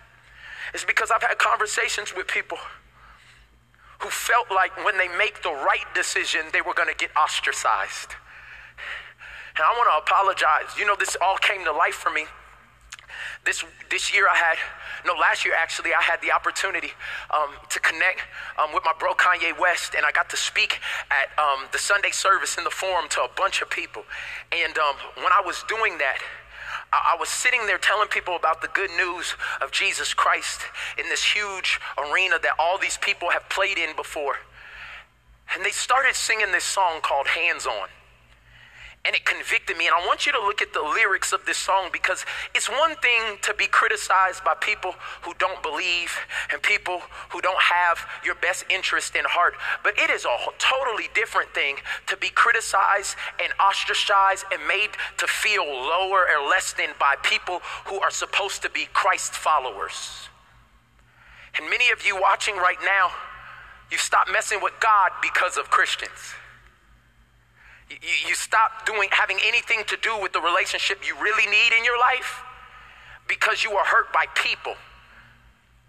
It's 0.75 0.85
because 0.85 1.11
I've 1.11 1.23
had 1.23 1.39
conversations 1.39 2.15
with 2.15 2.27
people 2.27 2.59
who 4.01 4.09
felt 4.09 4.51
like 4.51 4.73
when 4.85 4.97
they 4.99 5.09
make 5.17 5.43
the 5.43 5.51
right 5.51 5.87
decision, 5.95 6.43
they 6.53 6.61
were 6.61 6.75
going 6.75 6.89
to 6.89 6.95
get 6.95 7.11
ostracized. 7.17 8.17
And 9.57 9.65
I 9.65 9.73
want 9.77 9.89
to 9.93 10.13
apologize. 10.13 10.79
You 10.79 10.87
know, 10.87 10.97
this 10.99 11.17
all 11.21 11.37
came 11.37 11.65
to 11.65 11.73
life 11.73 11.95
for 11.95 12.11
me. 12.11 12.25
This, 13.45 13.65
this 13.91 14.13
year 14.15 14.29
I 14.29 14.37
had, 14.37 14.57
no, 15.07 15.15
last 15.15 15.45
year 15.45 15.55
actually, 15.57 15.93
I 15.95 16.03
had 16.03 16.21
the 16.23 16.33
opportunity 16.33 16.93
um, 17.31 17.51
to 17.69 17.81
connect 17.81 18.21
um, 18.59 18.73
with 18.73 18.85
my 18.85 18.93
bro 18.99 19.13
Kanye 19.15 19.59
West, 19.59 19.95
and 19.97 20.05
I 20.05 20.13
got 20.13 20.29
to 20.31 20.37
speak 20.37 20.81
at 21.11 21.37
um, 21.39 21.67
the 21.73 21.79
Sunday 21.79 22.11
service 22.11 22.59
in 22.59 22.65
the 22.65 22.71
forum 22.71 23.09
to 23.11 23.21
a 23.23 23.29
bunch 23.37 23.63
of 23.63 23.71
people. 23.71 24.05
And 24.53 24.77
um, 24.79 24.95
when 25.17 25.33
I 25.33 25.43
was 25.45 25.65
doing 25.69 25.99
that, 25.99 26.19
I, 26.93 27.17
was 27.19 27.29
sitting 27.29 27.67
there 27.67 27.79
telling 27.79 28.09
people 28.09 28.37
about 28.37 28.63
the 28.63 28.69
good 28.69 28.91
news 28.97 29.35
of 29.61 29.71
Jesus 29.71 30.15
Christ 30.15 30.63
in 30.99 31.09
this 31.09 31.23
huge 31.23 31.81
arena 31.99 32.37
that 32.43 32.55
all 32.59 32.79
these 32.79 32.97
people 32.99 33.31
have 33.31 33.49
played 33.49 33.79
in 33.79 33.95
before. 33.97 34.37
And 35.55 35.65
they 35.65 35.71
started 35.71 36.15
singing 36.15 36.53
this 36.53 36.65
song 36.65 37.01
called 37.03 37.29
Hands 37.29 37.67
On 37.67 37.89
and 39.05 39.17
it 39.17 39.25
convicted 39.25 39.77
me. 39.79 39.87
And 39.87 39.95
I 39.95 40.07
want 40.07 40.27
you 40.27 40.33
to 40.33 40.39
look 40.39 40.61
at 40.61 40.75
the 40.75 40.83
lyrics 40.83 41.33
of 41.33 41.47
this 41.47 41.57
song 41.57 41.89
because 41.91 42.27
it's 42.55 42.69
one 42.69 42.95
thing 42.97 43.39
to 43.43 43.55
be 43.55 43.67
criticized 43.67 44.45
by 44.45 44.55
people 44.61 44.95
who 45.23 45.33
don't 45.39 45.63
believe 45.63 46.15
and 46.53 46.63
people 46.63 47.01
who 47.31 47.41
don't 47.41 47.61
have 47.61 48.07
your 48.25 48.35
best 48.37 48.65
interest 48.69 49.17
in 49.17 49.25
heart, 49.25 49.55
but 49.83 49.99
it 49.99 50.11
is 50.11 50.27
a 50.27 50.37
totally 50.59 51.09
different 51.15 51.53
thing 51.55 51.77
to 52.09 52.17
be 52.19 52.29
criticized 52.29 53.17
and 53.43 53.53
ostracized 53.59 54.45
and 54.53 54.61
made 54.69 54.91
to 55.17 55.27
feel 55.27 55.65
lower 55.65 56.27
or 56.29 56.49
less 56.49 56.75
than 56.75 56.91
by 56.99 57.15
people 57.23 57.61
who 57.87 57.99
are 58.01 58.11
supposed 58.11 58.61
to 58.63 58.71
be 58.71 58.87
Christ 58.93 59.33
followers. 59.33 60.29
And 61.57 61.69
many 61.71 61.91
of 61.91 62.05
you 62.05 62.21
watching 62.21 62.57
right 62.57 62.79
now, 62.85 63.11
you've 63.91 64.01
stopped 64.01 64.31
messing 64.31 64.61
with 64.63 64.75
God 64.79 65.11
because 65.23 65.57
of 65.57 65.71
Christians. 65.71 66.35
You, 67.91 68.35
stop 68.35 68.87
doing 68.87 69.09
having 69.11 69.39
anything 69.45 69.83
to 69.89 69.97
do 70.01 70.17
with 70.23 70.33
the 70.33 70.41
relationship 70.41 71.07
you 71.07 71.15
really 71.21 71.47
need 71.51 71.77
in 71.77 71.85
your 71.85 71.99
life 71.99 72.43
because 73.27 73.65
you 73.65 73.73
are 73.73 73.85
hurt 73.85 74.13
by 74.13 74.27
people. 74.35 74.75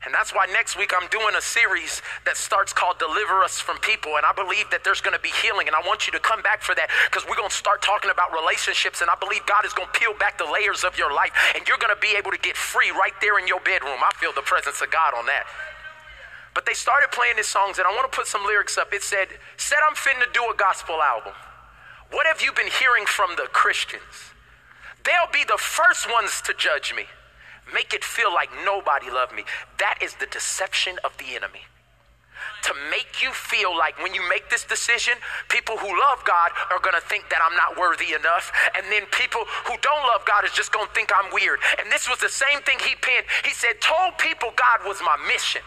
And 0.04 0.12
that's 0.12 0.34
why 0.34 0.48
next 0.50 0.78
week 0.78 0.94
I'm 0.98 1.08
doing 1.10 1.36
a 1.38 1.42
series 1.42 2.02
that 2.26 2.36
starts 2.36 2.74
called 2.74 2.98
Deliver 2.98 3.44
Us 3.46 3.62
from 3.62 3.78
People. 3.86 4.18
And 4.18 4.26
I 4.26 4.34
believe 4.34 4.66
that 4.74 4.84
there's 4.84 5.00
going 5.00 5.14
to 5.14 5.22
be 5.22 5.30
healing. 5.30 5.70
And 5.70 5.76
I 5.78 5.82
want 5.86 6.08
you 6.08 6.14
to 6.14 6.20
come 6.20 6.42
back 6.42 6.64
for 6.66 6.74
that 6.74 6.90
because 7.06 7.22
we're 7.30 7.38
going 7.38 7.54
to 7.54 7.56
start 7.56 7.86
talking 7.86 8.10
about 8.10 8.34
relationships. 8.34 9.02
And 9.02 9.14
I 9.14 9.16
believe 9.22 9.46
God 9.46 9.62
is 9.62 9.74
going 9.78 9.90
to 9.94 10.00
peel 10.00 10.18
back 10.18 10.42
the 10.42 10.50
layers 10.50 10.84
of 10.84 10.98
your 10.98 11.14
life. 11.14 11.30
And 11.54 11.68
you're 11.70 11.78
going 11.78 11.94
to 11.94 12.02
be 12.02 12.18
able 12.18 12.34
to 12.34 12.42
get 12.42 12.58
free 12.58 12.90
right 12.90 13.14
there 13.22 13.38
in 13.38 13.46
your 13.46 13.62
bedroom. 13.62 14.02
I 14.02 14.10
feel 14.18 14.34
the 14.34 14.42
presence 14.42 14.82
of 14.82 14.90
God 14.90 15.14
on 15.14 15.30
that. 15.30 15.46
But 16.58 16.66
they 16.66 16.74
started 16.74 17.14
playing 17.14 17.38
these 17.38 17.54
songs. 17.54 17.78
And 17.78 17.86
I 17.86 17.94
want 17.94 18.10
to 18.10 18.16
put 18.16 18.26
some 18.26 18.42
lyrics 18.42 18.82
up. 18.82 18.90
It 18.98 19.06
said, 19.06 19.30
Said 19.62 19.86
I'm 19.86 19.94
finna 19.94 20.26
do 20.34 20.42
a 20.50 20.58
gospel 20.58 20.98
album. 20.98 21.38
What 22.12 22.28
have 22.28 22.42
you 22.42 22.52
been 22.52 22.68
hearing 22.68 23.06
from 23.06 23.32
the 23.38 23.48
Christians? 23.52 24.32
They'll 25.04 25.32
be 25.34 25.44
the 25.46 25.58
first 25.58 26.12
ones 26.12 26.42
to 26.42 26.54
judge 26.54 26.94
me, 26.96 27.06
make 27.74 27.94
it 27.94 28.04
feel 28.04 28.32
like 28.34 28.50
nobody 28.66 29.10
loved 29.10 29.34
me. 29.34 29.44
That 29.80 29.98
is 30.02 30.14
the 30.16 30.28
deception 30.28 31.00
of 31.04 31.18
the 31.18 31.36
enemy. 31.36 31.66
To 32.64 32.74
make 32.92 33.24
you 33.24 33.32
feel 33.32 33.76
like 33.76 33.98
when 34.04 34.14
you 34.14 34.22
make 34.30 34.50
this 34.50 34.64
decision, 34.64 35.14
people 35.50 35.78
who 35.78 35.88
love 35.88 36.24
God 36.26 36.52
are 36.70 36.80
to 36.80 37.02
think 37.02 37.30
that 37.30 37.42
I'm 37.42 37.56
not 37.58 37.80
worthy 37.80 38.14
enough. 38.14 38.52
And 38.78 38.86
then 38.92 39.06
people 39.12 39.42
who 39.66 39.74
don't 39.82 40.06
love 40.06 40.26
God 40.26 40.46
is 40.46 40.52
just 40.52 40.72
to 40.74 40.86
think 40.94 41.12
I'm 41.14 41.34
weird. 41.34 41.60
And 41.80 41.92
this 41.92 42.10
was 42.10 42.20
the 42.20 42.30
same 42.30 42.62
thing 42.62 42.78
he 42.80 42.96
penned. 43.02 43.26
He 43.46 43.52
said, 43.52 43.82
Told 43.82 44.18
people 44.18 44.54
God 44.56 44.86
was 44.86 45.02
my 45.02 45.18
mission. 45.28 45.62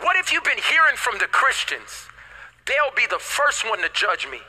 What 0.00 0.16
if 0.16 0.32
you've 0.32 0.44
been 0.44 0.60
hearing 0.68 0.96
from 0.96 1.18
the 1.18 1.28
Christians? 1.28 2.08
They'll 2.66 2.94
be 2.96 3.06
the 3.08 3.20
first 3.20 3.68
one 3.68 3.80
to 3.80 3.88
judge 3.92 4.28
me 4.28 4.40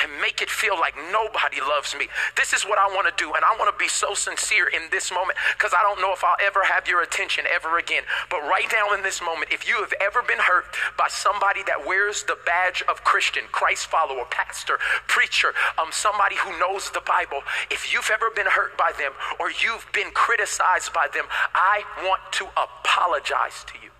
and 0.00 0.10
make 0.20 0.40
it 0.40 0.50
feel 0.50 0.78
like 0.78 0.94
nobody 1.10 1.60
loves 1.60 1.94
me. 1.94 2.08
This 2.36 2.52
is 2.52 2.64
what 2.64 2.78
I 2.78 2.86
want 2.88 3.06
to 3.06 3.14
do. 3.16 3.32
And 3.34 3.44
I 3.44 3.56
want 3.58 3.72
to 3.72 3.78
be 3.78 3.88
so 3.88 4.14
sincere 4.14 4.68
in 4.68 4.88
this 4.90 5.12
moment 5.12 5.38
because 5.56 5.72
I 5.76 5.82
don't 5.82 6.00
know 6.00 6.12
if 6.12 6.24
I'll 6.24 6.40
ever 6.40 6.64
have 6.64 6.88
your 6.88 7.02
attention 7.02 7.44
ever 7.52 7.78
again. 7.78 8.02
But 8.30 8.42
right 8.42 8.66
now 8.72 8.94
in 8.94 9.02
this 9.02 9.20
moment, 9.20 9.52
if 9.52 9.68
you 9.68 9.76
have 9.80 9.92
ever 10.00 10.22
been 10.22 10.38
hurt 10.38 10.64
by 10.96 11.08
somebody 11.08 11.62
that 11.66 11.86
wears 11.86 12.24
the 12.24 12.38
badge 12.46 12.82
of 12.88 13.04
Christian, 13.04 13.44
Christ 13.52 13.86
follower, 13.86 14.24
pastor, 14.30 14.78
preacher, 15.08 15.52
um, 15.78 15.88
somebody 15.90 16.36
who 16.36 16.58
knows 16.58 16.90
the 16.90 17.02
Bible, 17.04 17.42
if 17.70 17.92
you've 17.92 18.10
ever 18.12 18.30
been 18.34 18.46
hurt 18.46 18.76
by 18.76 18.92
them 18.98 19.12
or 19.38 19.50
you've 19.50 19.86
been 19.92 20.10
criticized 20.12 20.92
by 20.92 21.08
them, 21.12 21.24
I 21.54 21.84
want 22.02 22.20
to 22.32 22.46
apologize 22.56 23.64
to 23.68 23.74
you 23.82 23.90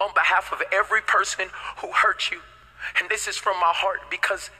on 0.00 0.12
behalf 0.14 0.52
of 0.52 0.62
every 0.72 1.00
person 1.00 1.48
who 1.78 1.88
hurt 1.92 2.30
you. 2.30 2.40
And 3.00 3.08
this 3.08 3.28
is 3.28 3.36
from 3.36 3.58
my 3.60 3.72
heart 3.74 4.10
because 4.10 4.50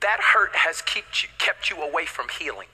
that 0.00 0.20
hurt 0.34 0.54
has 0.56 0.82
kept 0.82 1.22
you, 1.22 1.28
kept 1.38 1.70
you 1.70 1.82
away 1.82 2.06
from 2.06 2.28
healing. 2.28 2.68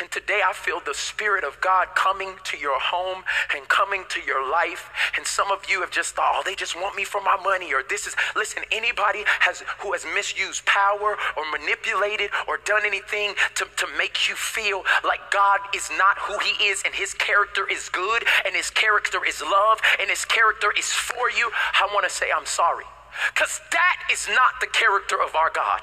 And 0.00 0.10
today 0.10 0.40
I 0.46 0.52
feel 0.52 0.80
the 0.84 0.94
Spirit 0.94 1.44
of 1.44 1.60
God 1.60 1.88
coming 1.94 2.34
to 2.44 2.56
your 2.56 2.78
home 2.78 3.24
and 3.54 3.68
coming 3.68 4.04
to 4.10 4.20
your 4.20 4.48
life. 4.48 4.90
And 5.16 5.26
some 5.26 5.50
of 5.50 5.64
you 5.68 5.80
have 5.80 5.90
just 5.90 6.14
thought, 6.14 6.34
oh, 6.36 6.42
they 6.44 6.54
just 6.54 6.76
want 6.76 6.96
me 6.96 7.04
for 7.04 7.20
my 7.20 7.36
money, 7.42 7.72
or 7.74 7.82
this 7.88 8.06
is, 8.06 8.14
listen, 8.36 8.62
anybody 8.70 9.24
has 9.40 9.62
who 9.80 9.92
has 9.92 10.06
misused 10.14 10.64
power 10.66 11.16
or 11.36 11.50
manipulated 11.50 12.30
or 12.46 12.58
done 12.64 12.82
anything 12.86 13.34
to, 13.56 13.66
to 13.76 13.86
make 13.98 14.28
you 14.28 14.34
feel 14.34 14.82
like 15.04 15.30
God 15.30 15.60
is 15.74 15.90
not 15.98 16.18
who 16.18 16.38
He 16.38 16.64
is 16.66 16.82
and 16.84 16.94
His 16.94 17.14
character 17.14 17.66
is 17.70 17.88
good 17.88 18.24
and 18.46 18.54
His 18.54 18.70
character 18.70 19.18
is 19.26 19.42
love 19.42 19.80
and 20.00 20.08
His 20.08 20.24
character 20.24 20.72
is 20.78 20.90
for 20.92 21.30
you, 21.30 21.50
I 21.74 21.88
want 21.92 22.06
to 22.08 22.12
say, 22.14 22.26
I'm 22.34 22.46
sorry. 22.46 22.84
Because 23.34 23.60
that 23.70 23.96
is 24.10 24.28
not 24.28 24.60
the 24.60 24.66
character 24.66 25.20
of 25.20 25.34
our 25.34 25.50
God. 25.50 25.80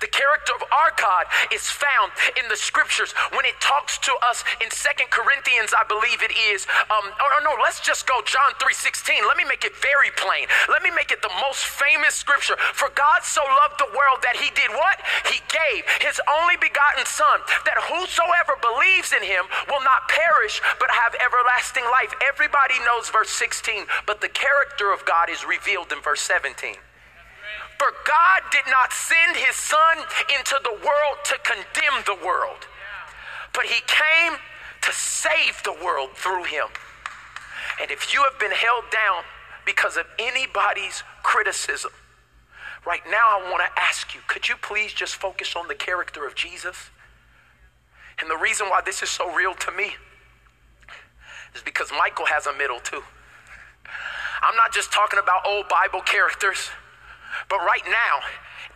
The 0.00 0.08
character 0.08 0.52
of 0.56 0.62
our 0.72 0.92
God 0.96 1.26
is 1.52 1.68
found 1.70 2.12
in 2.40 2.48
the 2.48 2.56
scriptures 2.56 3.12
when 3.34 3.44
it 3.44 3.60
talks 3.60 3.98
to 3.98 4.12
us 4.26 4.44
in 4.62 4.70
Second 4.70 5.10
Corinthians, 5.10 5.74
I 5.74 5.84
believe 5.84 6.22
it 6.22 6.32
is. 6.34 6.66
Um, 6.90 7.12
or, 7.20 7.30
or 7.38 7.42
no, 7.44 7.54
let's 7.62 7.80
just 7.80 8.06
go 8.06 8.20
John 8.24 8.54
3:16. 8.58 9.26
Let 9.26 9.36
me 9.36 9.44
make 9.44 9.64
it 9.64 9.76
very 9.76 10.10
plain. 10.16 10.46
Let 10.68 10.82
me 10.82 10.90
make 10.90 11.10
it 11.10 11.22
the 11.22 11.32
most 11.42 11.64
famous 11.64 12.14
scripture. 12.14 12.56
For 12.74 12.90
God 12.94 13.22
so 13.22 13.42
loved 13.62 13.78
the 13.78 13.90
world 13.94 14.22
that 14.22 14.36
he 14.36 14.50
did 14.54 14.70
what? 14.70 14.98
He 15.30 15.40
gave 15.48 15.86
his 16.00 16.20
only 16.26 16.56
begotten 16.56 17.06
son 17.06 17.40
that 17.64 17.78
whosoever 17.86 18.58
believes 18.60 19.12
in 19.12 19.22
him 19.22 19.46
will 19.68 19.82
not 19.84 20.08
perish 20.08 20.60
but 20.80 20.90
have 20.90 21.14
everlasting 21.20 21.84
life. 21.90 22.14
Everybody 22.26 22.74
knows 22.84 23.10
verse 23.10 23.30
16, 23.30 23.86
but 24.06 24.20
the 24.20 24.28
character 24.28 24.92
of 24.92 25.04
God 25.04 25.30
is 25.30 25.44
revealed 25.44 25.92
in 25.92 26.00
verse 26.00 26.20
17. 26.22 26.76
For 27.78 27.92
God 28.04 28.42
did 28.50 28.64
not 28.70 28.92
send 28.92 29.36
his 29.36 29.54
son 29.54 29.98
into 30.36 30.58
the 30.62 30.74
world 30.84 31.16
to 31.24 31.38
condemn 31.44 32.02
the 32.06 32.26
world, 32.26 32.66
but 33.54 33.66
he 33.66 33.80
came 33.86 34.38
to 34.82 34.92
save 34.92 35.62
the 35.64 35.72
world 35.72 36.10
through 36.14 36.44
him. 36.44 36.66
And 37.80 37.90
if 37.90 38.12
you 38.12 38.24
have 38.24 38.38
been 38.40 38.52
held 38.52 38.84
down 38.90 39.22
because 39.64 39.96
of 39.96 40.06
anybody's 40.18 41.02
criticism, 41.22 41.92
right 42.84 43.02
now 43.08 43.38
I 43.38 43.48
want 43.50 43.62
to 43.62 43.80
ask 43.80 44.14
you 44.14 44.20
could 44.26 44.48
you 44.48 44.56
please 44.56 44.92
just 44.92 45.14
focus 45.14 45.54
on 45.54 45.68
the 45.68 45.74
character 45.74 46.26
of 46.26 46.34
Jesus? 46.34 46.90
And 48.20 48.28
the 48.28 48.36
reason 48.36 48.68
why 48.68 48.80
this 48.84 49.02
is 49.02 49.10
so 49.10 49.32
real 49.32 49.54
to 49.54 49.70
me 49.70 49.94
is 51.54 51.62
because 51.62 51.90
Michael 51.96 52.26
has 52.26 52.46
a 52.46 52.52
middle 52.54 52.80
too. 52.80 53.02
I'm 54.42 54.56
not 54.56 54.72
just 54.72 54.92
talking 54.92 55.20
about 55.22 55.46
old 55.46 55.68
Bible 55.68 56.00
characters, 56.00 56.70
but 57.48 57.58
right 57.58 57.84
now, 57.86 58.20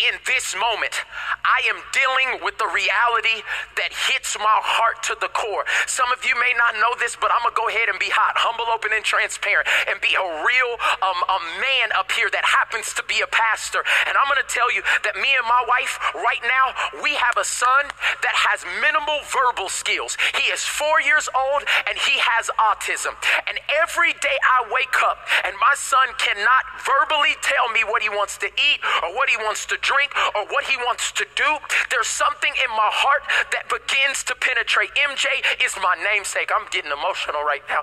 in 0.01 0.17
this 0.25 0.57
moment, 0.57 1.05
I 1.45 1.61
am 1.69 1.79
dealing 1.93 2.41
with 2.45 2.57
the 2.57 2.69
reality 2.71 3.45
that 3.77 3.93
hits 4.09 4.39
my 4.39 4.59
heart 4.65 5.03
to 5.11 5.15
the 5.21 5.29
core. 5.31 5.65
Some 5.87 6.09
of 6.13 6.25
you 6.25 6.35
may 6.39 6.53
not 6.57 6.81
know 6.81 6.97
this, 6.99 7.15
but 7.19 7.31
I'm 7.35 7.45
gonna 7.45 7.57
go 7.59 7.69
ahead 7.69 7.89
and 7.93 7.99
be 8.01 8.09
hot, 8.09 8.35
humble, 8.39 8.67
open, 8.73 8.91
and 8.97 9.05
transparent, 9.05 9.69
and 9.91 10.01
be 10.01 10.15
a 10.17 10.27
real 10.43 10.71
um, 11.05 11.21
a 11.29 11.39
man 11.61 11.93
up 11.95 12.11
here 12.13 12.31
that 12.33 12.45
happens 12.47 12.95
to 12.97 13.03
be 13.05 13.21
a 13.21 13.31
pastor. 13.31 13.85
And 14.09 14.17
I'm 14.17 14.27
gonna 14.31 14.47
tell 14.49 14.73
you 14.73 14.83
that 15.05 15.15
me 15.19 15.29
and 15.37 15.47
my 15.47 15.63
wife, 15.69 15.99
right 16.17 16.43
now, 16.43 16.73
we 17.03 17.15
have 17.15 17.37
a 17.37 17.47
son 17.47 17.91
that 18.23 18.35
has 18.35 18.65
minimal 18.81 19.21
verbal 19.29 19.69
skills. 19.69 20.17
He 20.39 20.51
is 20.51 20.65
four 20.65 21.03
years 21.03 21.29
old 21.35 21.63
and 21.87 21.99
he 21.99 22.19
has 22.23 22.49
autism. 22.59 23.15
And 23.47 23.59
every 23.83 24.15
day 24.19 24.39
I 24.41 24.67
wake 24.73 24.97
up 25.03 25.23
and 25.45 25.55
my 25.61 25.75
son 25.77 26.15
cannot 26.19 26.65
verbally 26.83 27.37
tell 27.43 27.69
me 27.71 27.85
what 27.85 28.03
he 28.03 28.09
wants 28.09 28.39
to 28.43 28.49
eat 28.49 28.81
or 29.03 29.15
what 29.15 29.29
he 29.29 29.37
wants 29.37 29.67
to 29.67 29.77
drink 29.83 30.15
or 30.35 30.47
what 30.49 30.65
he 30.65 30.77
wants 30.79 31.13
to 31.13 31.27
do, 31.35 31.51
there's 31.91 32.09
something 32.09 32.53
in 32.57 32.71
my 32.73 32.91
heart 32.91 33.23
that 33.53 33.69
begins 33.69 34.23
to 34.31 34.35
penetrate. 34.39 34.91
MJ 34.97 35.27
is 35.63 35.75
my 35.83 35.95
namesake. 36.01 36.51
I'm 36.55 36.67
getting 36.71 36.91
emotional 36.91 37.43
right 37.43 37.63
now 37.69 37.83